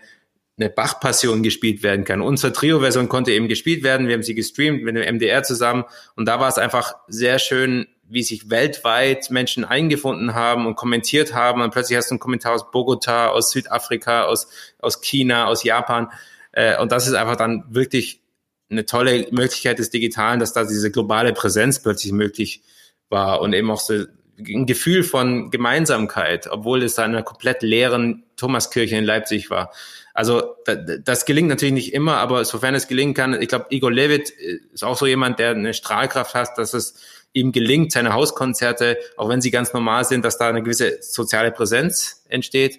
eine 0.59 0.71
Bach-Passion 0.71 1.43
gespielt 1.43 1.83
werden 1.83 2.05
kann. 2.05 2.23
Unsere 2.23 2.53
Trio-Version 2.53 3.09
konnte 3.09 3.33
eben 3.33 3.49
gespielt 3.49 3.83
werden. 3.83 4.07
Wir 4.09 4.15
haben 4.15 4.23
sie 4.23 4.35
gestreamt 4.35 4.83
mit 4.83 4.97
dem 4.97 5.17
MDR 5.17 5.43
zusammen. 5.43 5.85
Und 6.15 6.27
da 6.27 6.41
war 6.41 6.49
es 6.49 6.57
einfach 6.57 6.95
sehr 7.09 7.39
schön, 7.39 7.87
wie 8.09 8.23
sich 8.23 8.49
weltweit 8.49 9.31
Menschen 9.31 9.65
eingefunden 9.65 10.35
haben 10.35 10.67
und 10.67 10.77
kommentiert 10.77 11.35
haben. 11.35 11.61
Und 11.61 11.73
plötzlich 11.73 11.99
hast 11.99 12.11
du 12.11 12.15
einen 12.15 12.21
Kommentar 12.21 12.55
aus 12.55 12.71
Bogota, 12.71 13.29
aus 13.29 13.51
Südafrika, 13.51 14.25
aus, 14.25 14.49
aus 14.79 15.03
China, 15.03 15.47
aus 15.47 15.63
Japan. 15.63 16.11
Äh, 16.53 16.79
und 16.79 16.91
das 16.91 17.07
ist 17.07 17.15
einfach 17.15 17.37
dann 17.37 17.65
wirklich 17.69 18.23
eine 18.71 18.87
tolle 18.87 19.27
Möglichkeit 19.33 19.79
des 19.79 19.91
Digitalen, 19.91 20.41
dass 20.41 20.55
da 20.55 20.65
diese 20.65 20.91
globale 20.91 21.33
Präsenz 21.33 21.83
plötzlich 21.83 22.13
möglich 22.13 22.63
war 23.11 23.41
und 23.41 23.53
eben 23.53 23.71
auch 23.71 23.81
so 23.81 24.05
ein 24.39 24.67
Gefühl 24.67 25.03
von 25.03 25.51
Gemeinsamkeit, 25.51 26.49
obwohl 26.51 26.83
es 26.83 26.95
da 26.95 27.05
in 27.05 27.13
einer 27.13 27.23
komplett 27.23 27.63
leeren 27.63 28.25
Thomaskirche 28.37 28.97
in 28.97 29.05
Leipzig 29.05 29.51
war. 29.51 29.73
Also 30.13 30.57
das 31.05 31.27
gelingt 31.27 31.49
natürlich 31.49 31.75
nicht 31.75 31.93
immer, 31.93 32.17
aber 32.17 32.45
sofern 32.45 32.75
es 32.75 32.89
gelingen 32.89 33.15
kann, 33.15 33.41
ich 33.41 33.49
glaube, 33.49 33.67
Igor 33.71 33.93
Levit 33.93 34.31
ist 34.31 34.83
auch 34.83 34.97
so 34.97 35.07
jemand, 35.07 35.39
der 35.39 35.51
eine 35.51 35.75
Strahlkraft 35.75 36.35
hat, 36.35 36.57
dass 36.57 36.73
es 36.73 36.95
ihm 37.33 37.53
gelingt, 37.53 37.93
seine 37.93 38.15
Hauskonzerte, 38.15 38.97
auch 39.19 39.29
wenn 39.29 39.43
sie 39.43 39.51
ganz 39.51 39.75
normal 39.75 40.05
sind, 40.05 40.25
dass 40.25 40.39
da 40.39 40.49
eine 40.49 40.63
gewisse 40.63 41.03
soziale 41.03 41.53
Präsenz 41.53 42.25
entsteht. 42.29 42.79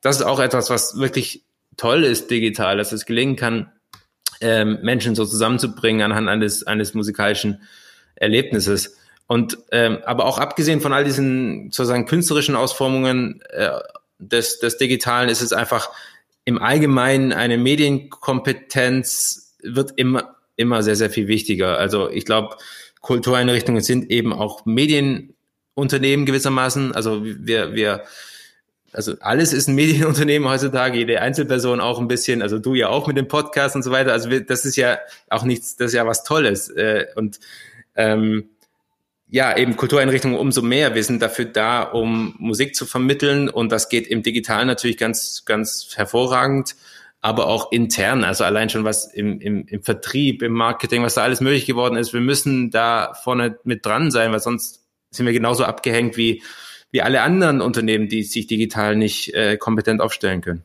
Das 0.00 0.16
ist 0.16 0.22
auch 0.22 0.38
etwas, 0.38 0.70
was 0.70 0.96
wirklich 0.96 1.44
toll 1.76 2.04
ist 2.04 2.30
digital, 2.30 2.76
dass 2.76 2.92
es 2.92 3.04
gelingen 3.04 3.34
kann, 3.34 3.72
ähm, 4.40 4.78
Menschen 4.82 5.16
so 5.16 5.24
zusammenzubringen 5.24 6.02
anhand 6.02 6.28
eines, 6.28 6.64
eines 6.64 6.94
musikalischen 6.94 7.62
Erlebnisses. 8.14 8.96
Und 9.26 9.58
ähm, 9.72 9.98
aber 10.04 10.24
auch 10.24 10.38
abgesehen 10.38 10.80
von 10.80 10.92
all 10.92 11.04
diesen 11.04 11.70
sozusagen 11.72 12.06
künstlerischen 12.06 12.54
Ausformungen 12.54 13.42
äh, 13.50 13.70
des, 14.18 14.60
des 14.60 14.78
Digitalen 14.78 15.28
ist 15.28 15.42
es 15.42 15.52
einfach 15.52 15.90
im 16.44 16.62
Allgemeinen 16.62 17.32
eine 17.32 17.58
Medienkompetenz 17.58 19.56
wird 19.62 19.92
immer, 19.96 20.36
immer 20.54 20.82
sehr, 20.82 20.96
sehr 20.96 21.10
viel 21.10 21.26
wichtiger. 21.26 21.76
Also 21.76 22.08
ich 22.08 22.24
glaube, 22.24 22.56
Kultureinrichtungen 23.00 23.82
sind 23.82 24.10
eben 24.10 24.32
auch 24.32 24.64
Medienunternehmen 24.64 26.24
gewissermaßen. 26.24 26.94
Also 26.94 27.24
wir, 27.24 27.74
wir, 27.74 28.04
also 28.92 29.14
alles 29.20 29.52
ist 29.52 29.68
ein 29.68 29.74
Medienunternehmen 29.74 30.48
heutzutage, 30.48 30.98
jede 30.98 31.20
Einzelperson 31.20 31.80
auch 31.80 31.98
ein 31.98 32.08
bisschen, 32.08 32.42
also 32.42 32.60
du 32.60 32.74
ja 32.74 32.88
auch 32.88 33.08
mit 33.08 33.16
dem 33.16 33.26
Podcast 33.26 33.74
und 33.74 33.82
so 33.82 33.90
weiter. 33.90 34.12
Also 34.12 34.30
wir, 34.30 34.46
das 34.46 34.64
ist 34.64 34.76
ja 34.76 34.98
auch 35.28 35.42
nichts, 35.42 35.74
das 35.74 35.88
ist 35.88 35.94
ja 35.94 36.06
was 36.06 36.22
Tolles. 36.22 36.68
Äh, 36.68 37.06
und 37.16 37.40
ähm, 37.96 38.50
ja, 39.28 39.56
eben 39.56 39.76
Kultureinrichtungen 39.76 40.38
umso 40.38 40.62
mehr. 40.62 40.94
Wir 40.94 41.02
sind 41.02 41.20
dafür 41.20 41.46
da, 41.46 41.82
um 41.82 42.34
Musik 42.38 42.74
zu 42.74 42.86
vermitteln 42.86 43.48
und 43.48 43.72
das 43.72 43.88
geht 43.88 44.06
im 44.06 44.22
Digitalen 44.22 44.68
natürlich 44.68 44.96
ganz, 44.96 45.44
ganz 45.44 45.88
hervorragend, 45.96 46.76
aber 47.20 47.48
auch 47.48 47.72
intern, 47.72 48.22
also 48.22 48.44
allein 48.44 48.68
schon 48.68 48.84
was 48.84 49.12
im, 49.12 49.40
im, 49.40 49.66
im 49.66 49.82
Vertrieb, 49.82 50.42
im 50.42 50.52
Marketing, 50.52 51.02
was 51.02 51.14
da 51.14 51.22
alles 51.22 51.40
möglich 51.40 51.66
geworden 51.66 51.96
ist. 51.96 52.12
Wir 52.12 52.20
müssen 52.20 52.70
da 52.70 53.14
vorne 53.24 53.58
mit 53.64 53.84
dran 53.84 54.12
sein, 54.12 54.30
weil 54.30 54.40
sonst 54.40 54.84
sind 55.10 55.26
wir 55.26 55.32
genauso 55.32 55.64
abgehängt 55.64 56.16
wie, 56.16 56.42
wie 56.92 57.02
alle 57.02 57.22
anderen 57.22 57.60
Unternehmen, 57.60 58.08
die 58.08 58.22
sich 58.22 58.46
digital 58.46 58.94
nicht 58.94 59.34
äh, 59.34 59.56
kompetent 59.56 60.00
aufstellen 60.00 60.40
können. 60.40 60.64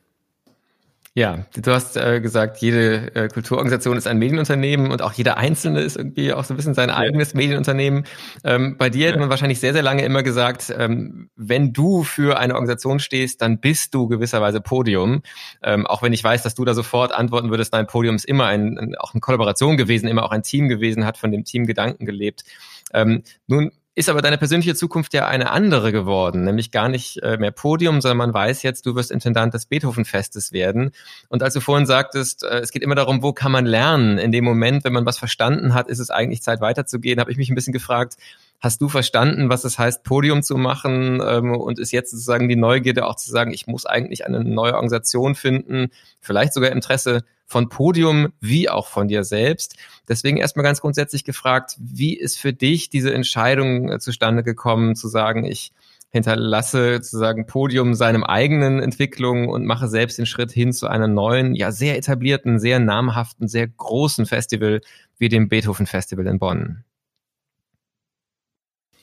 Ja, 1.13 1.45
du 1.61 1.71
hast 1.73 1.97
äh, 1.97 2.21
gesagt, 2.21 2.59
jede 2.59 3.13
äh, 3.15 3.27
Kulturorganisation 3.27 3.97
ist 3.97 4.07
ein 4.07 4.17
Medienunternehmen 4.17 4.91
und 4.91 5.01
auch 5.01 5.11
jeder 5.11 5.35
Einzelne 5.35 5.81
ist 5.81 5.97
irgendwie 5.97 6.31
auch 6.31 6.45
so 6.45 6.53
ein 6.53 6.57
bisschen 6.57 6.73
sein 6.73 6.89
eigenes 6.89 7.33
Medienunternehmen. 7.33 8.05
Ähm, 8.45 8.77
bei 8.77 8.89
dir 8.89 9.07
ja. 9.07 9.11
hat 9.11 9.19
man 9.19 9.29
wahrscheinlich 9.29 9.59
sehr, 9.59 9.73
sehr 9.73 9.81
lange 9.81 10.05
immer 10.05 10.23
gesagt, 10.23 10.73
ähm, 10.77 11.29
wenn 11.35 11.73
du 11.73 12.03
für 12.03 12.39
eine 12.39 12.53
Organisation 12.53 12.99
stehst, 12.99 13.41
dann 13.41 13.59
bist 13.59 13.93
du 13.93 14.07
gewisserweise 14.07 14.61
Podium. 14.61 15.21
Ähm, 15.61 15.85
auch 15.85 16.01
wenn 16.01 16.13
ich 16.13 16.23
weiß, 16.23 16.43
dass 16.43 16.55
du 16.55 16.63
da 16.63 16.73
sofort 16.73 17.11
antworten 17.11 17.49
würdest, 17.49 17.73
nein, 17.73 17.87
Podium 17.87 18.15
ist 18.15 18.23
immer 18.23 18.45
ein, 18.45 18.77
ein, 18.77 18.95
auch 18.95 19.13
eine 19.13 19.19
Kollaboration 19.19 19.75
gewesen, 19.75 20.07
immer 20.07 20.23
auch 20.23 20.31
ein 20.31 20.43
Team 20.43 20.69
gewesen, 20.69 21.05
hat 21.05 21.17
von 21.17 21.33
dem 21.33 21.43
Team 21.43 21.65
Gedanken 21.65 22.05
gelebt. 22.05 22.45
Ähm, 22.93 23.23
nun 23.47 23.71
ist 24.01 24.09
aber 24.09 24.21
deine 24.21 24.37
persönliche 24.37 24.75
Zukunft 24.75 25.13
ja 25.13 25.27
eine 25.27 25.51
andere 25.51 25.91
geworden, 25.91 26.43
nämlich 26.43 26.71
gar 26.71 26.89
nicht 26.89 27.17
äh, 27.23 27.37
mehr 27.37 27.51
Podium, 27.51 28.01
sondern 28.01 28.17
man 28.17 28.33
weiß 28.33 28.63
jetzt, 28.63 28.85
du 28.85 28.95
wirst 28.95 29.11
Intendant 29.11 29.53
des 29.53 29.67
Beethoven-Festes 29.67 30.51
werden. 30.51 30.91
Und 31.29 31.43
als 31.43 31.53
du 31.53 31.61
vorhin 31.61 31.85
sagtest, 31.85 32.43
äh, 32.43 32.59
es 32.59 32.71
geht 32.71 32.81
immer 32.81 32.95
darum, 32.95 33.23
wo 33.23 33.31
kann 33.31 33.51
man 33.51 33.65
lernen? 33.65 34.17
In 34.17 34.31
dem 34.31 34.43
Moment, 34.43 34.83
wenn 34.83 34.93
man 34.93 35.05
was 35.05 35.19
verstanden 35.19 35.73
hat, 35.73 35.87
ist 35.87 35.99
es 35.99 36.09
eigentlich 36.09 36.41
Zeit 36.41 36.61
weiterzugehen, 36.61 37.19
habe 37.19 37.31
ich 37.31 37.37
mich 37.37 37.49
ein 37.49 37.55
bisschen 37.55 37.73
gefragt, 37.73 38.17
Hast 38.61 38.79
du 38.79 38.89
verstanden, 38.89 39.49
was 39.49 39.63
es 39.63 39.79
heißt, 39.79 40.03
Podium 40.03 40.43
zu 40.43 40.55
machen 40.55 41.19
ähm, 41.25 41.55
und 41.55 41.79
ist 41.79 41.91
jetzt 41.91 42.11
sozusagen 42.11 42.47
die 42.47 42.55
Neugierde 42.55 43.07
auch 43.07 43.15
zu 43.15 43.31
sagen, 43.31 43.51
ich 43.53 43.65
muss 43.65 43.87
eigentlich 43.87 44.23
eine 44.23 44.43
neue 44.43 44.75
Organisation 44.75 45.33
finden, 45.33 45.87
vielleicht 46.19 46.53
sogar 46.53 46.71
Interesse 46.71 47.23
von 47.51 47.67
Podium 47.67 48.31
wie 48.39 48.69
auch 48.69 48.87
von 48.87 49.09
dir 49.09 49.25
selbst. 49.25 49.75
Deswegen 50.07 50.37
erstmal 50.37 50.63
ganz 50.63 50.79
grundsätzlich 50.79 51.25
gefragt, 51.25 51.75
wie 51.77 52.17
ist 52.17 52.39
für 52.39 52.53
dich 52.53 52.89
diese 52.89 53.13
Entscheidung 53.13 53.91
äh, 53.91 53.99
zustande 53.99 54.41
gekommen, 54.41 54.95
zu 54.95 55.09
sagen, 55.09 55.43
ich 55.43 55.73
hinterlasse 56.11 56.95
sozusagen 56.95 57.45
Podium 57.45 57.93
seinem 57.93 58.23
eigenen 58.23 58.81
Entwicklung 58.81 59.49
und 59.49 59.65
mache 59.65 59.89
selbst 59.89 60.17
den 60.17 60.25
Schritt 60.25 60.51
hin 60.51 60.71
zu 60.71 60.87
einer 60.87 61.09
neuen, 61.09 61.53
ja 61.53 61.73
sehr 61.73 61.97
etablierten, 61.97 62.57
sehr 62.57 62.79
namhaften, 62.79 63.49
sehr 63.49 63.67
großen 63.67 64.25
Festival 64.25 64.81
wie 65.17 65.27
dem 65.27 65.49
Beethoven 65.49 65.87
Festival 65.87 66.27
in 66.27 66.39
Bonn? 66.39 66.85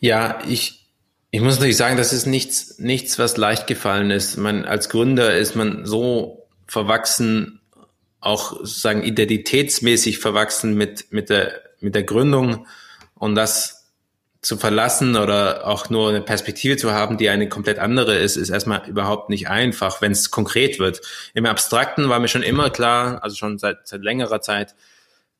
Ja, 0.00 0.38
ich, 0.48 0.90
ich 1.30 1.42
muss 1.42 1.56
natürlich 1.56 1.76
sagen, 1.76 1.98
das 1.98 2.14
ist 2.14 2.26
nichts, 2.26 2.78
nichts, 2.78 3.18
was 3.18 3.36
leicht 3.36 3.66
gefallen 3.66 4.10
ist. 4.10 4.38
Man, 4.38 4.64
als 4.64 4.88
Gründer 4.88 5.36
ist 5.36 5.54
man 5.54 5.84
so 5.84 6.46
verwachsen, 6.66 7.58
auch 8.20 8.52
sozusagen 8.58 9.02
identitätsmäßig 9.02 10.18
verwachsen 10.18 10.74
mit, 10.74 11.12
mit 11.12 11.30
der, 11.30 11.62
mit 11.80 11.94
der 11.94 12.02
Gründung. 12.02 12.66
Und 13.14 13.34
das 13.34 13.78
zu 14.40 14.56
verlassen 14.56 15.16
oder 15.16 15.66
auch 15.66 15.90
nur 15.90 16.10
eine 16.10 16.20
Perspektive 16.20 16.76
zu 16.76 16.92
haben, 16.92 17.18
die 17.18 17.28
eine 17.28 17.48
komplett 17.48 17.78
andere 17.78 18.16
ist, 18.16 18.36
ist 18.36 18.50
erstmal 18.50 18.88
überhaupt 18.88 19.30
nicht 19.30 19.48
einfach, 19.48 20.00
wenn 20.00 20.12
es 20.12 20.30
konkret 20.30 20.78
wird. 20.78 21.00
Im 21.34 21.44
Abstrakten 21.46 22.08
war 22.08 22.20
mir 22.20 22.28
schon 22.28 22.42
immer 22.42 22.70
klar, 22.70 23.22
also 23.22 23.36
schon 23.36 23.58
seit, 23.58 23.88
seit 23.88 24.02
längerer 24.02 24.40
Zeit, 24.40 24.76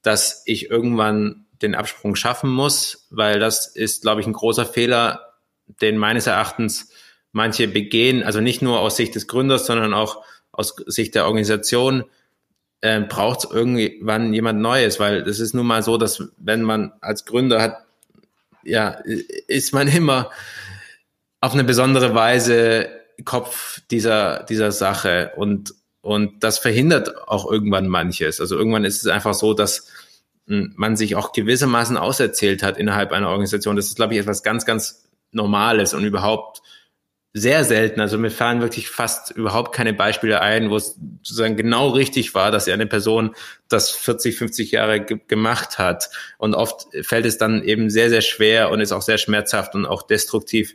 dass 0.03 0.43
ich 0.47 0.71
irgendwann 0.71 1.47
den 1.63 1.75
Absprung 1.75 2.17
schaffen 2.17 2.51
muss, 2.51 3.07
weil 3.11 3.39
das 3.39 3.69
ist, 3.69 4.03
glaube 4.03 4.21
ich, 4.21 4.27
ein 4.27 4.33
großer 4.33 4.67
Fehler, 4.67 5.35
den 5.81 5.97
meines 5.97 6.27
Erachtens 6.27 6.91
manche 7.33 7.69
begehen, 7.69 8.23
also 8.23 8.41
nicht 8.41 8.63
nur 8.63 8.81
aus 8.81 8.97
Sicht 8.97 9.15
des 9.15 9.29
Gründers, 9.29 9.67
sondern 9.67 9.95
auch 9.95 10.25
aus 10.51 10.75
Sicht 10.87 11.15
der 11.15 11.27
Organisation, 11.27 12.05
äh, 12.81 13.01
braucht 13.01 13.45
es 13.45 13.51
irgendwann 13.51 14.33
jemand 14.33 14.61
Neues, 14.61 15.01
weil 15.01 15.29
es 15.29 15.41
ist 15.41 15.55
nun 15.55 15.67
mal 15.67 15.83
so, 15.83 15.97
dass 15.99 16.23
wenn 16.39 16.63
man 16.63 16.93
als 17.01 17.25
Gründer 17.25 17.61
hat, 17.61 17.79
ja, 18.63 19.01
ist 19.49 19.73
man 19.73 19.89
immer 19.89 20.31
auf 21.41 21.55
eine 21.55 21.65
besondere 21.65 22.15
Weise 22.15 22.89
Kopf 23.25 23.81
dieser, 23.91 24.45
dieser 24.45 24.71
Sache 24.73 25.33
und, 25.37 25.75
und 26.03 26.45
das 26.45 26.59
verhindert 26.59 27.29
auch 27.29 27.51
irgendwann 27.51 27.89
manches. 27.89 28.41
Also 28.41 28.57
irgendwann 28.57 28.85
ist 28.85 29.03
es 29.03 29.09
einfach 29.09 29.35
so, 29.35 29.55
dass 29.55 29.89
man 30.47 30.97
sich 30.97 31.15
auch 31.15 31.33
gewissermaßen 31.33 31.97
auserzählt 31.97 32.63
hat 32.63 32.79
innerhalb 32.79 33.13
einer 33.13 33.29
Organisation. 33.29 33.77
Das 33.77 33.87
ist, 33.87 33.97
glaube 33.97 34.15
ich, 34.15 34.21
etwas 34.21 34.43
ganz, 34.43 34.65
ganz 34.65 35.05
Normales 35.31 35.93
und 35.93 36.05
überhaupt 36.05 36.63
sehr 37.39 37.65
selten. 37.65 38.01
Also 38.01 38.19
mir 38.19 38.31
fallen 38.31 38.61
wirklich 38.61 38.89
fast 38.89 39.31
überhaupt 39.31 39.75
keine 39.75 39.93
Beispiele 39.93 40.41
ein, 40.41 40.71
wo 40.71 40.77
es 40.77 40.99
sozusagen 41.23 41.57
genau 41.57 41.89
richtig 41.91 42.35
war, 42.35 42.51
dass 42.51 42.69
eine 42.69 42.87
Person 42.87 43.35
das 43.69 43.91
40, 43.91 44.37
50 44.37 44.73
Jahre 44.73 45.01
ge 45.01 45.19
gemacht 45.27 45.79
hat. 45.79 46.11
Und 46.39 46.55
oft 46.55 46.87
fällt 47.03 47.27
es 47.27 47.39
dann 47.39 47.63
eben 47.63 47.91
sehr, 47.91 48.11
sehr 48.11 48.21
schwer 48.21 48.71
und 48.71 48.81
ist 48.81 48.93
auch 48.93 49.03
sehr 49.03 49.19
schmerzhaft 49.19 49.75
und 49.75 49.87
auch 49.87 50.03
destruktiv, 50.03 50.75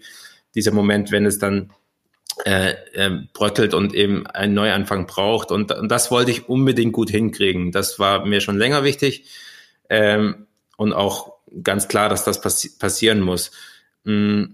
dieser 0.56 0.72
Moment, 0.72 1.12
wenn 1.12 1.26
es 1.26 1.40
dann 1.40 1.72
äh, 2.46 2.74
äh, 2.94 3.12
bröckelt 3.34 3.74
und 3.74 3.94
eben 3.94 4.26
einen 4.28 4.54
Neuanfang 4.54 5.06
braucht. 5.06 5.52
Und, 5.52 5.72
und 5.72 5.90
das 5.90 6.12
wollte 6.12 6.32
ich 6.32 6.50
unbedingt 6.50 6.94
gut 6.94 7.10
hinkriegen. 7.10 7.72
Das 7.72 8.00
war 8.00 8.26
mir 8.26 8.42
schon 8.42 8.58
länger 8.58 8.84
wichtig 8.84 9.26
ähm, 9.90 10.48
und 10.78 10.94
auch 10.94 11.34
ganz 11.62 11.88
klar, 11.88 12.10
dass 12.10 12.24
das 12.24 12.42
passi 12.42 12.70
passieren 12.78 13.22
muss. 13.22 13.52
Mm, 14.04 14.46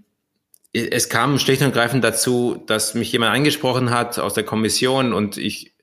es 0.74 1.10
kam 1.10 1.40
schlicht 1.40 1.62
und 1.62 1.74
greifend 1.74 2.04
dazu, 2.04 2.64
dass 2.68 2.94
mich 2.94 3.12
jemand 3.12 3.34
angesprochen 3.34 3.90
hat 3.90 4.20
aus 4.20 4.34
der 4.34 4.44
Kommission 4.44 5.14
und 5.14 5.38
ich, 5.38 5.74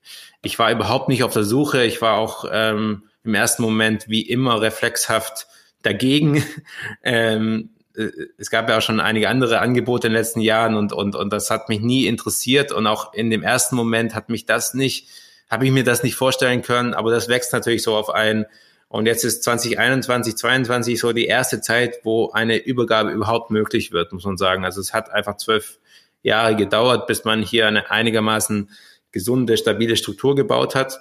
ich 0.43 0.59
war 0.59 0.71
überhaupt 0.71 1.09
nicht 1.09 1.25
auf 1.25 1.33
der 1.33 1.43
Suche. 1.43 1.85
Ich 1.85 2.01
war 2.01 2.19
auch 2.19 2.45
ähm, 2.51 3.03
im 3.25 3.35
ersten 3.35 3.63
Moment 3.63 4.09
wie 4.09 4.23
immer 4.23 4.61
reflexhaft 4.61 5.49
dagegen. 5.83 6.45
ähm, 7.03 7.71
äh, 7.97 8.11
es 8.39 8.51
gab 8.51 8.69
ja 8.69 8.79
auch 8.79 8.83
schon 8.83 9.01
einige 9.01 9.29
andere 9.29 9.59
Angebote 9.59 10.07
in 10.07 10.13
den 10.13 10.21
letzten 10.21 10.41
Jahren 10.41 10.77
und, 10.77 10.93
und, 10.93 11.17
und 11.17 11.33
das 11.33 11.51
hat 11.51 11.69
mich 11.69 11.81
nie 11.81 12.07
interessiert 12.07 12.71
und 12.71 12.87
auch 12.87 13.13
in 13.13 13.31
dem 13.31 13.43
ersten 13.43 13.75
Moment 13.75 14.15
hat 14.15 14.29
mich 14.29 14.47
das 14.47 14.75
nicht, 14.75 15.09
habe 15.51 15.65
ich 15.65 15.73
mir 15.73 15.85
das 15.85 16.05
nicht 16.05 16.15
vorstellen 16.15 16.63
können, 16.63 16.95
aber 16.95 17.11
das 17.11 17.29
wächst 17.29 17.53
natürlich 17.53 17.83
so 17.83 17.97
auf 17.97 18.11
einen 18.11 18.47
und 18.89 19.07
jetzt 19.07 19.25
ist 19.25 19.43
2021, 19.43 20.37
2022 20.37 21.01
so 21.01 21.13
die 21.13 21.27
erste 21.27 21.61
Zeit, 21.61 22.01
wo 22.05 22.31
eine 22.31 22.57
Übergabe 22.57 23.11
überhaupt 23.11 23.51
möglich 23.51 23.93
wird, 23.93 24.13
muss 24.13 24.25
man 24.25 24.37
sagen. 24.37 24.65
Also 24.65 24.81
es 24.81 24.93
hat 24.93 25.11
einfach 25.11 25.37
zwölf 25.37 25.79
Jahre 26.23 26.57
gedauert, 26.57 27.07
bis 27.07 27.25
man 27.25 27.43
hier 27.43 27.67
eine 27.67 27.91
einigermaßen 27.91 28.71
gesunde, 29.11 29.57
stabile 29.57 29.97
Struktur 29.97 30.35
gebaut 30.37 30.75
hat. 30.75 31.01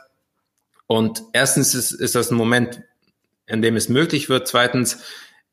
Und 0.88 1.24
erstens 1.34 1.76
ist, 1.76 1.92
ist 1.92 2.16
das 2.16 2.32
ein 2.32 2.38
Moment, 2.38 2.82
in 3.48 3.62
dem 3.62 3.76
es 3.76 3.90
möglich 3.90 4.30
wird. 4.30 4.48
Zweitens 4.48 5.04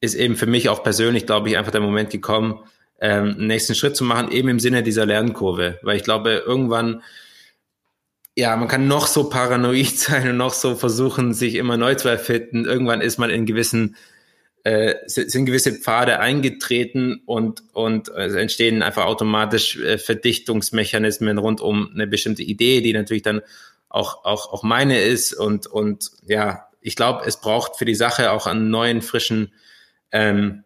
ist 0.01 0.15
eben 0.15 0.37
für 0.37 0.47
mich 0.47 0.69
auch 0.69 0.83
persönlich, 0.83 1.27
glaube 1.27 1.49
ich, 1.49 1.59
einfach 1.59 1.73
der 1.73 1.81
Moment 1.81 2.11
gekommen, 2.11 2.61
ähm, 3.01 3.31
einen 3.31 3.47
nächsten 3.47 3.75
Schritt 3.75 3.97
zu 3.97 4.05
machen, 4.05 4.31
eben 4.31 4.49
im 4.49 4.61
Sinne 4.61 4.83
dieser 4.83 5.07
Lernkurve. 5.07 5.79
Weil 5.83 5.97
ich 5.97 6.05
glaube, 6.05 6.43
irgendwann 6.47 7.03
ja, 8.35 8.57
man 8.57 8.69
kann 8.69 8.89
noch 8.89 9.07
so 9.07 9.29
paranoid 9.29 9.89
sein 9.99 10.29
und 10.29 10.37
noch 10.37 10.55
so 10.55 10.75
versuchen, 10.75 11.35
sich 11.35 11.55
immer 11.55 11.77
neu 11.77 11.95
zu 11.95 12.09
erfinden. 12.09 12.65
Irgendwann 12.65 13.01
ist 13.01 13.19
man 13.19 13.31
in 13.31 13.47
gewissen, 13.47 13.97
äh, 14.65 14.95
sind 15.07 15.45
gewisse 15.45 15.73
Pfade 15.73 16.19
eingetreten 16.21 17.23
und, 17.27 17.63
und 17.73 18.09
es 18.09 18.35
entstehen 18.35 18.83
einfach 18.83 19.07
automatisch 19.07 19.77
äh, 19.77 19.99
Verdichtungsmechanismen 19.99 21.39
rund 21.39 21.61
um 21.61 21.91
eine 21.93 22.07
bestimmte 22.07 22.43
Idee, 22.43 22.81
die 22.81 22.93
natürlich 22.93 23.23
dann 23.23 23.43
auch, 23.89 24.25
auch, 24.25 24.53
auch 24.53 24.63
meine 24.63 25.01
ist. 25.01 25.35
Und, 25.35 25.67
und 25.67 26.11
ja, 26.27 26.69
ich 26.81 26.97
glaube, 26.97 27.25
es 27.27 27.41
braucht 27.41 27.77
für 27.77 27.85
die 27.85 27.95
Sache 27.95 28.31
auch 28.31 28.47
einen 28.47 28.71
neuen, 28.71 29.03
frischen 29.03 29.53
ähm, 30.11 30.65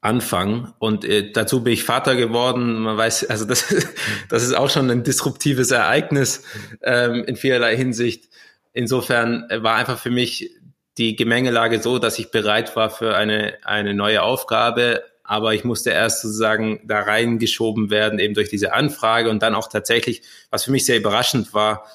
Anfang. 0.00 0.72
Und 0.78 1.04
äh, 1.04 1.30
dazu 1.30 1.62
bin 1.62 1.74
ich 1.74 1.84
Vater 1.84 2.16
geworden. 2.16 2.80
Man 2.80 2.96
weiß, 2.96 3.28
also 3.28 3.44
das, 3.44 3.74
das 4.28 4.42
ist 4.42 4.54
auch 4.54 4.70
schon 4.70 4.90
ein 4.90 5.02
disruptives 5.02 5.70
Ereignis 5.70 6.44
ähm, 6.82 7.24
in 7.24 7.36
vielerlei 7.36 7.76
Hinsicht. 7.76 8.28
Insofern 8.72 9.46
war 9.50 9.76
einfach 9.76 9.98
für 9.98 10.10
mich 10.10 10.50
die 10.96 11.16
Gemengelage 11.16 11.80
so, 11.80 11.98
dass 11.98 12.18
ich 12.18 12.30
bereit 12.30 12.76
war 12.76 12.90
für 12.90 13.16
eine, 13.16 13.54
eine 13.64 13.94
neue 13.94 14.22
Aufgabe. 14.22 15.02
Aber 15.24 15.54
ich 15.54 15.64
musste 15.64 15.90
erst 15.90 16.22
sozusagen 16.22 16.80
da 16.84 17.00
reingeschoben 17.00 17.90
werden, 17.90 18.18
eben 18.18 18.34
durch 18.34 18.48
diese 18.48 18.72
Anfrage 18.72 19.30
und 19.30 19.42
dann 19.42 19.54
auch 19.54 19.68
tatsächlich, 19.68 20.22
was 20.50 20.64
für 20.64 20.72
mich 20.72 20.84
sehr 20.84 20.96
überraschend 20.96 21.54
war, 21.54 21.86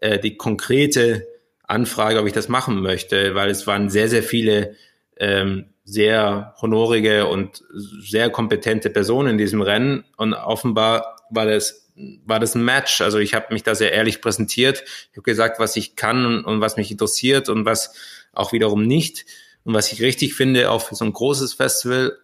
äh, 0.00 0.18
die 0.18 0.36
konkrete 0.36 1.26
Anfrage, 1.64 2.20
ob 2.20 2.26
ich 2.26 2.32
das 2.32 2.48
machen 2.48 2.80
möchte, 2.80 3.34
weil 3.34 3.50
es 3.50 3.66
waren 3.66 3.90
sehr, 3.90 4.08
sehr 4.08 4.22
viele 4.22 4.74
ähm, 5.18 5.66
sehr 5.90 6.54
honorige 6.60 7.26
und 7.26 7.64
sehr 7.72 8.28
kompetente 8.28 8.90
Person 8.90 9.26
in 9.26 9.38
diesem 9.38 9.62
Rennen 9.62 10.04
und 10.16 10.34
offenbar 10.34 11.16
war 11.30 11.46
das 11.46 11.86
war 12.24 12.38
das 12.38 12.54
ein 12.54 12.64
Match. 12.64 13.00
Also 13.00 13.18
ich 13.18 13.34
habe 13.34 13.52
mich 13.52 13.64
da 13.64 13.74
sehr 13.74 13.92
ehrlich 13.92 14.20
präsentiert. 14.20 14.84
Ich 15.10 15.16
habe 15.16 15.22
gesagt, 15.22 15.58
was 15.58 15.74
ich 15.74 15.96
kann 15.96 16.26
und, 16.26 16.44
und, 16.44 16.60
was 16.60 16.76
mich 16.76 16.92
interessiert 16.92 17.48
und 17.48 17.64
was 17.64 17.94
auch 18.32 18.52
wiederum 18.52 18.84
nicht. 18.84 19.26
Und 19.64 19.74
was 19.74 19.90
ich 19.92 20.00
richtig 20.00 20.34
finde, 20.34 20.70
auch 20.70 20.82
für 20.82 20.94
so 20.94 21.04
ein 21.04 21.12
großes 21.12 21.54
Festival, 21.54 22.16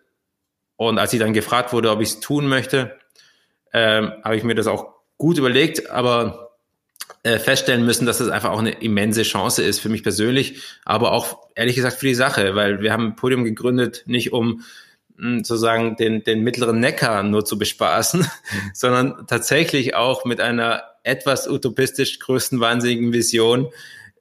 Und 0.76 0.98
als 0.98 1.12
ich 1.12 1.18
dann 1.18 1.32
gefragt 1.32 1.72
wurde, 1.72 1.90
ob 1.90 2.00
ich 2.00 2.10
es 2.10 2.20
tun 2.20 2.46
möchte, 2.46 2.96
ähm, 3.72 4.12
habe 4.22 4.36
ich 4.36 4.44
mir 4.44 4.54
das 4.54 4.68
auch 4.68 4.94
gut 5.18 5.38
überlegt, 5.38 5.90
aber 5.90 6.43
äh, 7.22 7.38
feststellen 7.38 7.84
müssen, 7.84 8.06
dass 8.06 8.18
das 8.18 8.28
einfach 8.28 8.50
auch 8.50 8.58
eine 8.58 8.82
immense 8.82 9.22
Chance 9.22 9.62
ist 9.62 9.80
für 9.80 9.88
mich 9.88 10.02
persönlich, 10.02 10.62
aber 10.84 11.12
auch 11.12 11.48
ehrlich 11.54 11.76
gesagt 11.76 11.98
für 11.98 12.06
die 12.06 12.14
Sache, 12.14 12.54
weil 12.54 12.80
wir 12.82 12.92
haben 12.92 13.08
ein 13.08 13.16
Podium 13.16 13.44
gegründet, 13.44 14.04
nicht 14.06 14.32
um 14.32 14.62
mh, 15.16 15.36
hm, 15.36 15.44
sozusagen 15.44 15.96
den, 15.96 16.22
den 16.24 16.42
mittleren 16.42 16.80
Neckar 16.80 17.22
nur 17.22 17.44
zu 17.44 17.58
bespaßen, 17.58 18.20
mhm. 18.20 18.26
sondern 18.74 19.26
tatsächlich 19.26 19.94
auch 19.94 20.24
mit 20.24 20.40
einer 20.40 20.82
etwas 21.02 21.48
utopistisch 21.48 22.18
größtenwahnsinnigen 22.18 23.12
Vision, 23.12 23.70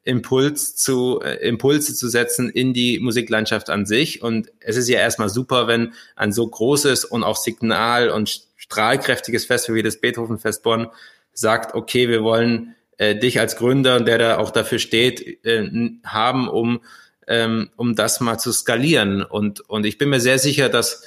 Impuls 0.06 0.76
zu, 0.76 1.22
äh, 1.22 1.36
Impulse 1.48 1.96
zu 1.96 2.10
setzen 2.10 2.50
in 2.50 2.74
die 2.74 3.00
Musiklandschaft 3.00 3.70
an 3.70 3.86
sich. 3.86 4.22
Und 4.22 4.52
es 4.60 4.76
ist 4.76 4.90
ja 4.90 5.00
erstmal 5.00 5.30
super, 5.30 5.68
wenn 5.68 5.94
ein 6.16 6.34
so 6.34 6.46
großes 6.48 7.06
und 7.06 7.24
auch 7.24 7.38
signal- 7.38 8.10
und 8.10 8.44
strahlkräftiges 8.58 9.46
Festival 9.46 9.78
wie 9.78 9.84
das 9.84 10.02
Beethoven-Fest 10.02 10.64
Bonn 10.64 10.88
sagt, 11.34 11.76
okay, 11.76 12.10
wir 12.10 12.24
wollen 12.24 12.76
äh, 12.98 13.16
dich 13.16 13.40
als 13.40 13.56
Gründer, 13.56 14.00
der 14.00 14.18
da 14.18 14.38
auch 14.38 14.52
dafür 14.52 14.80
steht, 14.80 15.46
äh, 15.46 15.70
haben, 16.06 16.48
um, 16.48 16.82
ähm, 17.28 17.70
um 17.76 17.96
das 17.96 18.20
mal 18.20 18.38
zu 18.38 18.52
skalieren. 18.52 19.22
Und, 19.24 19.62
und 19.62 19.86
ich 19.86 19.98
bin 19.98 20.10
mir 20.10 20.20
sehr 20.20 20.40
sicher, 20.40 20.70
dass, 20.70 21.04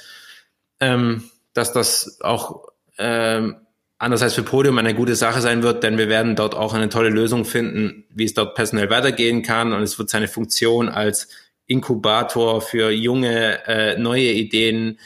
ähm, 0.79 1.29
dass 1.53 1.73
das 1.73 2.19
auch 2.21 2.67
ähm, 2.97 3.55
andererseits 3.97 4.35
für 4.35 4.43
Podium 4.43 4.77
eine 4.77 4.93
gute 4.93 5.15
Sache 5.15 5.41
sein 5.41 5.63
wird, 5.63 5.83
denn 5.83 5.97
wir 5.97 6.09
werden 6.09 6.35
dort 6.35 6.55
auch 6.55 6.73
eine 6.73 6.89
tolle 6.89 7.09
Lösung 7.09 7.45
finden, 7.45 8.05
wie 8.09 8.25
es 8.25 8.33
dort 8.33 8.55
personell 8.55 8.89
weitergehen 8.89 9.41
kann 9.41 9.73
und 9.73 9.81
es 9.81 9.97
wird 9.97 10.09
seine 10.09 10.27
Funktion 10.27 10.89
als 10.89 11.29
Inkubator 11.65 12.61
für 12.61 12.91
junge, 12.91 13.65
äh, 13.67 13.97
neue 13.97 14.31
Ideen. 14.31 14.99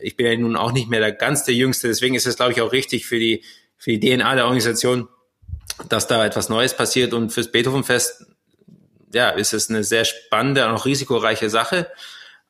Ich 0.00 0.16
bin 0.16 0.26
ja 0.26 0.36
nun 0.36 0.56
auch 0.56 0.72
nicht 0.72 0.88
mehr 0.88 1.00
der 1.00 1.12
ganz 1.12 1.44
der 1.44 1.54
Jüngste, 1.54 1.88
deswegen 1.88 2.14
ist 2.14 2.26
es, 2.26 2.36
glaube 2.36 2.52
ich, 2.52 2.60
auch 2.60 2.72
richtig 2.72 3.06
für 3.06 3.18
die, 3.18 3.42
für 3.78 3.96
die 3.96 4.00
DNA 4.00 4.34
der 4.34 4.44
Organisation, 4.44 5.08
dass 5.88 6.06
da 6.06 6.26
etwas 6.26 6.48
Neues 6.48 6.74
passiert 6.74 7.14
und 7.14 7.30
fürs 7.30 7.50
Beethovenfest, 7.50 8.26
ja, 9.14 9.30
ist 9.30 9.54
es 9.54 9.70
eine 9.70 9.84
sehr 9.84 10.04
spannende 10.04 10.66
und 10.66 10.72
auch 10.72 10.84
risikoreiche 10.84 11.48
Sache, 11.48 11.90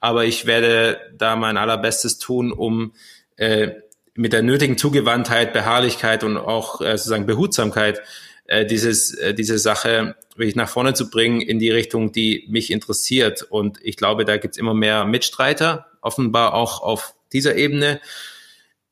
aber 0.01 0.25
ich 0.25 0.47
werde 0.47 1.01
da 1.17 1.37
mein 1.37 1.57
allerbestes 1.57 2.19
tun, 2.19 2.53
um 2.53 2.95
äh, 3.37 3.73
mit 4.15 4.33
der 4.33 4.43
nötigen 4.43 4.77
Zugewandtheit, 4.77 5.53
Beharrlichkeit 5.53 6.25
und 6.25 6.37
auch 6.37 6.81
äh, 6.81 6.97
sozusagen 6.97 7.27
Behutsamkeit 7.27 8.03
äh, 8.49 8.67
dieses, 8.67 9.15
äh, 9.15 9.35
diese 9.35 9.59
Sache 9.59 10.17
wirklich 10.35 10.57
nach 10.57 10.69
vorne 10.69 10.95
zu 10.95 11.11
bringen 11.11 11.41
in 11.41 11.59
die 11.59 11.71
Richtung, 11.71 12.13
die 12.13 12.47
mich 12.49 12.73
interessiert. 12.73 13.43
Und 13.43 13.79
ich 13.83 13.97
glaube, 13.97 14.25
da 14.25 14.37
gibt's 14.37 14.59
immer 14.59 14.75
mehr 14.75 15.05
Mitstreiter, 15.05 15.87
offenbar 16.01 16.55
auch 16.55 16.81
auf 16.81 17.15
dieser 17.33 17.57
Ebene. 17.57 18.01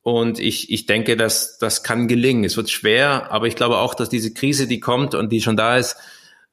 Und 0.07 0.39
ich, 0.39 0.71
ich 0.71 0.87
denke, 0.87 1.17
dass 1.17 1.59
das 1.59 1.83
kann 1.83 2.07
gelingen. 2.07 2.45
Es 2.45 2.57
wird 2.57 2.71
schwer, 2.71 3.33
aber 3.33 3.49
ich 3.49 3.57
glaube 3.57 3.79
auch, 3.79 3.93
dass 3.93 4.09
diese 4.09 4.33
Krise, 4.33 4.69
die 4.69 4.79
kommt 4.79 5.17
und 5.17 5.33
die 5.33 5.41
schon 5.41 5.57
da 5.57 5.79
ist, 5.79 5.97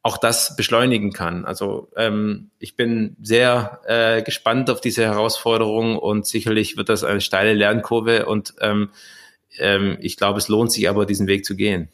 auch 0.01 0.17
das 0.17 0.55
beschleunigen 0.55 1.13
kann. 1.13 1.45
Also 1.45 1.91
ähm, 1.95 2.49
ich 2.57 2.75
bin 2.75 3.15
sehr 3.21 3.79
äh, 3.85 4.23
gespannt 4.23 4.71
auf 4.71 4.81
diese 4.81 5.03
Herausforderung 5.03 5.99
und 5.99 6.25
sicherlich 6.25 6.77
wird 6.77 6.89
das 6.89 7.03
eine 7.03 7.21
steile 7.21 7.53
Lernkurve 7.53 8.25
und 8.25 8.55
ähm, 8.59 8.89
ähm, 9.59 9.99
ich 10.01 10.17
glaube, 10.17 10.39
es 10.39 10.47
lohnt 10.47 10.71
sich 10.71 10.89
aber, 10.89 11.05
diesen 11.05 11.27
Weg 11.27 11.45
zu 11.45 11.55
gehen. 11.55 11.89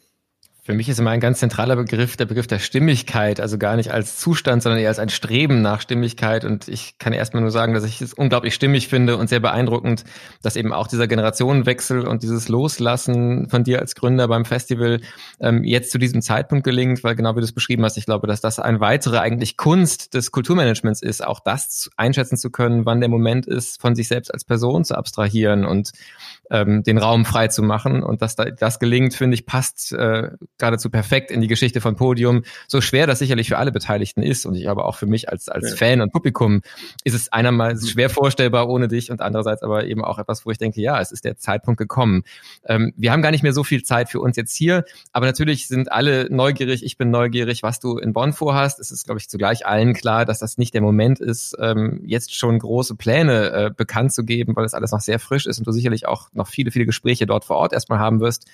Für 0.62 0.74
mich 0.74 0.90
ist 0.90 0.98
immer 0.98 1.10
ein 1.10 1.20
ganz 1.20 1.38
zentraler 1.38 1.74
Begriff 1.74 2.18
der 2.18 2.26
Begriff 2.26 2.46
der 2.46 2.58
Stimmigkeit, 2.58 3.40
also 3.40 3.56
gar 3.56 3.76
nicht 3.76 3.92
als 3.92 4.18
Zustand, 4.18 4.62
sondern 4.62 4.78
eher 4.78 4.88
als 4.88 4.98
ein 4.98 5.08
Streben 5.08 5.62
nach 5.62 5.80
Stimmigkeit. 5.80 6.44
Und 6.44 6.68
ich 6.68 6.98
kann 6.98 7.14
erstmal 7.14 7.40
nur 7.40 7.50
sagen, 7.50 7.72
dass 7.72 7.84
ich 7.84 8.02
es 8.02 8.12
unglaublich 8.12 8.54
stimmig 8.54 8.88
finde 8.88 9.16
und 9.16 9.28
sehr 9.28 9.40
beeindruckend, 9.40 10.04
dass 10.42 10.56
eben 10.56 10.74
auch 10.74 10.86
dieser 10.86 11.08
Generationenwechsel 11.08 12.06
und 12.06 12.22
dieses 12.22 12.48
Loslassen 12.48 13.48
von 13.48 13.64
dir 13.64 13.78
als 13.78 13.94
Gründer 13.94 14.28
beim 14.28 14.44
Festival 14.44 15.00
ähm, 15.40 15.64
jetzt 15.64 15.92
zu 15.92 15.98
diesem 15.98 16.20
Zeitpunkt 16.20 16.64
gelingt, 16.64 17.02
weil 17.04 17.14
genau 17.14 17.36
wie 17.36 17.40
du 17.40 17.44
es 17.44 17.52
beschrieben 17.52 17.84
hast, 17.84 17.96
ich 17.96 18.04
glaube, 18.04 18.26
dass 18.26 18.42
das 18.42 18.58
eine 18.58 18.80
weitere 18.80 19.18
eigentlich 19.18 19.56
Kunst 19.56 20.12
des 20.12 20.30
Kulturmanagements 20.30 21.00
ist, 21.00 21.24
auch 21.24 21.40
das 21.40 21.90
einschätzen 21.96 22.36
zu 22.36 22.50
können, 22.50 22.84
wann 22.84 23.00
der 23.00 23.08
Moment 23.08 23.46
ist, 23.46 23.80
von 23.80 23.94
sich 23.94 24.08
selbst 24.08 24.32
als 24.32 24.44
Person 24.44 24.84
zu 24.84 24.94
abstrahieren 24.94 25.64
und 25.64 25.92
ähm, 26.50 26.82
den 26.82 26.98
Raum 26.98 27.24
frei 27.24 27.48
zu 27.48 27.62
machen. 27.62 28.02
Und 28.02 28.22
dass 28.22 28.36
da, 28.36 28.46
das 28.46 28.78
gelingt, 28.78 29.14
finde 29.14 29.34
ich, 29.34 29.46
passt 29.46 29.92
äh, 29.92 30.30
geradezu 30.58 30.90
perfekt 30.90 31.30
in 31.30 31.40
die 31.40 31.48
Geschichte 31.48 31.80
von 31.80 31.96
Podium. 31.96 32.42
So 32.68 32.80
schwer 32.80 33.06
das 33.06 33.20
sicherlich 33.20 33.48
für 33.48 33.58
alle 33.58 33.72
Beteiligten 33.72 34.22
ist 34.22 34.46
und 34.46 34.54
ich 34.54 34.68
aber 34.68 34.84
auch 34.86 34.96
für 34.96 35.06
mich 35.06 35.28
als, 35.28 35.48
als 35.48 35.70
ja. 35.70 35.76
Fan 35.76 36.00
und 36.00 36.12
Publikum 36.12 36.62
ist 37.04 37.14
es 37.14 37.32
einermals 37.32 37.90
schwer 37.90 38.10
vorstellbar 38.10 38.68
ohne 38.68 38.88
dich 38.88 39.10
und 39.10 39.20
andererseits 39.20 39.62
aber 39.62 39.86
eben 39.86 40.04
auch 40.04 40.18
etwas, 40.18 40.44
wo 40.44 40.50
ich 40.50 40.58
denke, 40.58 40.80
ja, 40.80 41.00
es 41.00 41.12
ist 41.12 41.24
der 41.24 41.36
Zeitpunkt 41.36 41.78
gekommen. 41.78 42.22
Ähm, 42.64 42.92
wir 42.96 43.12
haben 43.12 43.22
gar 43.22 43.30
nicht 43.30 43.42
mehr 43.42 43.52
so 43.52 43.64
viel 43.64 43.82
Zeit 43.82 44.08
für 44.08 44.20
uns 44.20 44.36
jetzt 44.36 44.54
hier, 44.54 44.84
aber 45.12 45.26
natürlich 45.26 45.68
sind 45.68 45.92
alle 45.92 46.28
neugierig. 46.30 46.84
Ich 46.84 46.96
bin 46.96 47.10
neugierig, 47.10 47.62
was 47.62 47.80
du 47.80 47.98
in 47.98 48.12
Bonn 48.12 48.32
vorhast. 48.32 48.80
Es 48.80 48.90
ist, 48.90 49.04
glaube 49.04 49.20
ich, 49.20 49.28
zugleich 49.28 49.66
allen 49.66 49.94
klar, 49.94 50.24
dass 50.24 50.40
das 50.40 50.58
nicht 50.58 50.74
der 50.74 50.82
Moment 50.82 51.20
ist, 51.20 51.56
ähm, 51.60 52.02
jetzt 52.04 52.34
schon 52.34 52.58
große 52.58 52.94
Pläne 52.96 53.50
äh, 53.50 53.70
bekannt 53.74 54.12
zu 54.12 54.24
geben, 54.24 54.56
weil 54.56 54.64
es 54.64 54.74
alles 54.74 54.92
noch 54.92 55.00
sehr 55.00 55.18
frisch 55.18 55.46
ist 55.46 55.58
und 55.58 55.66
du 55.66 55.72
sicherlich 55.72 56.06
auch 56.06 56.28
noch 56.40 56.48
viele, 56.48 56.70
viele 56.70 56.86
Gespräche 56.86 57.26
dort 57.26 57.44
vor 57.44 57.56
Ort 57.56 57.72
erstmal 57.72 57.98
haben 57.98 58.20
wirst. 58.20 58.46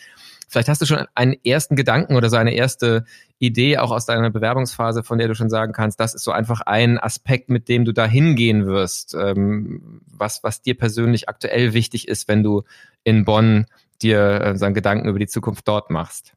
Vielleicht 0.49 0.68
hast 0.68 0.80
du 0.80 0.87
schon 0.87 1.07
einen 1.14 1.34
ersten 1.45 1.74
Gedanken 1.74 2.14
oder 2.14 2.30
so 2.30 2.37
eine 2.37 2.55
erste 2.55 3.05
Idee 3.39 3.78
auch 3.78 3.91
aus 3.91 4.07
deiner 4.07 4.30
Bewerbungsphase, 4.30 5.03
von 5.03 5.18
der 5.18 5.28
du 5.28 5.34
schon 5.34 5.51
sagen 5.51 5.72
kannst, 5.72 5.99
das 5.99 6.14
ist 6.14 6.22
so 6.22 6.30
einfach 6.30 6.61
ein 6.61 6.99
Aspekt, 6.99 7.49
mit 7.49 7.68
dem 7.68 7.84
du 7.84 7.93
da 7.93 8.07
hingehen 8.07 8.66
wirst, 8.66 9.14
ähm, 9.14 10.03
was, 10.07 10.45
was 10.45 10.62
dir 10.62 10.76
persönlich 10.76 11.28
aktuell 11.28 11.72
wichtig 11.74 12.07
ist, 12.07 12.28
wenn 12.28 12.43
du 12.43 12.62
in 13.03 13.24
Bonn 13.24 13.66
dir 14.03 14.41
äh, 14.41 14.57
so 14.57 14.72
Gedanken 14.72 15.09
über 15.09 15.18
die 15.18 15.26
Zukunft 15.26 15.66
dort 15.66 15.91
machst. 15.91 16.34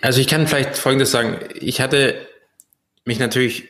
Also 0.00 0.20
ich 0.20 0.28
kann 0.28 0.46
vielleicht 0.46 0.76
Folgendes 0.78 1.10
sagen. 1.10 1.38
Ich 1.54 1.80
hatte 1.80 2.14
mich 3.04 3.18
natürlich 3.18 3.68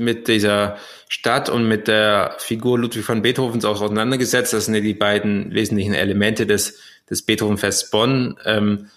mit 0.00 0.28
dieser 0.28 0.76
Stadt 1.08 1.48
und 1.48 1.68
mit 1.68 1.88
der 1.88 2.34
Figur 2.38 2.78
Ludwig 2.78 3.04
von 3.04 3.22
Beethovens 3.22 3.64
auch 3.64 3.80
auseinandergesetzt. 3.80 4.52
Das 4.52 4.66
sind 4.66 4.82
die 4.82 4.94
beiden 4.94 5.54
wesentlichen 5.54 5.94
Elemente 5.94 6.46
des, 6.46 6.78
des 7.08 7.22
Beethovenfests 7.22 7.90
Bonn. 7.90 8.36
Ähm, 8.44 8.88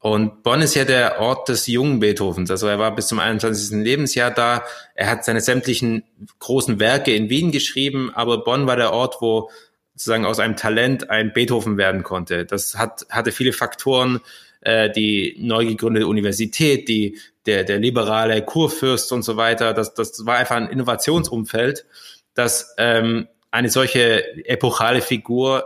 und 0.00 0.42
Bonn 0.42 0.62
ist 0.62 0.74
ja 0.74 0.84
der 0.84 1.20
Ort 1.20 1.50
des 1.50 1.66
jungen 1.66 2.00
Beethovens. 2.00 2.50
Also 2.50 2.66
er 2.66 2.78
war 2.78 2.94
bis 2.94 3.08
zum 3.08 3.18
21. 3.18 3.82
Lebensjahr 3.82 4.30
da. 4.30 4.64
Er 4.94 5.10
hat 5.10 5.24
seine 5.24 5.42
sämtlichen 5.42 6.04
großen 6.38 6.80
Werke 6.80 7.14
in 7.14 7.28
Wien 7.28 7.52
geschrieben, 7.52 8.10
aber 8.14 8.42
Bonn 8.42 8.66
war 8.66 8.76
der 8.76 8.92
Ort, 8.92 9.16
wo 9.20 9.50
sozusagen 9.94 10.24
aus 10.24 10.38
einem 10.38 10.56
Talent 10.56 11.10
ein 11.10 11.34
Beethoven 11.34 11.76
werden 11.76 12.02
konnte. 12.02 12.46
Das 12.46 12.76
hat, 12.78 13.06
hatte 13.10 13.32
viele 13.32 13.52
Faktoren, 13.52 14.20
äh, 14.60 14.90
die 14.90 15.36
neu 15.38 15.66
gegründete 15.66 16.06
Universität, 16.06 16.88
die, 16.88 17.18
der, 17.46 17.64
der 17.64 17.78
liberale 17.78 18.42
Kurfürst 18.44 19.12
und 19.12 19.22
so 19.22 19.36
weiter. 19.36 19.72
Das, 19.72 19.94
das 19.94 20.26
war 20.26 20.36
einfach 20.36 20.56
ein 20.56 20.68
Innovationsumfeld, 20.68 21.86
das 22.34 22.74
ähm, 22.78 23.28
eine 23.50 23.70
solche 23.70 24.46
epochale 24.46 25.00
Figur 25.00 25.64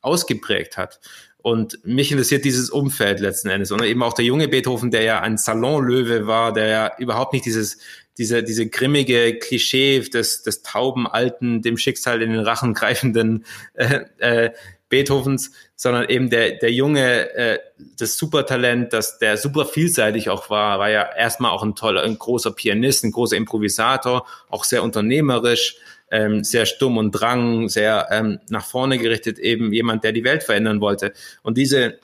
ausgeprägt 0.00 0.76
hat. 0.76 1.00
Und 1.42 1.78
mich 1.84 2.10
interessiert 2.10 2.44
dieses 2.44 2.68
Umfeld 2.68 3.20
letzten 3.20 3.48
Endes. 3.48 3.72
Und 3.72 3.82
eben 3.82 4.02
auch 4.02 4.12
der 4.12 4.24
junge 4.26 4.48
Beethoven, 4.48 4.90
der 4.90 5.02
ja 5.02 5.20
ein 5.20 5.38
Salonlöwe 5.38 6.26
war, 6.26 6.52
der 6.52 6.66
ja 6.66 6.92
überhaupt 6.98 7.32
nicht 7.32 7.46
dieses, 7.46 7.78
diese, 8.18 8.42
diese 8.42 8.68
grimmige 8.68 9.38
Klischee 9.38 10.00
des, 10.00 10.42
des 10.42 10.62
tauben, 10.62 11.06
alten, 11.06 11.62
dem 11.62 11.78
Schicksal 11.78 12.20
in 12.20 12.30
den 12.30 12.40
Rachen 12.40 12.74
greifenden 12.74 13.46
äh, 13.74 14.00
äh, 14.18 14.50
Beethovens, 14.90 15.52
sondern 15.76 16.10
eben 16.10 16.28
der, 16.28 16.58
der 16.58 16.70
junge, 16.70 17.32
äh, 17.34 17.58
das 17.98 18.18
Supertalent, 18.18 18.92
das 18.92 19.18
der 19.18 19.38
super 19.38 19.64
vielseitig 19.64 20.28
auch 20.28 20.50
war, 20.50 20.78
war 20.78 20.90
ja 20.90 21.08
erstmal 21.16 21.52
auch 21.52 21.62
ein 21.62 21.74
toller, 21.74 22.02
ein 22.02 22.18
großer 22.18 22.50
Pianist, 22.50 23.04
ein 23.04 23.12
großer 23.12 23.36
Improvisator, 23.36 24.26
auch 24.50 24.64
sehr 24.64 24.82
unternehmerisch, 24.82 25.76
ähm, 26.10 26.44
sehr 26.44 26.66
stumm 26.66 26.98
und 26.98 27.12
drang, 27.12 27.68
sehr 27.68 28.08
ähm, 28.10 28.40
nach 28.50 28.66
vorne 28.66 28.98
gerichtet, 28.98 29.38
eben 29.38 29.72
jemand, 29.72 30.04
der 30.04 30.12
die 30.12 30.24
Welt 30.24 30.42
verändern 30.42 30.80
wollte. 30.80 31.14
Und 31.42 31.56
diese, 31.56 31.98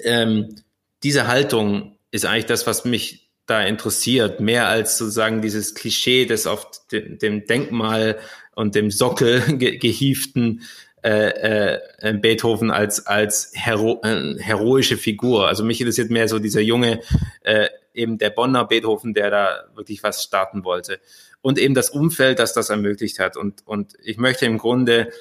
ähm, 0.00 0.56
diese 1.02 1.28
Haltung 1.28 1.98
ist 2.10 2.24
eigentlich 2.24 2.46
das, 2.46 2.66
was 2.66 2.84
mich 2.84 3.30
da 3.44 3.62
interessiert, 3.62 4.40
mehr 4.40 4.68
als 4.68 4.98
sozusagen 4.98 5.42
dieses 5.42 5.74
Klischee 5.74 6.24
des 6.24 6.46
auf 6.46 6.66
dem, 6.90 7.18
dem 7.18 7.46
Denkmal 7.46 8.18
und 8.54 8.74
dem 8.74 8.90
Sockel 8.90 9.40
ge 9.58 9.76
gehieften 9.76 10.62
äh, 11.02 11.78
äh, 12.00 12.14
Beethoven 12.14 12.70
als 12.70 13.06
als 13.06 13.52
hero 13.54 14.00
äh, 14.02 14.36
heroische 14.38 14.96
Figur. 14.96 15.46
Also 15.46 15.64
mich 15.64 15.80
interessiert 15.80 16.10
mehr 16.10 16.28
so 16.28 16.38
dieser 16.38 16.60
junge, 16.60 17.00
äh, 17.42 17.68
eben 17.94 18.18
der 18.18 18.30
Bonner 18.30 18.64
Beethoven, 18.64 19.14
der 19.14 19.30
da 19.30 19.64
wirklich 19.74 20.02
was 20.02 20.22
starten 20.22 20.64
wollte. 20.64 21.00
Und 21.42 21.58
eben 21.58 21.74
das 21.74 21.90
Umfeld, 21.90 22.38
das 22.38 22.54
das 22.54 22.70
ermöglicht 22.70 23.18
hat. 23.18 23.36
Und, 23.36 23.66
und 23.66 23.94
ich 24.02 24.16
möchte 24.16 24.46
im 24.46 24.58
Grunde 24.58 25.12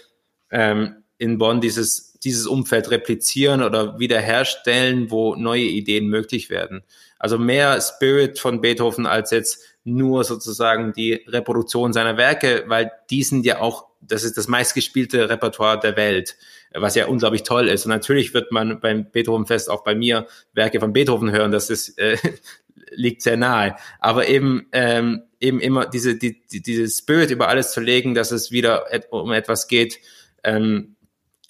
ähm, 0.49 1.03
in 1.17 1.37
Bonn 1.37 1.61
dieses, 1.61 2.13
dieses 2.19 2.47
Umfeld 2.47 2.91
replizieren 2.91 3.61
oder 3.61 3.99
wiederherstellen, 3.99 5.11
wo 5.11 5.35
neue 5.35 5.63
Ideen 5.63 6.07
möglich 6.07 6.49
werden. 6.49 6.83
Also 7.19 7.37
mehr 7.37 7.79
Spirit 7.81 8.39
von 8.39 8.61
Beethoven 8.61 9.05
als 9.05 9.31
jetzt 9.31 9.63
nur 9.83 10.23
sozusagen 10.23 10.93
die 10.93 11.13
Reproduktion 11.27 11.93
seiner 11.93 12.17
Werke, 12.17 12.63
weil 12.67 12.91
die 13.09 13.23
sind 13.23 13.45
ja 13.45 13.61
auch 13.61 13.85
das 14.07 14.23
ist 14.23 14.37
das 14.37 14.47
meistgespielte 14.47 15.29
Repertoire 15.29 15.79
der 15.79 15.95
Welt, 15.97 16.35
was 16.73 16.95
ja 16.95 17.07
unglaublich 17.07 17.43
toll 17.43 17.67
ist. 17.67 17.85
Und 17.85 17.89
natürlich 17.89 18.33
wird 18.33 18.51
man 18.51 18.79
beim 18.79 19.11
Beethovenfest 19.11 19.69
auch 19.69 19.83
bei 19.83 19.95
mir 19.95 20.27
Werke 20.53 20.79
von 20.79 20.93
Beethoven 20.93 21.31
hören, 21.31 21.51
das 21.51 21.69
ist, 21.69 21.97
äh, 21.99 22.17
liegt 22.91 23.21
sehr 23.21 23.37
nahe. 23.37 23.75
Aber 23.99 24.27
eben, 24.27 24.67
ähm, 24.71 25.23
eben 25.39 25.59
immer 25.59 25.85
diese, 25.85 26.15
die, 26.15 26.41
die, 26.47 26.61
diese 26.61 26.87
Spirit 26.87 27.31
über 27.31 27.47
alles 27.47 27.71
zu 27.71 27.81
legen, 27.81 28.15
dass 28.15 28.31
es 28.31 28.51
wieder 28.51 28.85
et 28.91 29.07
um 29.11 29.31
etwas 29.31 29.67
geht, 29.67 29.99
ähm, 30.43 30.95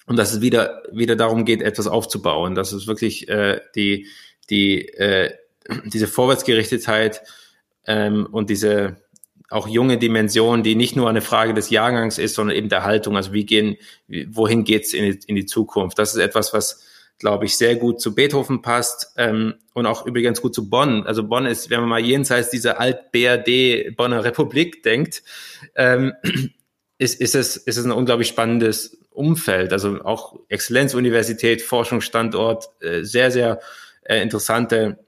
und 0.06 0.16
dass 0.16 0.32
es 0.32 0.40
wieder, 0.40 0.82
wieder 0.92 1.16
darum 1.16 1.44
geht, 1.44 1.62
etwas 1.62 1.86
aufzubauen, 1.86 2.54
dass 2.54 2.72
es 2.72 2.86
wirklich 2.86 3.28
äh, 3.28 3.60
die, 3.74 4.06
die, 4.50 4.88
äh, 4.88 5.32
diese 5.84 6.06
Vorwärtsgerichtetheit 6.06 7.22
ähm, 7.86 8.26
und 8.30 8.50
diese 8.50 8.96
auch 9.50 9.68
junge 9.68 9.98
Dimension, 9.98 10.62
die 10.62 10.74
nicht 10.74 10.96
nur 10.96 11.08
eine 11.08 11.20
Frage 11.20 11.54
des 11.54 11.70
Jahrgangs 11.70 12.18
ist, 12.18 12.34
sondern 12.34 12.56
eben 12.56 12.68
der 12.68 12.84
Haltung. 12.84 13.16
Also 13.16 13.32
wie 13.32 13.46
gehen, 13.46 13.76
wohin 14.28 14.64
geht's 14.64 14.92
in 14.92 15.12
die, 15.12 15.20
in 15.26 15.36
die 15.36 15.46
Zukunft? 15.46 15.98
Das 15.98 16.14
ist 16.14 16.20
etwas, 16.20 16.52
was 16.52 16.84
glaube 17.18 17.46
ich, 17.46 17.56
sehr 17.56 17.76
gut 17.76 18.00
zu 18.00 18.14
Beethoven 18.14 18.62
passt 18.62 19.12
ähm, 19.16 19.54
und 19.72 19.86
auch 19.86 20.04
übrigens 20.06 20.42
gut 20.42 20.54
zu 20.54 20.68
Bonn. 20.68 21.06
Also 21.06 21.24
Bonn 21.24 21.46
ist, 21.46 21.70
wenn 21.70 21.80
man 21.80 21.88
mal 21.88 22.00
jenseits 22.00 22.50
dieser 22.50 22.78
Alt-BRD 22.78 23.96
Bonner 23.96 24.24
Republik 24.24 24.82
denkt, 24.82 25.22
ähm, 25.76 26.12
ist, 26.98 27.20
ist, 27.20 27.34
es, 27.34 27.56
ist 27.56 27.76
es 27.76 27.84
ein 27.84 27.92
unglaublich 27.92 28.28
spannendes 28.28 28.98
Umfeld. 29.10 29.72
Also 29.72 30.02
auch 30.02 30.38
Exzellenzuniversität, 30.48 31.62
Forschungsstandort, 31.62 32.68
äh, 32.82 33.02
sehr, 33.02 33.30
sehr 33.30 33.60
äh, 34.02 34.20
interessante 34.20 34.98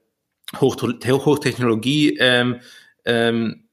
Hoch 0.61 0.77
Hochtechnologie 0.81 2.17
ähm, 2.19 2.61
ähm, 3.05 3.68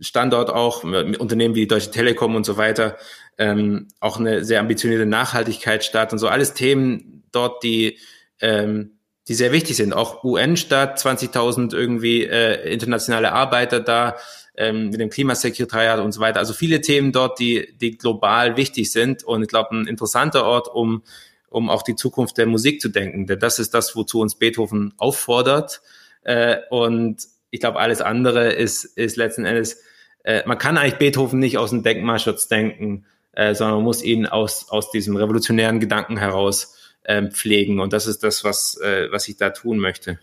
Standort 0.00 0.50
auch, 0.50 0.84
Unternehmen 0.84 1.54
wie 1.54 1.60
die 1.60 1.68
Deutsche 1.68 1.90
Telekom 1.90 2.36
und 2.36 2.44
so 2.44 2.56
weiter, 2.56 2.96
ähm, 3.38 3.88
auch 4.00 4.18
eine 4.18 4.44
sehr 4.44 4.60
ambitionierte 4.60 5.06
Nachhaltigkeitsstadt 5.06 6.12
und 6.12 6.18
so, 6.18 6.28
alles 6.28 6.52
Themen 6.52 7.24
dort, 7.32 7.62
die, 7.62 7.98
ähm, 8.40 8.98
die 9.28 9.34
sehr 9.34 9.52
wichtig 9.52 9.76
sind. 9.76 9.94
Auch 9.94 10.22
UN-Stadt, 10.22 10.98
20.000 10.98 11.74
irgendwie 11.74 12.24
äh, 12.24 12.70
internationale 12.70 13.32
Arbeiter 13.32 13.80
da, 13.80 14.16
ähm, 14.56 14.90
mit 14.90 15.00
dem 15.00 15.08
Klimasekretariat 15.08 16.00
und 16.00 16.12
so 16.12 16.20
weiter. 16.20 16.38
Also 16.38 16.52
viele 16.52 16.82
Themen 16.82 17.12
dort, 17.12 17.38
die, 17.38 17.74
die 17.80 17.96
global 17.96 18.56
wichtig 18.56 18.92
sind 18.92 19.24
und 19.24 19.42
ich 19.42 19.48
glaube, 19.48 19.74
ein 19.74 19.86
interessanter 19.86 20.44
Ort, 20.44 20.68
um, 20.68 21.02
um 21.48 21.70
auch 21.70 21.82
die 21.82 21.96
Zukunft 21.96 22.36
der 22.36 22.46
Musik 22.46 22.80
zu 22.80 22.90
denken. 22.90 23.26
Denn 23.26 23.38
das 23.38 23.58
ist 23.58 23.72
das, 23.72 23.96
wozu 23.96 24.20
uns 24.20 24.34
Beethoven 24.34 24.92
auffordert. 24.98 25.80
Äh, 26.22 26.58
und 26.68 27.26
ich 27.50 27.60
glaube, 27.60 27.78
alles 27.78 28.00
andere 28.00 28.52
ist, 28.52 28.84
ist 28.84 29.16
letzten 29.16 29.44
Endes, 29.44 29.82
äh, 30.24 30.42
man 30.46 30.58
kann 30.58 30.78
eigentlich 30.78 30.98
Beethoven 30.98 31.38
nicht 31.38 31.58
aus 31.58 31.70
dem 31.70 31.82
Denkmalschutz 31.82 32.48
denken, 32.48 33.06
äh, 33.32 33.54
sondern 33.54 33.76
man 33.76 33.84
muss 33.84 34.02
ihn 34.02 34.26
aus, 34.26 34.68
aus 34.70 34.90
diesem 34.90 35.16
revolutionären 35.16 35.80
Gedanken 35.80 36.16
heraus 36.16 36.76
äh, 37.04 37.28
pflegen. 37.30 37.80
Und 37.80 37.92
das 37.92 38.06
ist 38.06 38.22
das, 38.22 38.44
was, 38.44 38.78
äh, 38.80 39.10
was 39.10 39.28
ich 39.28 39.36
da 39.36 39.50
tun 39.50 39.78
möchte. 39.78 40.18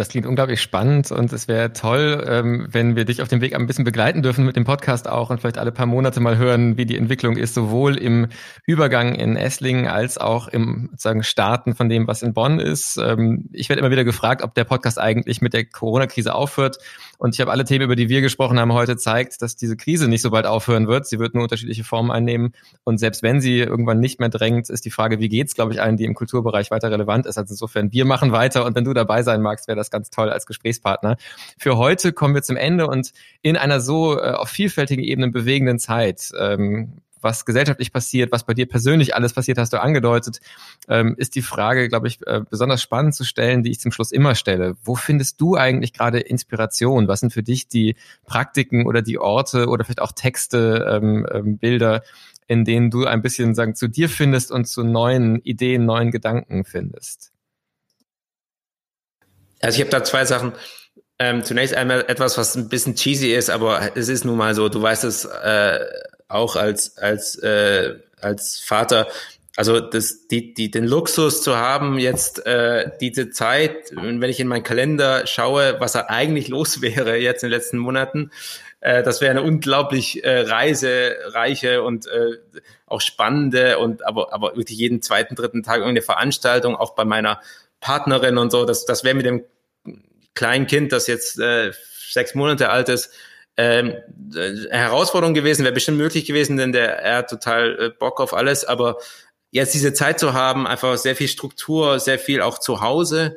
Das 0.00 0.08
klingt 0.08 0.24
unglaublich 0.26 0.62
spannend 0.62 1.12
und 1.12 1.30
es 1.30 1.46
wäre 1.46 1.74
toll, 1.74 2.24
ähm, 2.26 2.66
wenn 2.70 2.96
wir 2.96 3.04
dich 3.04 3.20
auf 3.20 3.28
dem 3.28 3.42
Weg 3.42 3.54
ein 3.54 3.66
bisschen 3.66 3.84
begleiten 3.84 4.22
dürfen 4.22 4.46
mit 4.46 4.56
dem 4.56 4.64
Podcast 4.64 5.06
auch 5.06 5.28
und 5.28 5.42
vielleicht 5.42 5.58
alle 5.58 5.72
paar 5.72 5.84
Monate 5.84 6.20
mal 6.20 6.38
hören, 6.38 6.78
wie 6.78 6.86
die 6.86 6.96
Entwicklung 6.96 7.36
ist, 7.36 7.52
sowohl 7.52 7.98
im 7.98 8.28
Übergang 8.64 9.14
in 9.14 9.36
Esslingen 9.36 9.88
als 9.88 10.16
auch 10.16 10.48
im 10.48 10.88
sozusagen 10.92 11.22
Starten 11.22 11.74
von 11.74 11.90
dem, 11.90 12.06
was 12.06 12.22
in 12.22 12.32
Bonn 12.32 12.60
ist. 12.60 12.96
Ähm, 12.96 13.50
ich 13.52 13.68
werde 13.68 13.80
immer 13.80 13.90
wieder 13.90 14.04
gefragt, 14.04 14.42
ob 14.42 14.54
der 14.54 14.64
Podcast 14.64 14.98
eigentlich 14.98 15.42
mit 15.42 15.52
der 15.52 15.66
Corona-Krise 15.66 16.34
aufhört. 16.34 16.78
Und 17.20 17.34
ich 17.34 17.40
habe 17.42 17.50
alle 17.50 17.66
Themen, 17.66 17.84
über 17.84 17.96
die 17.96 18.08
wir 18.08 18.22
gesprochen 18.22 18.58
haben, 18.58 18.72
heute 18.72 18.96
zeigt, 18.96 19.42
dass 19.42 19.54
diese 19.54 19.76
Krise 19.76 20.08
nicht 20.08 20.22
so 20.22 20.30
bald 20.30 20.46
aufhören 20.46 20.88
wird. 20.88 21.06
Sie 21.06 21.18
wird 21.18 21.34
nur 21.34 21.42
unterschiedliche 21.42 21.84
Formen 21.84 22.10
einnehmen. 22.10 22.54
Und 22.82 22.96
selbst 22.96 23.22
wenn 23.22 23.42
sie 23.42 23.58
irgendwann 23.58 24.00
nicht 24.00 24.20
mehr 24.20 24.30
drängt, 24.30 24.70
ist 24.70 24.86
die 24.86 24.90
Frage, 24.90 25.20
wie 25.20 25.28
geht's, 25.28 25.54
glaube 25.54 25.74
ich, 25.74 25.82
allen, 25.82 25.98
die 25.98 26.06
im 26.06 26.14
Kulturbereich 26.14 26.70
weiter 26.70 26.90
relevant 26.90 27.26
ist. 27.26 27.36
Also 27.36 27.52
insofern, 27.52 27.92
wir 27.92 28.06
machen 28.06 28.32
weiter 28.32 28.64
und 28.64 28.74
wenn 28.74 28.86
du 28.86 28.94
dabei 28.94 29.22
sein 29.22 29.42
magst, 29.42 29.68
wäre 29.68 29.76
das 29.76 29.90
ganz 29.90 30.08
toll 30.08 30.30
als 30.30 30.46
Gesprächspartner. 30.46 31.18
Für 31.58 31.76
heute 31.76 32.14
kommen 32.14 32.34
wir 32.34 32.42
zum 32.42 32.56
Ende 32.56 32.86
und 32.86 33.12
in 33.42 33.58
einer 33.58 33.80
so 33.80 34.18
äh, 34.18 34.30
auf 34.30 34.48
vielfältigen 34.48 35.04
Ebenen 35.04 35.30
bewegenden 35.30 35.78
Zeit, 35.78 36.30
ähm, 36.40 37.02
was 37.22 37.44
gesellschaftlich 37.44 37.92
passiert, 37.92 38.32
was 38.32 38.44
bei 38.44 38.54
dir 38.54 38.66
persönlich 38.66 39.14
alles 39.14 39.32
passiert, 39.32 39.58
hast 39.58 39.72
du 39.72 39.80
angedeutet, 39.80 40.40
ähm, 40.88 41.14
ist 41.18 41.34
die 41.34 41.42
Frage, 41.42 41.88
glaube 41.88 42.08
ich, 42.08 42.26
äh, 42.26 42.40
besonders 42.48 42.82
spannend 42.82 43.14
zu 43.14 43.24
stellen, 43.24 43.62
die 43.62 43.70
ich 43.70 43.80
zum 43.80 43.92
Schluss 43.92 44.12
immer 44.12 44.34
stelle. 44.34 44.76
Wo 44.82 44.94
findest 44.94 45.40
du 45.40 45.56
eigentlich 45.56 45.92
gerade 45.92 46.20
Inspiration? 46.20 47.08
Was 47.08 47.20
sind 47.20 47.32
für 47.32 47.42
dich 47.42 47.68
die 47.68 47.96
Praktiken 48.24 48.86
oder 48.86 49.02
die 49.02 49.18
Orte 49.18 49.68
oder 49.68 49.84
vielleicht 49.84 50.02
auch 50.02 50.12
Texte, 50.12 50.86
ähm, 50.90 51.26
ähm, 51.32 51.58
Bilder, 51.58 52.02
in 52.46 52.64
denen 52.64 52.90
du 52.90 53.06
ein 53.06 53.22
bisschen 53.22 53.54
sagen 53.54 53.74
zu 53.74 53.88
dir 53.88 54.08
findest 54.08 54.50
und 54.50 54.66
zu 54.66 54.82
neuen 54.82 55.40
Ideen, 55.42 55.84
neuen 55.84 56.10
Gedanken 56.10 56.64
findest? 56.64 57.32
Also 59.60 59.76
ich 59.76 59.80
habe 59.82 59.90
da 59.90 60.02
zwei 60.04 60.24
Sachen. 60.24 60.52
Ähm, 61.22 61.44
zunächst 61.44 61.74
einmal 61.74 62.06
etwas, 62.08 62.38
was 62.38 62.56
ein 62.56 62.70
bisschen 62.70 62.94
cheesy 62.94 63.28
ist, 63.34 63.50
aber 63.50 63.94
es 63.94 64.08
ist 64.08 64.24
nun 64.24 64.38
mal 64.38 64.54
so. 64.54 64.70
Du 64.70 64.80
weißt 64.80 65.04
es 65.04 65.26
äh, 65.26 65.78
auch 66.30 66.56
als 66.56 66.96
als 66.98 67.36
äh, 67.36 67.96
als 68.20 68.60
Vater. 68.60 69.08
Also 69.56 69.80
das, 69.80 70.28
die, 70.28 70.54
die, 70.54 70.70
den 70.70 70.86
Luxus 70.86 71.42
zu 71.42 71.56
haben, 71.56 71.98
jetzt 71.98 72.46
äh, 72.46 72.92
diese 73.00 73.30
Zeit, 73.30 73.90
wenn 73.90 74.22
ich 74.22 74.40
in 74.40 74.48
meinen 74.48 74.62
Kalender 74.62 75.26
schaue, 75.26 75.76
was 75.80 75.92
da 75.92 76.06
eigentlich 76.08 76.48
los 76.48 76.80
wäre 76.80 77.16
jetzt 77.18 77.42
in 77.42 77.50
den 77.50 77.58
letzten 77.58 77.78
Monaten, 77.78 78.30
äh, 78.80 79.02
das 79.02 79.20
wäre 79.20 79.32
eine 79.32 79.42
unglaublich 79.42 80.24
äh, 80.24 80.40
reisereiche 80.40 81.82
und 81.82 82.06
äh, 82.06 82.38
auch 82.86 83.00
spannende 83.00 83.78
und 83.78 84.06
aber, 84.06 84.32
aber 84.32 84.56
wirklich 84.56 84.78
jeden 84.78 85.02
zweiten, 85.02 85.34
dritten 85.34 85.62
Tag 85.62 85.78
irgendeine 85.78 86.02
Veranstaltung, 86.02 86.76
auch 86.76 86.94
bei 86.94 87.04
meiner 87.04 87.40
Partnerin 87.80 88.38
und 88.38 88.50
so. 88.50 88.64
Das, 88.64 88.86
das 88.86 89.04
wäre 89.04 89.14
mit 89.14 89.26
dem 89.26 89.44
kleinen 90.34 90.66
Kind, 90.66 90.92
das 90.92 91.06
jetzt 91.06 91.38
äh, 91.38 91.72
sechs 92.10 92.34
Monate 92.34 92.70
alt 92.70 92.88
ist, 92.88 93.12
ähm, 93.60 93.94
äh, 94.34 94.70
Herausforderung 94.70 95.34
gewesen, 95.34 95.64
wäre 95.64 95.74
bestimmt 95.74 95.98
möglich 95.98 96.24
gewesen, 96.24 96.56
denn 96.56 96.72
der 96.72 96.98
er 96.98 97.18
hat 97.18 97.30
total 97.30 97.78
äh, 97.78 97.90
Bock 97.90 98.18
auf 98.18 98.32
alles, 98.32 98.64
aber 98.64 98.96
jetzt 99.50 99.74
diese 99.74 99.92
Zeit 99.92 100.18
zu 100.18 100.32
haben, 100.32 100.66
einfach 100.66 100.96
sehr 100.96 101.14
viel 101.14 101.28
Struktur, 101.28 102.00
sehr 102.00 102.18
viel 102.18 102.40
auch 102.40 102.58
zu 102.58 102.80
Hause 102.80 103.36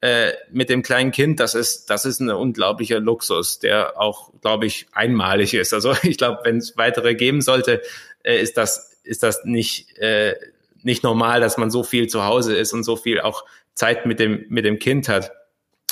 äh, 0.00 0.32
mit 0.52 0.68
dem 0.70 0.82
kleinen 0.82 1.10
Kind, 1.10 1.40
das 1.40 1.56
ist 1.56 1.90
das 1.90 2.04
ist 2.04 2.20
ein 2.20 2.30
unglaublicher 2.30 3.00
Luxus, 3.00 3.58
der 3.58 4.00
auch, 4.00 4.30
glaube 4.40 4.66
ich, 4.66 4.86
einmalig 4.92 5.54
ist. 5.54 5.74
Also 5.74 5.92
ich 6.04 6.18
glaube, 6.18 6.38
wenn 6.44 6.58
es 6.58 6.76
weitere 6.76 7.16
geben 7.16 7.40
sollte, 7.40 7.82
äh, 8.22 8.40
ist 8.40 8.56
das 8.56 9.00
ist 9.02 9.24
das 9.24 9.44
nicht 9.44 9.98
äh, 9.98 10.36
nicht 10.84 11.02
normal, 11.02 11.40
dass 11.40 11.56
man 11.56 11.72
so 11.72 11.82
viel 11.82 12.06
zu 12.06 12.24
Hause 12.24 12.54
ist 12.54 12.72
und 12.72 12.84
so 12.84 12.94
viel 12.94 13.20
auch 13.20 13.44
Zeit 13.74 14.06
mit 14.06 14.20
dem, 14.20 14.44
mit 14.50 14.64
dem 14.64 14.78
Kind 14.78 15.08
hat. 15.08 15.32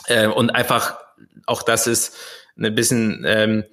Äh, 0.07 0.29
und 0.29 0.51
einfach, 0.51 0.99
auch 1.47 1.63
das 1.63 1.89
ist 1.89 2.15
ein 2.57 2.75
bisschen, 2.75 3.25
ähm, 3.27 3.65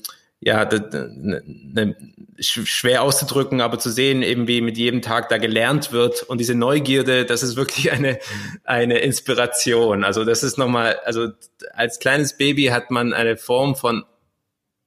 ja, 0.42 0.64
ne, 0.66 1.44
ne, 1.46 1.96
schwer 2.40 3.04
auszudrücken, 3.04 3.60
aber 3.60 3.78
zu 3.80 3.90
sehen, 3.90 4.24
eben 4.24 4.48
wie 4.48 4.62
mit 4.62 4.78
jedem 4.78 5.02
Tag 5.02 5.28
da 5.28 5.38
gelernt 5.38 5.92
wird 5.92 6.24
und 6.24 6.38
diese 6.38 6.56
Neugierde, 6.56 7.26
das 7.26 7.44
ist 7.44 7.58
wirklich 7.58 7.92
eine, 7.92 8.20
eine 8.64 9.00
Inspiration. 9.00 10.04
Also 10.04 10.24
das 10.24 10.44
ist 10.44 10.58
nochmal, 10.58 10.98
also 11.04 11.30
als 11.74 12.00
kleines 12.00 12.38
Baby 12.38 12.66
hat 12.68 12.92
man 12.92 13.14
eine 13.14 13.36
Form 13.38 13.76
von 13.76 14.06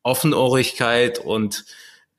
Offenohrigkeit 0.03 1.18
und 1.18 1.64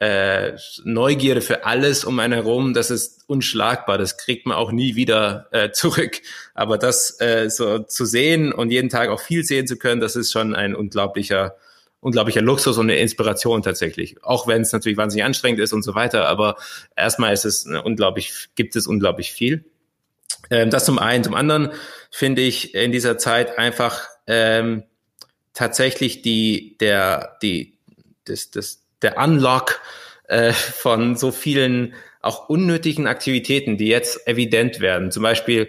äh, 0.03 0.57
Neugierde 0.83 1.39
für 1.39 1.65
alles 1.65 2.03
um 2.03 2.19
einen 2.19 2.33
herum, 2.33 2.73
das 2.73 2.91
ist 2.91 3.23
unschlagbar. 3.27 3.97
Das 3.97 4.17
kriegt 4.17 4.45
man 4.45 4.57
auch 4.57 4.73
nie 4.73 4.95
wieder 4.95 5.47
äh, 5.51 5.71
zurück. 5.73 6.21
Aber 6.53 6.77
das 6.77 7.21
äh, 7.21 7.49
so 7.49 7.79
zu 7.79 8.03
sehen 8.03 8.51
und 8.51 8.69
jeden 8.69 8.89
Tag 8.89 9.09
auch 9.09 9.21
viel 9.21 9.45
sehen 9.45 9.65
zu 9.65 9.77
können, 9.77 10.01
das 10.01 10.17
ist 10.17 10.31
schon 10.33 10.55
ein 10.55 10.75
unglaublicher, 10.75 11.55
unglaublicher 12.01 12.41
Luxus 12.41 12.77
und 12.77 12.89
eine 12.89 12.99
Inspiration 12.99 13.61
tatsächlich. 13.61 14.21
Auch 14.23 14.45
wenn 14.45 14.61
es 14.61 14.73
natürlich 14.73 14.97
wahnsinnig 14.97 15.23
anstrengend 15.23 15.61
ist 15.61 15.71
und 15.71 15.83
so 15.83 15.95
weiter. 15.95 16.27
Aber 16.27 16.57
erstmal 16.97 17.33
ist 17.33 17.45
es 17.45 17.65
unglaublich, 17.65 18.49
gibt 18.55 18.75
es 18.75 18.87
unglaublich 18.87 19.31
viel. 19.31 19.63
Ähm, 20.49 20.69
das 20.69 20.83
zum 20.83 20.99
einen. 20.99 21.23
Zum 21.23 21.33
anderen 21.33 21.71
finde 22.11 22.41
ich 22.41 22.75
in 22.75 22.91
dieser 22.91 23.17
Zeit 23.17 23.57
einfach 23.57 24.09
ähm, 24.27 24.83
tatsächlich 25.53 26.21
die, 26.21 26.77
der, 26.79 27.37
die, 27.41 27.77
das, 28.25 28.51
das, 28.51 28.82
der 29.03 29.17
Unlock 29.17 29.81
äh, 30.27 30.53
von 30.53 31.15
so 31.15 31.31
vielen 31.31 31.93
auch 32.21 32.47
unnötigen 32.47 33.05
Aktivitäten, 33.05 33.77
die 33.77 33.87
jetzt 33.87 34.27
evident 34.27 34.79
werden. 34.79 35.11
Zum 35.11 35.23
Beispiel 35.23 35.67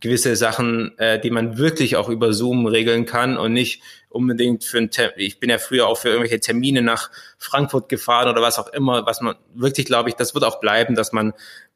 gewisse 0.00 0.36
Sachen, 0.36 0.96
äh, 0.98 1.18
die 1.18 1.30
man 1.30 1.56
wirklich 1.56 1.96
auch 1.96 2.10
über 2.10 2.34
Zoom 2.34 2.66
regeln 2.66 3.06
kann 3.06 3.38
und 3.38 3.54
nicht 3.54 3.82
unbedingt 4.10 4.62
für 4.62 4.78
ein 4.78 4.90
Ter 4.90 5.16
ich 5.16 5.40
bin 5.40 5.48
ja 5.48 5.58
früher 5.58 5.88
auch 5.88 5.96
für 5.96 6.08
irgendwelche 6.08 6.40
Termine 6.40 6.82
nach 6.82 7.10
Frankfurt 7.38 7.88
gefahren 7.88 8.28
oder 8.28 8.42
was 8.42 8.58
auch 8.58 8.68
immer, 8.68 9.06
was 9.06 9.22
man 9.22 9.36
wirklich 9.54 9.86
glaube 9.86 10.10
ich, 10.10 10.14
das 10.14 10.34
wird 10.34 10.44
auch 10.44 10.60
bleiben, 10.60 10.94
dass 10.94 11.12
man 11.12 11.32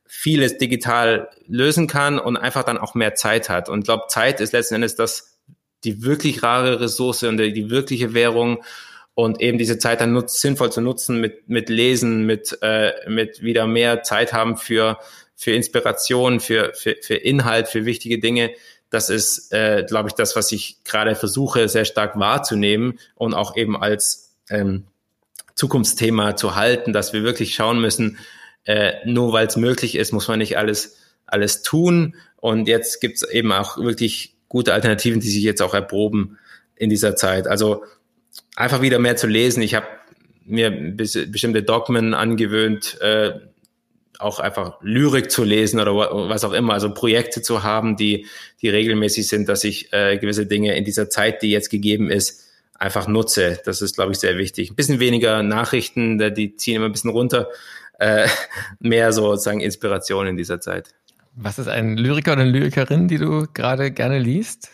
vieles 0.06 0.58
digital 0.58 1.30
lösen 1.46 1.86
kann 1.86 2.18
und 2.18 2.36
einfach 2.36 2.64
dann 2.64 2.78
auch 2.78 2.94
mehr 2.94 3.14
Zeit 3.14 3.48
hat. 3.48 3.68
Und 3.68 3.80
ich 3.80 3.84
glaube, 3.84 4.04
Zeit 4.08 4.40
ist 4.40 4.52
letzten 4.52 4.76
Endes 4.76 4.94
das 4.94 5.38
die 5.84 6.02
wirklich 6.02 6.42
rare 6.42 6.80
Ressource 6.80 7.22
und 7.22 7.36
die, 7.36 7.52
die 7.52 7.70
wirkliche 7.70 8.12
Währung 8.12 8.62
und 9.18 9.40
eben 9.40 9.58
diese 9.58 9.78
Zeit 9.78 10.00
dann 10.00 10.12
nutz, 10.12 10.40
sinnvoll 10.40 10.70
zu 10.70 10.80
nutzen 10.80 11.20
mit, 11.20 11.48
mit 11.48 11.68
Lesen, 11.68 12.24
mit, 12.24 12.56
äh, 12.62 12.92
mit 13.08 13.42
wieder 13.42 13.66
mehr 13.66 14.04
Zeit 14.04 14.32
haben 14.32 14.56
für, 14.56 14.96
für 15.34 15.50
Inspiration, 15.50 16.38
für, 16.38 16.72
für, 16.74 16.94
für 17.02 17.16
Inhalt, 17.16 17.66
für 17.66 17.84
wichtige 17.84 18.20
Dinge. 18.20 18.52
Das 18.90 19.10
ist, 19.10 19.52
äh, 19.52 19.84
glaube 19.88 20.08
ich, 20.08 20.14
das, 20.14 20.36
was 20.36 20.52
ich 20.52 20.84
gerade 20.84 21.16
versuche, 21.16 21.68
sehr 21.68 21.84
stark 21.84 22.16
wahrzunehmen 22.20 23.00
und 23.16 23.34
auch 23.34 23.56
eben 23.56 23.76
als 23.76 24.36
ähm, 24.50 24.84
Zukunftsthema 25.56 26.36
zu 26.36 26.54
halten, 26.54 26.92
dass 26.92 27.12
wir 27.12 27.24
wirklich 27.24 27.56
schauen 27.56 27.80
müssen, 27.80 28.18
äh, 28.66 29.04
nur 29.04 29.32
weil 29.32 29.48
es 29.48 29.56
möglich 29.56 29.96
ist, 29.96 30.12
muss 30.12 30.28
man 30.28 30.38
nicht 30.38 30.56
alles, 30.58 30.96
alles 31.26 31.62
tun. 31.62 32.14
Und 32.36 32.68
jetzt 32.68 33.00
gibt 33.00 33.16
es 33.16 33.28
eben 33.28 33.50
auch 33.50 33.78
wirklich 33.78 34.36
gute 34.48 34.74
Alternativen, 34.74 35.18
die 35.18 35.28
sich 35.28 35.42
jetzt 35.42 35.60
auch 35.60 35.74
erproben 35.74 36.38
in 36.76 36.88
dieser 36.88 37.16
Zeit. 37.16 37.48
Also 37.48 37.82
einfach 38.58 38.82
wieder 38.82 38.98
mehr 38.98 39.16
zu 39.16 39.26
lesen. 39.26 39.62
Ich 39.62 39.74
habe 39.74 39.86
mir 40.44 40.70
bestimmte 40.70 41.62
Dogmen 41.62 42.12
angewöhnt, 42.12 43.00
äh, 43.00 43.32
auch 44.18 44.40
einfach 44.40 44.78
Lyrik 44.82 45.30
zu 45.30 45.44
lesen 45.44 45.78
oder 45.78 45.94
was 45.94 46.42
auch 46.42 46.52
immer, 46.52 46.72
also 46.72 46.92
Projekte 46.92 47.40
zu 47.40 47.62
haben, 47.62 47.96
die, 47.96 48.26
die 48.60 48.68
regelmäßig 48.68 49.28
sind, 49.28 49.48
dass 49.48 49.62
ich 49.62 49.92
äh, 49.92 50.18
gewisse 50.18 50.46
Dinge 50.46 50.76
in 50.76 50.84
dieser 50.84 51.08
Zeit, 51.08 51.42
die 51.42 51.50
jetzt 51.50 51.70
gegeben 51.70 52.10
ist, 52.10 52.46
einfach 52.74 53.06
nutze. 53.06 53.60
Das 53.64 53.80
ist, 53.80 53.94
glaube 53.94 54.12
ich, 54.12 54.18
sehr 54.18 54.38
wichtig. 54.38 54.70
Ein 54.70 54.76
bisschen 54.76 54.98
weniger 54.98 55.44
Nachrichten, 55.44 56.18
die 56.34 56.56
ziehen 56.56 56.76
immer 56.76 56.86
ein 56.86 56.92
bisschen 56.92 57.10
runter, 57.10 57.48
äh, 58.00 58.26
mehr 58.80 59.12
sozusagen 59.12 59.60
Inspiration 59.60 60.26
in 60.26 60.36
dieser 60.36 60.60
Zeit. 60.60 60.88
Was 61.36 61.60
ist 61.60 61.68
ein 61.68 61.96
Lyriker 61.96 62.32
oder 62.32 62.42
eine 62.42 62.50
Lyrikerin, 62.50 63.06
die 63.06 63.18
du 63.18 63.46
gerade 63.54 63.92
gerne 63.92 64.18
liest? 64.18 64.72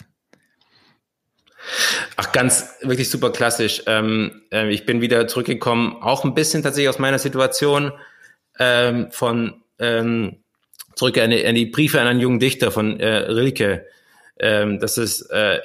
Ach, 2.16 2.32
ganz 2.32 2.74
wirklich 2.82 3.10
super 3.10 3.30
klassisch. 3.30 3.82
Ähm, 3.86 4.42
äh, 4.52 4.70
ich 4.70 4.86
bin 4.86 5.00
wieder 5.00 5.26
zurückgekommen, 5.26 5.96
auch 6.00 6.24
ein 6.24 6.34
bisschen 6.34 6.62
tatsächlich 6.62 6.88
aus 6.88 6.98
meiner 6.98 7.18
Situation 7.18 7.92
ähm, 8.58 9.10
von 9.10 9.62
ähm, 9.78 10.36
zurück 10.94 11.18
an 11.18 11.30
die, 11.30 11.44
an 11.46 11.54
die, 11.54 11.66
Briefe 11.66 12.00
an 12.00 12.06
einen 12.06 12.20
jungen 12.20 12.38
Dichter 12.38 12.70
von 12.70 13.00
äh, 13.00 13.30
Rilke. 13.30 13.86
Ähm, 14.38 14.78
das 14.78 14.98
ist 14.98 15.22
äh, 15.30 15.60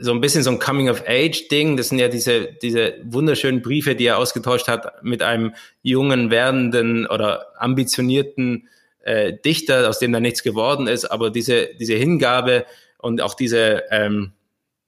so 0.00 0.12
ein 0.12 0.20
bisschen 0.20 0.42
so 0.42 0.50
ein 0.50 0.58
Coming-of-Age-Ding. 0.58 1.76
Das 1.76 1.88
sind 1.88 1.98
ja 1.98 2.08
diese, 2.08 2.52
diese 2.62 2.94
wunderschönen 3.04 3.62
Briefe, 3.62 3.94
die 3.96 4.06
er 4.06 4.18
ausgetauscht 4.18 4.68
hat 4.68 5.02
mit 5.02 5.22
einem 5.22 5.54
jungen, 5.82 6.30
werdenden 6.30 7.06
oder 7.06 7.46
ambitionierten 7.58 8.68
äh, 9.02 9.32
Dichter, 9.44 9.88
aus 9.88 9.98
dem 9.98 10.12
da 10.12 10.20
nichts 10.20 10.42
geworden 10.42 10.86
ist. 10.86 11.06
Aber 11.06 11.30
diese, 11.30 11.70
diese 11.80 11.94
Hingabe 11.94 12.64
und 12.98 13.20
auch 13.20 13.34
diese 13.34 13.84
ähm, 13.90 14.32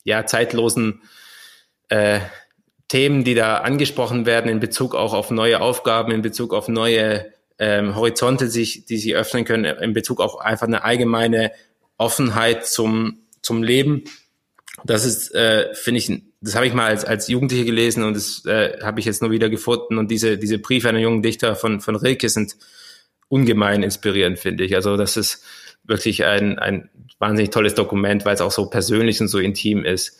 ja, 0.04 0.26
zeitlosen 0.26 1.02
äh, 1.88 2.20
Themen, 2.88 3.22
die 3.22 3.34
da 3.34 3.58
angesprochen 3.58 4.26
werden 4.26 4.50
in 4.50 4.60
Bezug 4.60 4.94
auch 4.94 5.14
auf 5.14 5.30
neue 5.30 5.60
Aufgaben, 5.60 6.12
in 6.12 6.22
Bezug 6.22 6.52
auf 6.52 6.68
neue 6.68 7.32
ähm, 7.58 7.94
Horizonte, 7.94 8.48
sich, 8.48 8.86
die 8.86 8.96
sich 8.96 9.14
öffnen 9.14 9.44
können, 9.44 9.64
in 9.64 9.92
Bezug 9.92 10.20
auch 10.20 10.40
einfach 10.40 10.66
eine 10.66 10.82
allgemeine 10.82 11.52
Offenheit 11.98 12.66
zum, 12.66 13.18
zum 13.42 13.62
Leben. 13.62 14.04
Das 14.84 15.04
ist, 15.04 15.34
äh, 15.34 15.74
finde 15.74 15.98
ich, 15.98 16.10
das 16.40 16.54
habe 16.54 16.66
ich 16.66 16.72
mal 16.72 16.86
als, 16.86 17.04
als 17.04 17.28
Jugendliche 17.28 17.66
gelesen 17.66 18.02
und 18.02 18.14
das 18.14 18.44
äh, 18.46 18.78
habe 18.82 18.98
ich 18.98 19.06
jetzt 19.06 19.20
nur 19.20 19.30
wieder 19.30 19.50
gefunden. 19.50 19.98
Und 19.98 20.10
diese, 20.10 20.38
diese 20.38 20.58
Briefe 20.58 20.88
einer 20.88 20.98
jungen 20.98 21.22
Dichter 21.22 21.54
von, 21.54 21.80
von 21.80 21.96
Rilke 21.96 22.28
sind 22.28 22.56
ungemein 23.28 23.82
inspirierend, 23.82 24.38
finde 24.38 24.64
ich. 24.64 24.74
Also 24.74 24.96
das 24.96 25.16
ist 25.16 25.44
wirklich 25.84 26.24
ein, 26.24 26.58
ein 26.58 26.90
wahnsinnig 27.18 27.50
tolles 27.50 27.74
Dokument, 27.74 28.24
weil 28.24 28.34
es 28.34 28.40
auch 28.40 28.50
so 28.50 28.66
persönlich 28.66 29.20
und 29.20 29.28
so 29.28 29.38
intim 29.38 29.84
ist. 29.84 30.18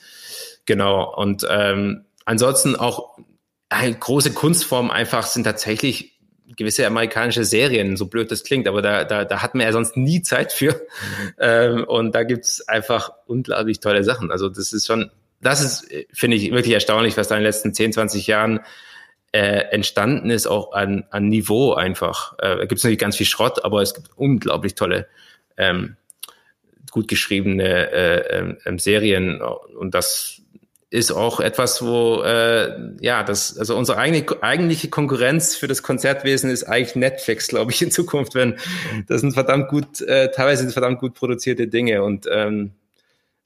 Genau. 0.66 1.14
Und 1.14 1.46
ähm, 1.48 2.04
ansonsten 2.24 2.76
auch 2.76 3.16
eine 3.68 3.94
große 3.94 4.32
Kunstform 4.32 4.90
einfach 4.90 5.24
sind 5.24 5.44
tatsächlich 5.44 6.20
gewisse 6.56 6.86
amerikanische 6.86 7.44
Serien, 7.44 7.96
so 7.96 8.06
blöd 8.06 8.30
das 8.30 8.42
klingt, 8.42 8.66
aber 8.66 8.82
da, 8.82 9.04
da, 9.04 9.24
da 9.24 9.40
hat 9.42 9.54
man 9.54 9.64
ja 9.64 9.72
sonst 9.72 9.96
nie 9.96 10.22
Zeit 10.22 10.52
für. 10.52 10.72
Mhm. 10.72 11.32
Ähm, 11.38 11.84
und 11.84 12.14
da 12.14 12.24
gibt's 12.24 12.66
einfach 12.68 13.12
unglaublich 13.26 13.80
tolle 13.80 14.04
Sachen. 14.04 14.30
Also 14.30 14.48
das 14.48 14.72
ist 14.72 14.86
schon, 14.86 15.10
das 15.40 15.62
ist, 15.62 15.88
finde 16.12 16.36
ich, 16.36 16.50
wirklich 16.50 16.74
erstaunlich, 16.74 17.16
was 17.16 17.28
da 17.28 17.36
in 17.36 17.40
den 17.40 17.46
letzten 17.46 17.72
10, 17.72 17.92
20 17.92 18.26
Jahren 18.26 18.60
äh, 19.32 19.70
entstanden 19.70 20.30
ist, 20.30 20.48
auch 20.48 20.72
an, 20.72 21.04
an 21.10 21.28
Niveau 21.28 21.74
einfach. 21.74 22.34
Äh, 22.38 22.56
da 22.56 22.64
gibt's 22.64 22.82
natürlich 22.82 22.98
ganz 22.98 23.16
viel 23.16 23.26
Schrott, 23.26 23.64
aber 23.64 23.80
es 23.80 23.94
gibt 23.94 24.10
unglaublich 24.16 24.74
tolle 24.74 25.06
ähm, 25.60 25.96
gut 26.90 27.08
geschriebene 27.08 27.92
äh, 27.92 28.38
ähm, 28.38 28.58
ähm, 28.64 28.78
Serien 28.78 29.40
und 29.40 29.94
das 29.94 30.42
ist 30.90 31.12
auch 31.12 31.38
etwas, 31.38 31.82
wo 31.82 32.22
äh, 32.22 32.96
ja, 33.00 33.22
das 33.22 33.56
also 33.56 33.76
unsere 33.76 33.96
eigene 33.98 34.24
eigentliche 34.42 34.88
Konkurrenz 34.90 35.54
für 35.54 35.68
das 35.68 35.84
Konzertwesen 35.84 36.50
ist 36.50 36.64
eigentlich 36.64 36.96
Netflix, 36.96 37.46
glaube 37.46 37.70
ich, 37.70 37.80
in 37.80 37.92
Zukunft, 37.92 38.34
wenn 38.34 38.56
das 39.06 39.20
sind 39.20 39.32
verdammt 39.32 39.68
gut, 39.68 40.00
äh, 40.00 40.32
teilweise 40.32 40.62
sind 40.62 40.72
verdammt 40.72 40.98
gut 40.98 41.14
produzierte 41.14 41.68
Dinge 41.68 42.02
und 42.02 42.26
ähm, 42.30 42.72